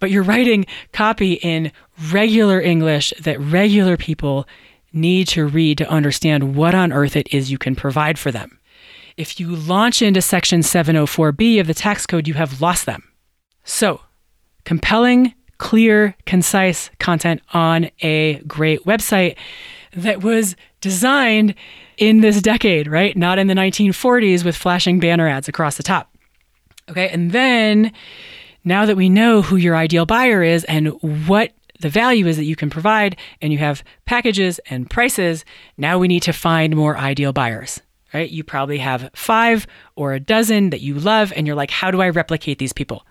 but 0.00 0.10
you're 0.10 0.24
writing 0.24 0.66
copy 0.92 1.34
in 1.34 1.70
regular 2.12 2.60
English 2.60 3.14
that 3.20 3.40
regular 3.40 3.96
people 3.96 4.46
need 4.92 5.28
to 5.28 5.46
read 5.46 5.78
to 5.78 5.88
understand 5.88 6.56
what 6.56 6.74
on 6.74 6.92
earth 6.92 7.14
it 7.14 7.32
is 7.32 7.50
you 7.50 7.58
can 7.58 7.76
provide 7.76 8.18
for 8.18 8.32
them. 8.32 8.58
If 9.16 9.38
you 9.38 9.54
launch 9.54 10.02
into 10.02 10.20
Section 10.20 10.60
704B 10.60 11.60
of 11.60 11.68
the 11.68 11.74
tax 11.74 12.06
code, 12.06 12.26
you 12.26 12.34
have 12.34 12.60
lost 12.60 12.86
them. 12.86 13.04
So, 13.64 14.00
compelling, 14.64 15.34
clear, 15.58 16.16
concise 16.26 16.90
content 16.98 17.40
on 17.52 17.90
a 18.02 18.40
great 18.46 18.84
website 18.84 19.36
that 19.96 20.22
was 20.22 20.54
designed 20.80 21.54
in 21.96 22.20
this 22.20 22.40
decade, 22.42 22.86
right? 22.86 23.16
Not 23.16 23.38
in 23.38 23.46
the 23.46 23.54
1940s 23.54 24.44
with 24.44 24.54
flashing 24.54 25.00
banner 25.00 25.28
ads 25.28 25.48
across 25.48 25.76
the 25.76 25.82
top. 25.82 26.14
Okay, 26.88 27.08
and 27.08 27.32
then 27.32 27.92
now 28.64 28.86
that 28.86 28.96
we 28.96 29.08
know 29.08 29.42
who 29.42 29.56
your 29.56 29.74
ideal 29.74 30.06
buyer 30.06 30.42
is 30.42 30.64
and 30.64 30.88
what 31.26 31.52
the 31.80 31.88
value 31.88 32.26
is 32.26 32.36
that 32.36 32.44
you 32.44 32.56
can 32.56 32.70
provide, 32.70 33.16
and 33.42 33.52
you 33.52 33.58
have 33.58 33.84
packages 34.06 34.58
and 34.70 34.88
prices, 34.88 35.44
now 35.76 35.98
we 35.98 36.08
need 36.08 36.22
to 36.22 36.32
find 36.32 36.74
more 36.74 36.96
ideal 36.96 37.32
buyers, 37.32 37.80
right? 38.14 38.30
You 38.30 38.44
probably 38.44 38.78
have 38.78 39.10
five 39.14 39.66
or 39.94 40.14
a 40.14 40.20
dozen 40.20 40.70
that 40.70 40.80
you 40.80 40.94
love, 40.94 41.32
and 41.36 41.46
you're 41.46 41.56
like, 41.56 41.70
how 41.70 41.90
do 41.90 42.00
I 42.00 42.08
replicate 42.08 42.58
these 42.58 42.72
people? 42.72 43.04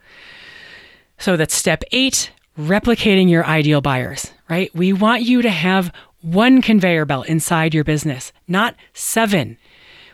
So 1.20 1.38
that's 1.38 1.56
step 1.56 1.84
eight 1.92 2.32
replicating 2.58 3.30
your 3.30 3.46
ideal 3.46 3.82
buyers, 3.82 4.32
right? 4.50 4.74
We 4.74 4.94
want 4.94 5.22
you 5.24 5.42
to 5.42 5.50
have 5.50 5.92
one 6.26 6.62
conveyor 6.62 7.06
belt 7.06 7.28
inside 7.28 7.74
your 7.74 7.84
business, 7.84 8.34
not 8.48 8.76
seven. 8.94 9.58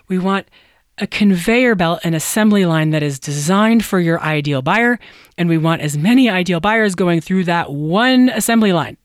We 0.07 0.19
want 0.19 0.47
a 0.97 1.07
conveyor 1.07 1.75
belt, 1.75 2.01
an 2.03 2.13
assembly 2.13 2.65
line 2.65 2.89
that 2.89 3.01
is 3.01 3.17
designed 3.17 3.85
for 3.85 3.99
your 3.99 4.21
ideal 4.21 4.61
buyer, 4.61 4.99
and 5.37 5.47
we 5.47 5.57
want 5.57 5.81
as 5.81 5.97
many 5.97 6.29
ideal 6.29 6.59
buyers 6.59 6.95
going 6.95 7.21
through 7.21 7.45
that 7.45 7.71
one 7.71 8.29
assembly 8.29 8.73
line. 8.73 8.97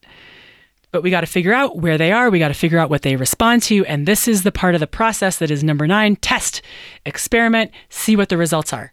But 0.91 1.01
we 1.01 1.09
got 1.09 1.21
to 1.21 1.27
figure 1.27 1.53
out 1.53 1.77
where 1.77 1.97
they 1.97 2.11
are, 2.11 2.29
we 2.29 2.39
got 2.39 2.49
to 2.49 2.53
figure 2.53 2.77
out 2.77 2.89
what 2.89 3.03
they 3.03 3.15
respond 3.15 3.63
to, 3.63 3.85
and 3.85 4.05
this 4.05 4.27
is 4.27 4.43
the 4.43 4.51
part 4.51 4.75
of 4.75 4.79
the 4.79 4.87
process 4.87 5.37
that 5.37 5.49
is 5.49 5.63
number 5.63 5.87
nine 5.87 6.17
test, 6.17 6.61
experiment, 7.05 7.71
see 7.89 8.15
what 8.15 8.29
the 8.29 8.37
results 8.37 8.73
are. 8.73 8.91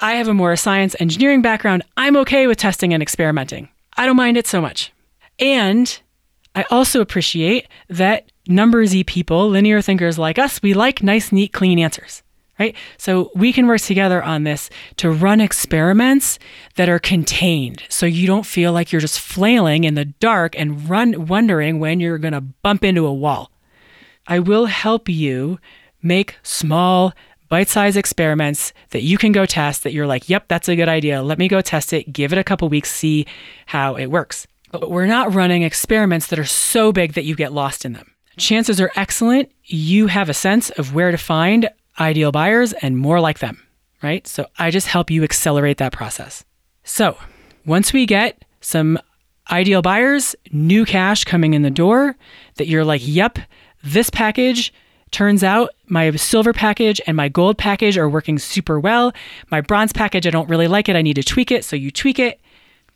I 0.00 0.14
have 0.14 0.26
a 0.26 0.34
more 0.34 0.56
science 0.56 0.96
engineering 0.98 1.42
background. 1.42 1.84
I'm 1.96 2.16
okay 2.16 2.46
with 2.46 2.58
testing 2.58 2.92
and 2.94 3.02
experimenting 3.02 3.68
I 3.96 4.06
don't 4.06 4.16
mind 4.16 4.36
it 4.36 4.46
so 4.46 4.60
much. 4.60 4.90
And 5.38 6.00
I 6.54 6.64
also 6.70 7.00
appreciate 7.00 7.68
that 7.88 8.30
numbersy 8.48 9.06
people, 9.06 9.48
linear 9.48 9.80
thinkers 9.80 10.18
like 10.18 10.38
us, 10.38 10.60
we 10.62 10.74
like 10.74 11.02
nice, 11.02 11.32
neat, 11.32 11.52
clean 11.52 11.78
answers 11.78 12.22
right? 12.62 12.76
So 12.96 13.30
we 13.34 13.52
can 13.52 13.66
work 13.66 13.80
together 13.80 14.22
on 14.22 14.44
this 14.44 14.70
to 14.96 15.10
run 15.10 15.40
experiments 15.40 16.38
that 16.76 16.88
are 16.88 17.00
contained 17.00 17.82
so 17.88 18.06
you 18.06 18.26
don't 18.26 18.46
feel 18.46 18.72
like 18.72 18.92
you're 18.92 19.00
just 19.00 19.20
flailing 19.20 19.82
in 19.82 19.94
the 19.94 20.04
dark 20.04 20.56
and 20.56 20.88
run 20.88 21.26
wondering 21.26 21.80
when 21.80 21.98
you're 21.98 22.18
going 22.18 22.34
to 22.34 22.40
bump 22.40 22.84
into 22.84 23.06
a 23.06 23.12
wall. 23.12 23.50
I 24.28 24.38
will 24.38 24.66
help 24.66 25.08
you 25.08 25.58
make 26.02 26.36
small 26.42 27.12
bite-sized 27.48 27.96
experiments 27.96 28.72
that 28.90 29.02
you 29.02 29.18
can 29.18 29.32
go 29.32 29.44
test 29.44 29.82
that 29.82 29.92
you're 29.92 30.06
like, 30.06 30.28
"Yep, 30.28 30.46
that's 30.48 30.68
a 30.68 30.76
good 30.76 30.88
idea. 30.88 31.22
Let 31.22 31.38
me 31.38 31.48
go 31.48 31.60
test 31.60 31.92
it. 31.92 32.12
Give 32.12 32.32
it 32.32 32.38
a 32.38 32.44
couple 32.44 32.68
weeks, 32.68 32.90
see 32.90 33.26
how 33.66 33.96
it 33.96 34.06
works." 34.06 34.46
But 34.72 34.90
we're 34.90 35.06
not 35.06 35.32
running 35.32 35.62
experiments 35.62 36.26
that 36.28 36.38
are 36.38 36.44
so 36.44 36.90
big 36.90 37.12
that 37.12 37.24
you 37.24 37.36
get 37.36 37.52
lost 37.52 37.84
in 37.84 37.92
them. 37.92 38.10
Chances 38.38 38.80
are 38.80 38.90
excellent 38.96 39.50
you 39.64 40.06
have 40.08 40.28
a 40.28 40.34
sense 40.34 40.70
of 40.70 40.94
where 40.94 41.10
to 41.10 41.18
find 41.18 41.68
ideal 41.98 42.32
buyers 42.32 42.72
and 42.74 42.98
more 42.98 43.20
like 43.20 43.38
them, 43.38 43.62
right? 44.02 44.26
So 44.26 44.46
I 44.58 44.70
just 44.70 44.86
help 44.86 45.10
you 45.10 45.22
accelerate 45.24 45.78
that 45.78 45.92
process. 45.92 46.44
So 46.84 47.16
once 47.64 47.92
we 47.92 48.06
get 48.06 48.44
some 48.60 48.98
ideal 49.50 49.82
buyers, 49.82 50.34
new 50.52 50.84
cash 50.84 51.24
coming 51.24 51.54
in 51.54 51.62
the 51.62 51.70
door 51.70 52.16
that 52.56 52.66
you're 52.66 52.84
like, 52.84 53.02
yep, 53.04 53.38
this 53.82 54.10
package 54.10 54.72
turns 55.10 55.44
out 55.44 55.70
my 55.86 56.10
silver 56.12 56.52
package 56.52 57.00
and 57.06 57.16
my 57.16 57.28
gold 57.28 57.58
package 57.58 57.98
are 57.98 58.08
working 58.08 58.38
super 58.38 58.80
well. 58.80 59.12
My 59.50 59.60
bronze 59.60 59.92
package, 59.92 60.26
I 60.26 60.30
don't 60.30 60.48
really 60.48 60.68
like 60.68 60.88
it. 60.88 60.96
I 60.96 61.02
need 61.02 61.16
to 61.16 61.22
tweak 61.22 61.50
it. 61.50 61.64
So 61.64 61.76
you 61.76 61.90
tweak 61.90 62.18
it. 62.18 62.40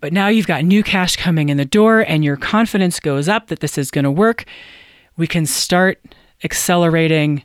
But 0.00 0.12
now 0.12 0.28
you've 0.28 0.46
got 0.46 0.64
new 0.64 0.82
cash 0.82 1.16
coming 1.16 1.48
in 1.48 1.56
the 1.56 1.64
door 1.64 2.00
and 2.00 2.24
your 2.24 2.36
confidence 2.36 3.00
goes 3.00 3.28
up 3.28 3.48
that 3.48 3.60
this 3.60 3.78
is 3.78 3.90
going 3.90 4.04
to 4.04 4.10
work. 4.10 4.44
We 5.16 5.26
can 5.26 5.46
start 5.46 6.02
accelerating 6.44 7.44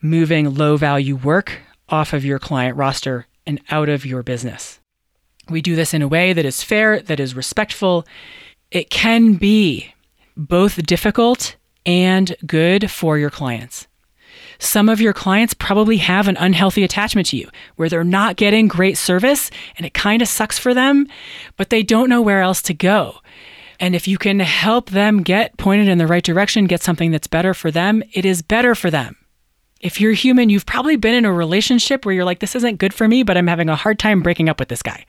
moving 0.00 0.54
low 0.54 0.76
value 0.76 1.16
work 1.16 1.58
off 1.88 2.12
of 2.12 2.24
your 2.24 2.38
client 2.38 2.76
roster 2.76 3.26
and 3.46 3.60
out 3.70 3.88
of 3.88 4.06
your 4.06 4.22
business. 4.22 4.80
We 5.48 5.62
do 5.62 5.74
this 5.74 5.94
in 5.94 6.02
a 6.02 6.08
way 6.08 6.32
that 6.32 6.44
is 6.44 6.62
fair, 6.62 7.00
that 7.00 7.18
is 7.18 7.34
respectful. 7.34 8.06
It 8.70 8.90
can 8.90 9.34
be 9.34 9.94
both 10.36 10.82
difficult 10.84 11.56
and 11.84 12.36
good 12.46 12.90
for 12.90 13.18
your 13.18 13.30
clients. 13.30 13.88
Some 14.58 14.88
of 14.88 15.00
your 15.00 15.12
clients 15.12 15.54
probably 15.54 15.98
have 15.98 16.28
an 16.28 16.36
unhealthy 16.36 16.84
attachment 16.84 17.28
to 17.28 17.36
you 17.36 17.48
where 17.76 17.88
they're 17.88 18.04
not 18.04 18.36
getting 18.36 18.68
great 18.68 18.98
service 18.98 19.50
and 19.76 19.86
it 19.86 19.94
kind 19.94 20.20
of 20.20 20.28
sucks 20.28 20.58
for 20.58 20.74
them, 20.74 21.06
but 21.56 21.70
they 21.70 21.82
don't 21.82 22.08
know 22.08 22.22
where 22.22 22.42
else 22.42 22.60
to 22.62 22.74
go. 22.74 23.18
And 23.80 23.94
if 23.94 24.08
you 24.08 24.18
can 24.18 24.40
help 24.40 24.90
them 24.90 25.22
get 25.22 25.56
pointed 25.56 25.86
in 25.86 25.98
the 25.98 26.08
right 26.08 26.24
direction, 26.24 26.66
get 26.66 26.82
something 26.82 27.12
that's 27.12 27.28
better 27.28 27.54
for 27.54 27.70
them, 27.70 28.02
it 28.12 28.24
is 28.24 28.42
better 28.42 28.74
for 28.74 28.90
them 28.90 29.16
if 29.80 30.00
you're 30.00 30.12
human, 30.12 30.50
you've 30.50 30.66
probably 30.66 30.96
been 30.96 31.14
in 31.14 31.24
a 31.24 31.32
relationship 31.32 32.04
where 32.04 32.14
you're 32.14 32.24
like, 32.24 32.40
this 32.40 32.56
isn't 32.56 32.78
good 32.78 32.92
for 32.92 33.06
me, 33.06 33.22
but 33.22 33.36
I'm 33.36 33.46
having 33.46 33.68
a 33.68 33.76
hard 33.76 33.98
time 33.98 34.22
breaking 34.22 34.48
up 34.48 34.58
with 34.58 34.68
this 34.68 34.82
guy. 34.82 35.04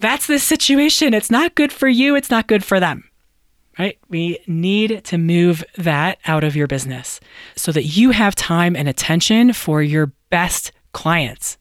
That's 0.00 0.26
the 0.26 0.38
situation. 0.38 1.14
It's 1.14 1.30
not 1.30 1.54
good 1.54 1.72
for 1.72 1.88
you, 1.88 2.16
it's 2.16 2.30
not 2.30 2.48
good 2.48 2.64
for 2.64 2.80
them. 2.80 3.04
Right? 3.78 3.98
We 4.08 4.38
need 4.46 5.02
to 5.04 5.18
move 5.18 5.64
that 5.78 6.18
out 6.26 6.44
of 6.44 6.54
your 6.54 6.66
business 6.66 7.20
so 7.56 7.72
that 7.72 7.84
you 7.84 8.10
have 8.10 8.34
time 8.34 8.76
and 8.76 8.88
attention 8.88 9.52
for 9.54 9.82
your 9.82 10.12
best 10.28 10.72
clients. 10.92 11.56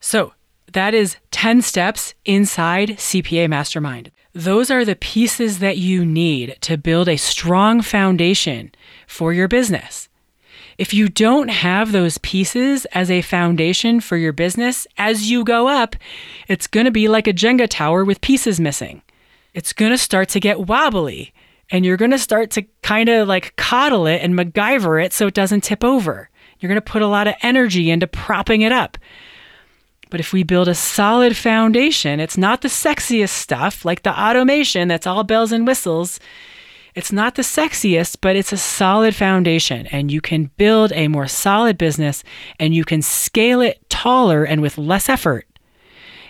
So, 0.00 0.32
that 0.72 0.92
is 0.92 1.16
10 1.30 1.62
steps 1.62 2.14
inside 2.24 2.90
CPA 2.98 3.48
Mastermind. 3.48 4.10
Those 4.32 4.70
are 4.70 4.84
the 4.84 4.96
pieces 4.96 5.60
that 5.60 5.78
you 5.78 6.04
need 6.04 6.56
to 6.62 6.76
build 6.76 7.08
a 7.08 7.16
strong 7.16 7.80
foundation 7.80 8.72
for 9.06 9.32
your 9.32 9.46
business. 9.46 10.08
If 10.76 10.92
you 10.92 11.08
don't 11.08 11.48
have 11.48 11.92
those 11.92 12.18
pieces 12.18 12.84
as 12.86 13.10
a 13.10 13.22
foundation 13.22 14.00
for 14.00 14.16
your 14.16 14.32
business, 14.32 14.88
as 14.98 15.30
you 15.30 15.44
go 15.44 15.68
up, 15.68 15.94
it's 16.48 16.66
going 16.66 16.86
to 16.86 16.90
be 16.90 17.06
like 17.06 17.28
a 17.28 17.32
Jenga 17.32 17.68
tower 17.68 18.04
with 18.04 18.20
pieces 18.20 18.58
missing. 18.58 19.02
It's 19.54 19.72
going 19.72 19.92
to 19.92 19.98
start 19.98 20.28
to 20.30 20.40
get 20.40 20.66
wobbly 20.66 21.32
and 21.70 21.84
you're 21.84 21.96
going 21.96 22.10
to 22.10 22.18
start 22.18 22.50
to 22.52 22.62
kind 22.82 23.08
of 23.08 23.28
like 23.28 23.56
coddle 23.56 24.06
it 24.06 24.20
and 24.20 24.34
MacGyver 24.34 25.02
it 25.02 25.12
so 25.12 25.26
it 25.26 25.34
doesn't 25.34 25.62
tip 25.62 25.84
over. 25.84 26.28
You're 26.58 26.68
going 26.68 26.80
to 26.80 26.92
put 26.92 27.02
a 27.02 27.06
lot 27.06 27.28
of 27.28 27.34
energy 27.42 27.90
into 27.90 28.06
propping 28.06 28.62
it 28.62 28.72
up. 28.72 28.98
But 30.10 30.20
if 30.20 30.32
we 30.32 30.42
build 30.42 30.68
a 30.68 30.74
solid 30.74 31.36
foundation, 31.36 32.20
it's 32.20 32.36
not 32.36 32.60
the 32.60 32.68
sexiest 32.68 33.30
stuff 33.30 33.84
like 33.84 34.02
the 34.02 34.20
automation 34.20 34.88
that's 34.88 35.06
all 35.06 35.24
bells 35.24 35.52
and 35.52 35.66
whistles. 35.66 36.20
It's 36.94 37.10
not 37.10 37.34
the 37.34 37.42
sexiest, 37.42 38.18
but 38.20 38.36
it's 38.36 38.52
a 38.52 38.56
solid 38.56 39.16
foundation, 39.16 39.88
and 39.88 40.12
you 40.12 40.20
can 40.20 40.52
build 40.56 40.92
a 40.92 41.08
more 41.08 41.26
solid 41.26 41.76
business 41.76 42.22
and 42.60 42.72
you 42.72 42.84
can 42.84 43.02
scale 43.02 43.60
it 43.60 43.88
taller 43.88 44.44
and 44.44 44.62
with 44.62 44.78
less 44.78 45.08
effort 45.08 45.46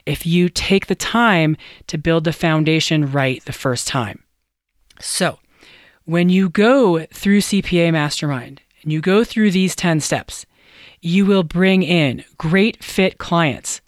if 0.07 0.27
you 0.27 0.49
take 0.49 0.87
the 0.87 0.95
time 0.95 1.57
to 1.87 1.99
build 1.99 2.25
the 2.25 2.33
foundation 2.33 3.11
right 3.11 3.45
the 3.45 3.53
first 3.53 3.89
time. 3.89 4.23
So, 5.01 5.39
when 6.05 6.29
you 6.29 6.49
go 6.49 7.07
through 7.07 7.41
CPA 7.41 7.93
Mastermind 7.93 8.61
and 8.83 8.93
you 8.93 9.01
go 9.01 9.25
through 9.25 9.51
these 9.51 9.75
10 9.75 10.01
steps, 10.01 10.45
you 11.01 11.27
will 11.27 11.43
bring 11.43 11.83
in 11.83 12.25
great 12.39 12.83
fit 12.83 13.19
clients 13.19 13.81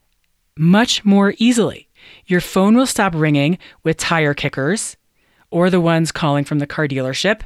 much 0.57 1.05
more 1.05 1.35
easily. 1.38 1.88
Your 2.26 2.40
phone 2.40 2.76
will 2.76 2.87
stop 2.87 3.14
ringing 3.14 3.59
with 3.83 3.96
tire 3.96 4.35
kickers 4.35 4.96
or 5.50 5.70
the 5.70 5.81
ones 5.81 6.12
calling 6.12 6.44
from 6.44 6.59
the 6.59 6.66
car 6.66 6.88
dealership. 6.88 7.42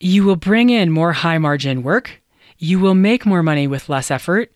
You 0.00 0.24
will 0.24 0.36
bring 0.36 0.70
in 0.70 0.90
more 0.90 1.12
high 1.12 1.38
margin 1.38 1.82
work. 1.82 2.22
You 2.58 2.78
will 2.78 2.94
make 2.94 3.26
more 3.26 3.42
money 3.42 3.66
with 3.66 3.88
less 3.88 4.10
effort. 4.10 4.52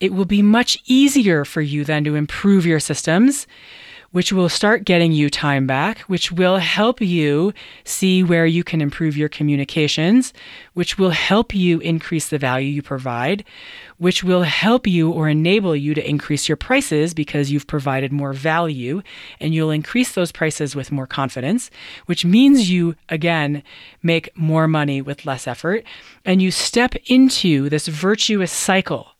It 0.00 0.12
will 0.12 0.24
be 0.24 0.42
much 0.42 0.78
easier 0.86 1.44
for 1.44 1.60
you 1.60 1.84
then 1.84 2.04
to 2.04 2.14
improve 2.14 2.66
your 2.66 2.80
systems 2.80 3.46
which 4.16 4.32
will 4.32 4.48
start 4.48 4.86
getting 4.86 5.12
you 5.12 5.28
time 5.28 5.66
back, 5.66 5.98
which 6.00 6.32
will 6.32 6.56
help 6.56 7.02
you 7.02 7.52
see 7.84 8.22
where 8.22 8.46
you 8.46 8.64
can 8.64 8.80
improve 8.80 9.14
your 9.14 9.28
communications, 9.28 10.32
which 10.72 10.96
will 10.96 11.10
help 11.10 11.54
you 11.54 11.80
increase 11.80 12.30
the 12.30 12.38
value 12.38 12.68
you 12.68 12.80
provide, 12.80 13.44
which 13.98 14.24
will 14.24 14.42
help 14.42 14.86
you 14.86 15.10
or 15.10 15.28
enable 15.28 15.76
you 15.76 15.92
to 15.92 16.08
increase 16.08 16.48
your 16.48 16.56
prices 16.56 17.12
because 17.12 17.50
you've 17.50 17.66
provided 17.66 18.10
more 18.10 18.32
value 18.32 19.02
and 19.38 19.54
you'll 19.54 19.70
increase 19.70 20.12
those 20.12 20.32
prices 20.32 20.74
with 20.74 20.92
more 20.92 21.06
confidence, 21.06 21.70
which 22.06 22.24
means 22.24 22.70
you, 22.70 22.96
again, 23.10 23.62
make 24.02 24.34
more 24.34 24.66
money 24.66 25.02
with 25.02 25.26
less 25.26 25.46
effort 25.46 25.84
and 26.24 26.40
you 26.40 26.50
step 26.50 26.94
into 27.06 27.68
this 27.68 27.86
virtuous 27.86 28.50
cycle 28.52 29.15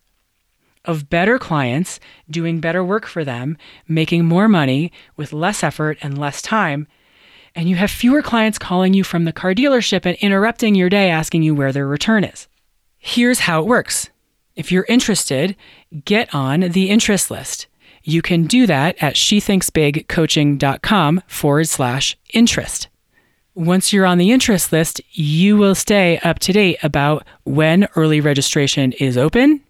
of 0.87 1.11
better 1.11 1.39
clients 1.39 2.01
doing 2.31 2.61
better 2.61 2.85
work 2.85 3.07
for 3.07 3.25
them, 3.25 3.59
making 3.87 4.25
more 4.25 4.49
money 4.49 4.93
with 5.17 5.33
less 5.33 5.63
effort 5.63 5.99
and 6.03 6.19
less 6.19 6.41
time. 6.41 6.87
And 7.55 7.69
you 7.69 7.77
have 7.77 7.91
fewer 7.91 8.23
clients 8.23 8.59
calling 8.59 8.95
you 8.95 9.05
from 9.05 9.25
the 9.25 9.33
car 9.33 9.55
dealership 9.55 10.05
and 10.05 10.17
interrupting 10.19 10.75
your 10.75 10.91
day 10.91 11.11
asking 11.11 11.43
you 11.43 11.55
where 11.55 11.73
their 11.73 11.87
return 11.87 12.25
is. 12.25 12.49
Here's 12.99 13.41
how 13.41 13.61
it 13.61 13.67
works. 13.67 14.11
If 14.57 14.73
you're 14.73 14.87
interested, 14.89 15.55
get 16.05 16.35
on 16.35 16.61
the 16.61 16.91
interest 16.91 17.31
list. 17.31 17.67
You 18.03 18.21
can 18.23 18.47
do 18.47 18.67
that 18.67 18.97
at 19.03 19.15
shethinksbigcoaching.com 19.15 21.23
forward 21.27 21.69
slash 21.69 22.17
interest. 22.33 22.89
Once 23.55 23.93
you're 23.93 24.07
on 24.07 24.19
the 24.19 24.33
interest 24.33 24.71
list, 24.71 25.01
you 25.13 25.57
will 25.57 25.75
stay 25.75 26.19
up 26.19 26.39
to 26.39 26.53
date 26.53 26.77
about 26.83 27.27
when 27.45 27.89
early 27.97 28.21
registration 28.21 28.93
is 28.93 29.17
open 29.17 29.63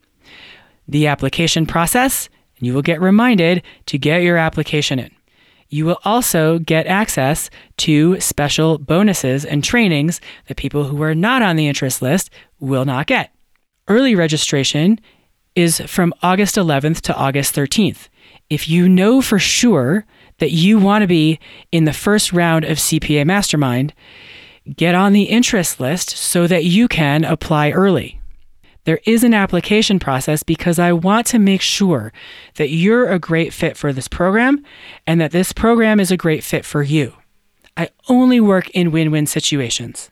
the 0.89 1.07
application 1.07 1.67
process, 1.67 2.29
and 2.59 2.67
you 2.67 2.75
will 2.75 2.83
get 2.83 3.01
reminded 3.01 3.63
to 3.87 3.99
get 3.99 4.23
your 4.23 4.37
application 4.37 4.99
in. 4.99 5.11
You 5.69 5.85
will 5.85 5.99
also 6.05 6.59
get 6.59 6.87
access 6.87 7.51
to 7.79 8.21
special 8.21 8.79
bonuses 8.79 9.45
and 9.45 9.65
trainings 9.65 10.21
that 10.47 10.57
people 10.57 10.85
who 10.85 11.03
are 11.03 11.15
not 11.15 11.43
on 11.43 11.57
the 11.57 11.67
interest 11.67 12.03
list 12.03 12.31
will 12.61 12.85
not 12.85 13.07
get. 13.07 13.33
Early 13.89 14.15
registration 14.15 15.01
is 15.55 15.81
from 15.81 16.15
August 16.23 16.57
11th 16.57 17.01
to 17.03 17.17
August 17.17 17.55
13th. 17.55 18.09
If 18.49 18.69
you 18.69 18.89
know 18.89 19.21
for 19.21 19.39
sure 19.39 20.05
that 20.39 20.53
you 20.53 20.79
want 20.79 21.03
to 21.03 21.09
be 21.09 21.41
in 21.73 21.85
the 21.85 21.93
first 21.93 22.33
round 22.33 22.65
of 22.65 22.79
CPA 22.79 23.27
Mastermind, 23.27 23.93
get 24.77 24.95
on 24.95 25.13
the 25.13 25.25
interest 25.25 25.81
list 25.81 26.11
so 26.11 26.47
that 26.47 26.65
you 26.65 26.89
can 26.89 27.25
apply 27.25 27.71
early. 27.71 28.21
There 28.87 29.01
is 29.05 29.25
an 29.25 29.35
application 29.35 29.99
process 29.99 30.45
because 30.45 30.79
I 30.79 30.93
want 30.93 31.27
to 31.29 31.41
make 31.41 31.61
sure 31.61 32.13
that 32.55 32.71
you're 32.71 33.11
a 33.11 33.19
great 33.19 33.53
fit 33.53 33.77
for 33.77 33.93
this 33.93 34.07
program 34.07 34.65
and 35.09 35.21
that 35.21 35.33
this 35.33 35.53
program 35.53 35.99
is 35.99 36.13
a 36.13 36.17
great 36.17 36.45
fit 36.45 36.65
for 36.65 36.85
you. 36.85 37.13
I 37.77 37.91
only 38.09 38.39
work 38.39 38.71
in 38.71 38.93
win 38.93 39.11
win 39.11 39.27
situations. 39.27 40.11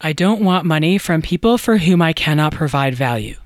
I 0.00 0.12
don't 0.12 0.42
want 0.42 0.66
money 0.66 0.98
from 0.98 1.22
people 1.22 1.58
for 1.58 1.78
whom 1.78 2.02
I 2.02 2.12
cannot 2.12 2.52
provide 2.52 2.96
value. 2.96 3.36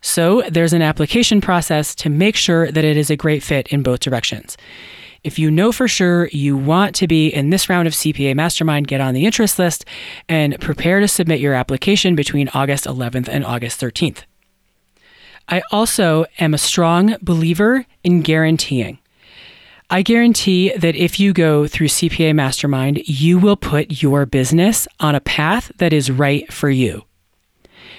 So 0.00 0.42
there's 0.48 0.72
an 0.72 0.82
application 0.82 1.42
process 1.42 1.94
to 1.96 2.08
make 2.08 2.36
sure 2.36 2.72
that 2.72 2.84
it 2.84 2.96
is 2.96 3.10
a 3.10 3.16
great 3.16 3.42
fit 3.42 3.68
in 3.68 3.82
both 3.82 4.00
directions. 4.00 4.56
If 5.26 5.40
you 5.40 5.50
know 5.50 5.72
for 5.72 5.88
sure 5.88 6.28
you 6.28 6.56
want 6.56 6.94
to 6.94 7.08
be 7.08 7.26
in 7.26 7.50
this 7.50 7.68
round 7.68 7.88
of 7.88 7.94
CPA 7.94 8.36
Mastermind, 8.36 8.86
get 8.86 9.00
on 9.00 9.12
the 9.12 9.26
interest 9.26 9.58
list 9.58 9.84
and 10.28 10.56
prepare 10.60 11.00
to 11.00 11.08
submit 11.08 11.40
your 11.40 11.52
application 11.52 12.14
between 12.14 12.48
August 12.50 12.84
11th 12.84 13.26
and 13.26 13.44
August 13.44 13.80
13th. 13.80 14.22
I 15.48 15.62
also 15.72 16.26
am 16.38 16.54
a 16.54 16.58
strong 16.58 17.16
believer 17.20 17.86
in 18.04 18.22
guaranteeing. 18.22 19.00
I 19.90 20.02
guarantee 20.02 20.72
that 20.76 20.94
if 20.94 21.18
you 21.18 21.32
go 21.32 21.66
through 21.66 21.88
CPA 21.88 22.32
Mastermind, 22.32 22.98
you 23.08 23.40
will 23.40 23.56
put 23.56 24.00
your 24.00 24.26
business 24.26 24.86
on 25.00 25.16
a 25.16 25.20
path 25.20 25.72
that 25.78 25.92
is 25.92 26.08
right 26.08 26.52
for 26.52 26.70
you. 26.70 27.05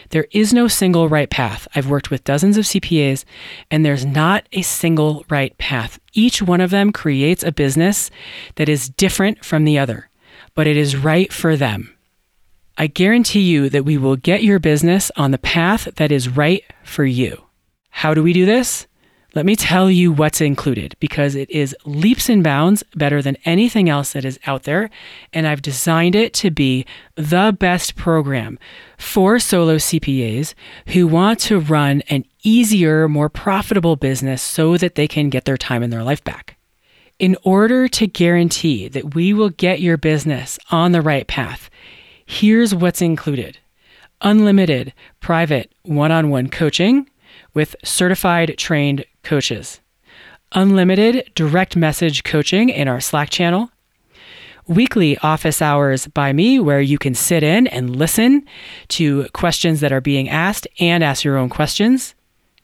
There 0.09 0.27
is 0.31 0.53
no 0.53 0.67
single 0.67 1.09
right 1.09 1.29
path. 1.29 1.67
I've 1.75 1.89
worked 1.89 2.09
with 2.09 2.23
dozens 2.23 2.57
of 2.57 2.65
CPAs, 2.65 3.25
and 3.69 3.85
there's 3.85 4.05
not 4.05 4.47
a 4.51 4.61
single 4.61 5.25
right 5.29 5.57
path. 5.57 5.99
Each 6.13 6.41
one 6.41 6.61
of 6.61 6.69
them 6.69 6.91
creates 6.91 7.43
a 7.43 7.51
business 7.51 8.09
that 8.55 8.69
is 8.69 8.89
different 8.89 9.43
from 9.43 9.65
the 9.65 9.77
other, 9.77 10.09
but 10.55 10.67
it 10.67 10.77
is 10.77 10.95
right 10.95 11.31
for 11.31 11.55
them. 11.55 11.93
I 12.77 12.87
guarantee 12.87 13.41
you 13.41 13.69
that 13.69 13.85
we 13.85 13.97
will 13.97 14.15
get 14.15 14.43
your 14.43 14.59
business 14.59 15.11
on 15.17 15.31
the 15.31 15.37
path 15.37 15.87
that 15.95 16.11
is 16.11 16.29
right 16.29 16.63
for 16.83 17.05
you. 17.05 17.43
How 17.89 18.13
do 18.13 18.23
we 18.23 18.33
do 18.33 18.45
this? 18.45 18.86
Let 19.37 19.45
me 19.45 19.55
tell 19.55 19.91
you 19.91 20.11
what's 20.11 20.41
included 20.41 20.95
because 20.99 21.35
it 21.35 21.47
is 21.51 21.75
leaps 21.85 22.27
and 22.27 22.43
bounds 22.43 22.81
better 22.95 23.21
than 23.21 23.37
anything 23.45 23.87
else 23.87 24.13
that 24.13 24.25
is 24.25 24.39
out 24.47 24.63
there. 24.63 24.89
And 25.31 25.45
I've 25.45 25.61
designed 25.61 26.15
it 26.15 26.33
to 26.41 26.49
be 26.49 26.87
the 27.13 27.55
best 27.59 27.95
program 27.95 28.57
for 28.97 29.37
solo 29.37 29.75
CPAs 29.75 30.55
who 30.87 31.05
want 31.05 31.39
to 31.41 31.59
run 31.59 32.01
an 32.09 32.25
easier, 32.41 33.07
more 33.07 33.29
profitable 33.29 33.95
business 33.95 34.41
so 34.41 34.75
that 34.75 34.95
they 34.95 35.07
can 35.07 35.29
get 35.29 35.45
their 35.45 35.55
time 35.55 35.83
and 35.83 35.93
their 35.93 36.01
life 36.01 36.23
back. 36.23 36.57
In 37.19 37.37
order 37.43 37.87
to 37.89 38.07
guarantee 38.07 38.87
that 38.87 39.13
we 39.13 39.33
will 39.33 39.51
get 39.51 39.81
your 39.81 39.97
business 39.97 40.57
on 40.71 40.93
the 40.93 41.01
right 41.03 41.27
path, 41.27 41.69
here's 42.25 42.73
what's 42.73 43.03
included 43.03 43.59
unlimited 44.21 44.93
private 45.19 45.71
one 45.83 46.11
on 46.11 46.31
one 46.31 46.49
coaching 46.49 47.07
with 47.53 47.75
certified 47.83 48.55
trained 48.57 49.05
coaches, 49.27 49.81
unlimited 50.53 51.29
direct 51.35 51.75
message 51.75 52.23
coaching 52.23 52.69
in 52.69 52.87
our 52.87 53.01
Slack 53.01 53.29
channel, 53.29 53.69
weekly 54.67 55.17
office 55.17 55.61
hours 55.61 56.07
by 56.07 56.31
me 56.31 56.59
where 56.61 56.79
you 56.79 56.97
can 56.97 57.13
sit 57.13 57.43
in 57.43 57.67
and 57.67 57.93
listen 57.93 58.47
to 58.87 59.27
questions 59.33 59.81
that 59.81 59.91
are 59.91 59.99
being 59.99 60.29
asked 60.29 60.65
and 60.79 61.03
ask 61.03 61.25
your 61.25 61.35
own 61.35 61.49
questions, 61.49 62.15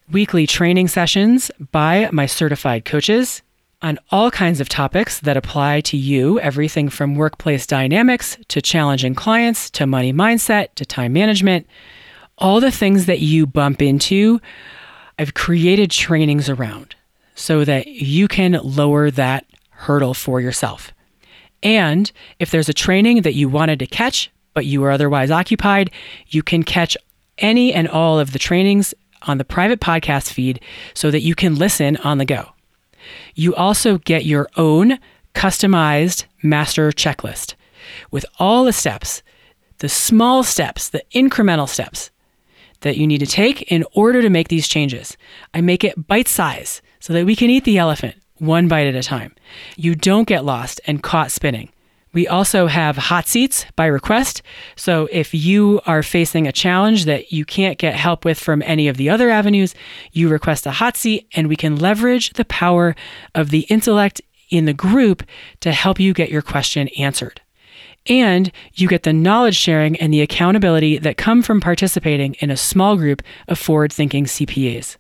weekly 0.10 0.48
training 0.48 0.88
sessions 0.88 1.52
by 1.74 2.10
my 2.14 2.26
certified 2.26 2.86
coaches 2.86 3.42
on 3.82 4.00
all 4.10 4.32
kinds 4.32 4.62
of 4.62 4.70
topics 4.70 5.20
that 5.20 5.36
apply 5.36 5.82
to 5.82 5.98
you 5.98 6.40
everything 6.40 6.88
from 6.88 7.16
workplace 7.16 7.68
dynamics 7.68 8.38
to 8.48 8.62
challenging 8.62 9.14
clients 9.14 9.70
to 9.70 9.86
money 9.86 10.14
mindset 10.14 10.74
to 10.76 10.86
time 10.86 11.12
management. 11.12 11.68
All 12.38 12.62
the 12.62 12.72
things 12.72 13.06
that 13.08 13.20
you 13.20 13.46
bump 13.46 13.82
into 13.82 14.40
I've 15.18 15.34
created 15.34 15.92
trainings 15.92 16.50
around 16.50 16.96
so 17.36 17.66
that 17.66 17.88
you 17.88 18.28
can 18.28 18.60
lower 18.64 19.12
that 19.12 19.46
hurdle 19.70 20.14
for 20.14 20.40
yourself. 20.40 20.92
And 21.62 22.12
if 22.40 22.52
there's 22.52 22.70
a 22.70 22.74
training 22.74 23.22
that 23.22 23.36
you 23.36 23.50
wanted 23.50 23.80
to 23.80 23.88
catch, 23.88 24.32
but 24.54 24.66
you 24.66 24.82
were 24.82 24.92
otherwise 24.92 25.32
occupied, 25.32 25.92
you 26.28 26.44
can 26.44 26.64
catch 26.64 26.98
any 27.38 27.74
and 27.74 27.88
all 27.88 28.20
of 28.20 28.34
the 28.34 28.40
trainings 28.40 28.94
on 29.24 29.38
the 29.38 29.46
private 29.46 29.80
podcast 29.80 30.32
feed 30.32 30.60
so 30.94 31.10
that 31.10 31.22
you 31.22 31.36
can 31.36 31.56
listen 31.56 31.98
on 31.98 32.18
the 32.18 32.26
go. 32.26 32.50
You 33.36 33.56
also 33.56 33.98
get 34.00 34.26
your 34.26 34.50
own 34.58 35.00
customized 35.34 36.26
master 36.42 36.92
checklist 36.92 37.56
with 38.12 38.26
all 38.38 38.64
the 38.64 38.74
steps, 38.74 39.24
the 39.80 39.90
small 39.90 40.44
steps, 40.44 40.90
the 40.90 41.04
incremental 41.14 41.68
steps 41.68 42.12
that 42.84 42.98
you 42.98 43.08
need 43.08 43.20
to 43.20 43.26
take 43.26 43.64
in 43.64 43.84
order 43.94 44.22
to 44.22 44.30
make 44.30 44.48
these 44.48 44.68
changes. 44.68 45.18
I 45.54 45.60
make 45.60 45.84
it 45.84 46.08
bite 46.08 46.28
size 46.28 46.82
so 47.00 47.12
that 47.12 47.26
we 47.26 47.36
can 47.36 47.50
eat 47.50 47.66
the 47.66 47.78
elephant 47.78 48.16
one 48.38 48.68
bite 48.68 48.88
at 48.88 48.96
a 48.96 49.04
time. 49.04 49.34
You 49.76 49.96
don't 49.96 50.28
get 50.28 50.46
lost 50.46 50.80
and 50.86 51.02
caught 51.02 51.32
spinning. 51.32 51.70
We 52.14 52.28
also 52.28 52.68
have 52.68 52.96
hot 52.96 53.28
seats 53.28 53.66
by 53.76 53.88
request. 53.88 54.44
So 54.76 55.08
if 55.12 55.34
you 55.34 55.82
are 55.88 56.04
facing 56.04 56.48
a 56.48 56.52
challenge 56.52 57.06
that 57.06 57.32
you 57.32 57.44
can't 57.44 57.80
get 57.80 57.96
help 57.96 58.24
with 58.24 58.40
from 58.40 58.62
any 58.66 58.88
of 58.88 58.98
the 58.98 59.10
other 59.10 59.32
avenues, 59.32 59.74
you 60.12 60.30
request 60.30 60.68
a 60.68 60.72
hot 60.72 60.96
seat 60.96 61.28
and 61.34 61.48
we 61.48 61.56
can 61.56 61.76
leverage 61.76 62.34
the 62.34 62.46
power 62.46 62.96
of 63.34 63.50
the 63.50 63.62
intellect 63.62 64.22
in 64.52 64.66
the 64.66 64.74
group 64.74 65.24
to 65.62 65.72
help 65.72 66.00
you 66.00 66.14
get 66.14 66.30
your 66.30 66.44
question 66.44 66.88
answered. 67.00 67.42
And 68.08 68.52
you 68.74 68.88
get 68.88 69.04
the 69.04 69.14
knowledge 69.14 69.56
sharing 69.56 69.96
and 69.98 70.14
the 70.14 70.22
accountability 70.22 70.98
that 70.98 71.18
come 71.18 71.42
from 71.42 71.62
participating 71.62 72.34
in 72.36 72.50
a 72.50 72.58
small 72.58 72.98
group 72.98 73.22
of 73.48 73.58
forward 73.58 73.94
thinking 73.94 74.26
CPAs. 74.26 74.98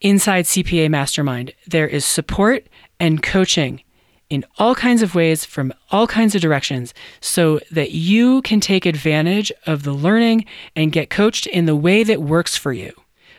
Inside 0.00 0.44
CPA 0.44 0.90
Mastermind, 0.90 1.54
there 1.66 1.86
is 1.86 2.04
support 2.04 2.66
and 2.98 3.22
coaching 3.22 3.82
in 4.28 4.44
all 4.58 4.74
kinds 4.74 5.02
of 5.02 5.14
ways 5.14 5.44
from 5.44 5.72
all 5.90 6.06
kinds 6.06 6.34
of 6.34 6.40
directions 6.40 6.94
so 7.20 7.60
that 7.70 7.90
you 7.92 8.40
can 8.42 8.60
take 8.60 8.86
advantage 8.86 9.52
of 9.66 9.82
the 9.82 9.92
learning 9.92 10.44
and 10.74 10.90
get 10.90 11.10
coached 11.10 11.46
in 11.46 11.66
the 11.66 11.76
way 11.76 12.02
that 12.02 12.22
works 12.22 12.56
for 12.56 12.72
you. 12.72 12.92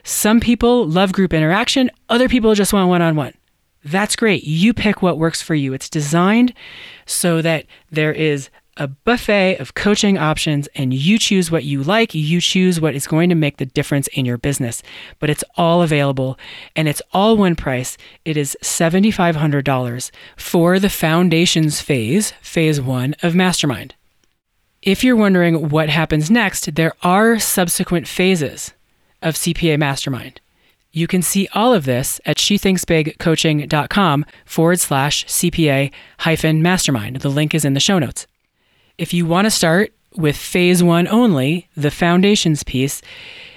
Some 0.03 0.39
people 0.39 0.87
love 0.87 1.11
group 1.11 1.33
interaction, 1.33 1.89
other 2.09 2.29
people 2.29 2.53
just 2.53 2.73
want 2.73 2.89
one 2.89 3.01
on 3.01 3.15
one. 3.15 3.33
That's 3.83 4.15
great. 4.15 4.43
You 4.43 4.73
pick 4.73 5.01
what 5.01 5.17
works 5.17 5.41
for 5.41 5.55
you. 5.55 5.73
It's 5.73 5.89
designed 5.89 6.53
so 7.05 7.41
that 7.41 7.65
there 7.91 8.13
is 8.13 8.49
a 8.77 8.87
buffet 8.87 9.57
of 9.57 9.75
coaching 9.75 10.17
options 10.17 10.67
and 10.75 10.93
you 10.93 11.19
choose 11.19 11.51
what 11.51 11.63
you 11.63 11.83
like. 11.83 12.13
You 12.13 12.41
choose 12.41 12.81
what 12.81 12.95
is 12.95 13.07
going 13.07 13.29
to 13.29 13.35
make 13.35 13.57
the 13.57 13.65
difference 13.65 14.07
in 14.07 14.25
your 14.25 14.37
business. 14.37 14.81
But 15.19 15.29
it's 15.29 15.43
all 15.57 15.81
available 15.81 16.37
and 16.75 16.87
it's 16.87 17.01
all 17.11 17.37
one 17.37 17.55
price. 17.55 17.97
It 18.25 18.37
is 18.37 18.57
$7,500 18.63 20.11
for 20.35 20.79
the 20.79 20.89
foundations 20.89 21.81
phase, 21.81 22.31
phase 22.41 22.81
one 22.81 23.15
of 23.21 23.35
Mastermind. 23.35 23.95
If 24.81 25.03
you're 25.03 25.15
wondering 25.15 25.69
what 25.69 25.89
happens 25.89 26.29
next, 26.29 26.75
there 26.75 26.93
are 27.03 27.39
subsequent 27.39 28.07
phases 28.07 28.73
of 29.21 29.35
CPA 29.35 29.79
Mastermind. 29.79 30.41
You 30.91 31.07
can 31.07 31.21
see 31.21 31.47
all 31.53 31.73
of 31.73 31.85
this 31.85 32.21
at 32.25 32.37
shethinksbigcoaching.com 32.37 34.25
forward 34.45 34.79
slash 34.79 35.25
CPA 35.25 35.91
hyphen 36.19 36.61
mastermind. 36.61 37.17
The 37.17 37.29
link 37.29 37.55
is 37.55 37.65
in 37.65 37.73
the 37.73 37.79
show 37.79 37.97
notes. 37.97 38.27
If 38.97 39.11
you 39.11 39.25
want 39.25 39.45
to 39.45 39.51
start 39.51 39.91
with 40.15 40.37
phase 40.37 40.83
one 40.83 41.07
only, 41.07 41.67
the 41.75 41.89
foundations 41.89 42.63
piece, 42.63 43.01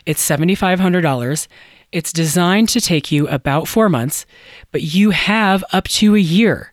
it's 0.07 0.27
$7,500. 0.27 1.49
It's 1.93 2.13
designed 2.13 2.71
to 2.71 2.81
take 2.81 3.13
you 3.13 3.29
about 3.29 3.69
four 3.69 3.91
months, 3.91 4.25
but 4.73 4.83
you 4.83 5.11
have 5.11 5.63
up 5.73 5.89
to 5.89 6.17
a 6.17 6.21
year. 6.21 6.73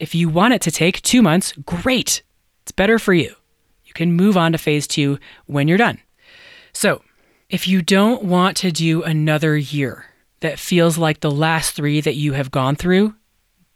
If 0.00 0.14
you 0.14 0.28
want 0.28 0.54
it 0.54 0.62
to 0.62 0.72
take 0.72 1.02
two 1.02 1.22
months, 1.22 1.52
great. 1.64 2.22
It's 2.62 2.72
better 2.72 2.98
for 2.98 3.14
you. 3.14 3.34
You 3.84 3.92
can 3.94 4.12
move 4.12 4.36
on 4.36 4.52
to 4.52 4.58
phase 4.58 4.88
two 4.88 5.18
when 5.46 5.68
you're 5.68 5.78
done. 5.78 5.98
So, 6.72 7.02
if 7.48 7.68
you 7.68 7.82
don't 7.82 8.24
want 8.24 8.56
to 8.58 8.72
do 8.72 9.02
another 9.02 9.56
year 9.56 10.06
that 10.40 10.58
feels 10.58 10.98
like 10.98 11.20
the 11.20 11.30
last 11.30 11.74
three 11.74 12.00
that 12.00 12.16
you 12.16 12.32
have 12.32 12.50
gone 12.50 12.76
through, 12.76 13.14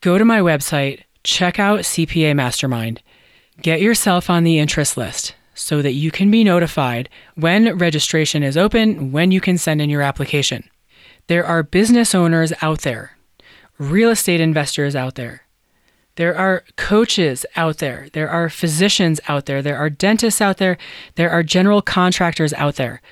go 0.00 0.18
to 0.18 0.24
my 0.24 0.40
website, 0.40 1.02
check 1.22 1.58
out 1.58 1.80
CPA 1.80 2.34
Mastermind 2.34 3.00
Get 3.62 3.80
yourself 3.80 4.28
on 4.28 4.44
the 4.44 4.58
interest 4.58 4.96
list 4.96 5.34
so 5.54 5.80
that 5.80 5.92
you 5.92 6.10
can 6.10 6.30
be 6.30 6.42
notified 6.42 7.08
when 7.36 7.78
registration 7.78 8.42
is 8.42 8.56
open, 8.56 9.12
when 9.12 9.30
you 9.30 9.40
can 9.40 9.58
send 9.58 9.80
in 9.80 9.90
your 9.90 10.02
application. 10.02 10.68
There 11.28 11.46
are 11.46 11.62
business 11.62 12.14
owners 12.14 12.52
out 12.60 12.80
there, 12.80 13.16
real 13.78 14.10
estate 14.10 14.40
investors 14.40 14.96
out 14.96 15.14
there. 15.14 15.42
There 16.16 16.36
are 16.36 16.64
coaches 16.76 17.44
out 17.56 17.78
there. 17.78 18.08
There 18.12 18.28
are 18.28 18.48
physicians 18.48 19.20
out 19.26 19.46
there. 19.46 19.62
There 19.62 19.78
are 19.78 19.90
dentists 19.90 20.40
out 20.40 20.58
there. 20.58 20.78
There 21.16 21.30
are 21.30 21.42
general 21.42 21.82
contractors 21.82 22.52
out 22.52 22.76
there 22.76 23.02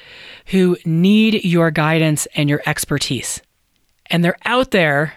who 0.47 0.77
need 0.85 1.45
your 1.45 1.71
guidance 1.71 2.27
and 2.37 2.49
your 2.49 2.63
expertise. 2.65 3.43
And 4.07 4.25
they're 4.25 4.37
out 4.45 4.71
there 4.71 5.15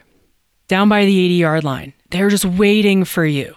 down 0.67 0.89
by 0.89 1.05
the 1.05 1.26
80 1.26 1.34
yard 1.36 1.63
line. 1.63 1.93
They're 2.09 2.30
just 2.30 2.45
waiting 2.45 3.03
for 3.05 3.26
you. 3.26 3.55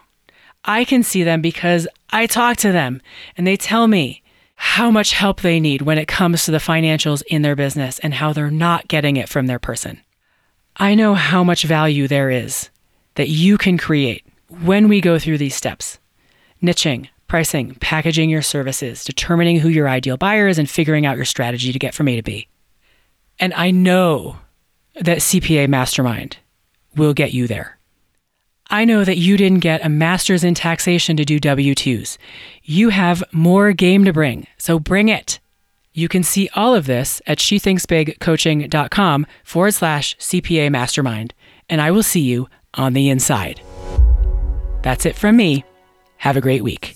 I 0.68 0.84
can 0.84 1.02
see 1.02 1.24
them 1.24 1.40
because 1.40 1.88
I 2.10 2.26
talk 2.26 2.58
to 2.58 2.72
them 2.72 3.00
and 3.36 3.46
they 3.46 3.56
tell 3.56 3.88
me 3.88 4.22
how 4.54 4.90
much 4.90 5.12
help 5.12 5.40
they 5.40 5.60
need 5.60 5.80
when 5.82 5.96
it 5.96 6.06
comes 6.06 6.44
to 6.44 6.50
the 6.50 6.58
financials 6.58 7.22
in 7.28 7.40
their 7.40 7.56
business 7.56 7.98
and 8.00 8.12
how 8.12 8.34
they're 8.34 8.50
not 8.50 8.86
getting 8.86 9.16
it 9.16 9.30
from 9.30 9.46
their 9.46 9.58
person. 9.58 10.02
I 10.76 10.94
know 10.94 11.14
how 11.14 11.42
much 11.42 11.64
value 11.64 12.06
there 12.06 12.28
is 12.28 12.68
that 13.14 13.30
you 13.30 13.56
can 13.56 13.78
create 13.78 14.26
when 14.62 14.88
we 14.88 15.00
go 15.00 15.18
through 15.18 15.38
these 15.38 15.56
steps 15.56 15.98
niching, 16.62 17.08
pricing, 17.28 17.74
packaging 17.76 18.28
your 18.28 18.42
services, 18.42 19.04
determining 19.04 19.60
who 19.60 19.68
your 19.68 19.88
ideal 19.88 20.16
buyer 20.16 20.48
is, 20.48 20.58
and 20.58 20.68
figuring 20.68 21.06
out 21.06 21.16
your 21.16 21.24
strategy 21.24 21.72
to 21.72 21.78
get 21.78 21.94
from 21.94 22.08
A 22.08 22.16
to 22.16 22.22
B. 22.22 22.48
And 23.38 23.54
I 23.54 23.70
know 23.70 24.38
that 25.00 25.18
CPA 25.18 25.68
Mastermind 25.68 26.38
will 26.96 27.14
get 27.14 27.32
you 27.32 27.46
there. 27.46 27.78
I 28.70 28.84
know 28.84 29.02
that 29.02 29.16
you 29.16 29.38
didn't 29.38 29.60
get 29.60 29.84
a 29.84 29.88
master's 29.88 30.44
in 30.44 30.54
taxation 30.54 31.16
to 31.16 31.24
do 31.24 31.40
W 31.40 31.74
2s. 31.74 32.18
You 32.62 32.90
have 32.90 33.24
more 33.32 33.72
game 33.72 34.04
to 34.04 34.12
bring, 34.12 34.46
so 34.58 34.78
bring 34.78 35.08
it. 35.08 35.40
You 35.94 36.06
can 36.06 36.22
see 36.22 36.50
all 36.54 36.74
of 36.74 36.84
this 36.84 37.22
at 37.26 37.38
shethinksbigcoaching.com 37.38 39.26
forward 39.42 39.72
slash 39.72 40.16
CPA 40.18 40.70
mastermind, 40.70 41.32
and 41.70 41.80
I 41.80 41.90
will 41.90 42.02
see 42.02 42.20
you 42.20 42.48
on 42.74 42.92
the 42.92 43.08
inside. 43.08 43.62
That's 44.82 45.06
it 45.06 45.16
from 45.16 45.36
me. 45.36 45.64
Have 46.18 46.36
a 46.36 46.42
great 46.42 46.62
week. 46.62 46.94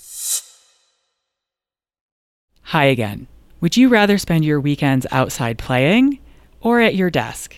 Hi 2.65 2.85
again. 2.85 3.29
Would 3.63 3.79
you 3.79 3.89
rather 3.89 4.19
spend 4.19 4.45
your 4.45 4.61
weekends 4.61 5.07
outside 5.11 5.57
playing 5.57 6.19
or 6.61 6.81
at 6.81 6.95
your 6.95 7.09
desk? 7.11 7.57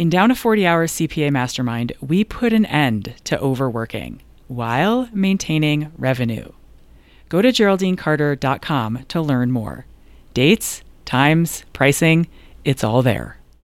In 0.00 0.08
Down 0.08 0.30
to 0.30 0.34
40 0.34 0.66
Hours 0.66 0.92
CPA 0.92 1.30
Mastermind, 1.30 1.92
we 2.00 2.24
put 2.24 2.54
an 2.54 2.64
end 2.64 3.16
to 3.24 3.38
overworking 3.38 4.22
while 4.48 5.10
maintaining 5.12 5.92
revenue. 5.98 6.52
Go 7.28 7.42
to 7.42 7.48
GeraldineCarter.com 7.48 9.04
to 9.08 9.20
learn 9.20 9.52
more. 9.52 9.84
Dates, 10.32 10.80
times, 11.04 11.66
pricing, 11.74 12.28
it's 12.64 12.82
all 12.82 13.02
there. 13.02 13.39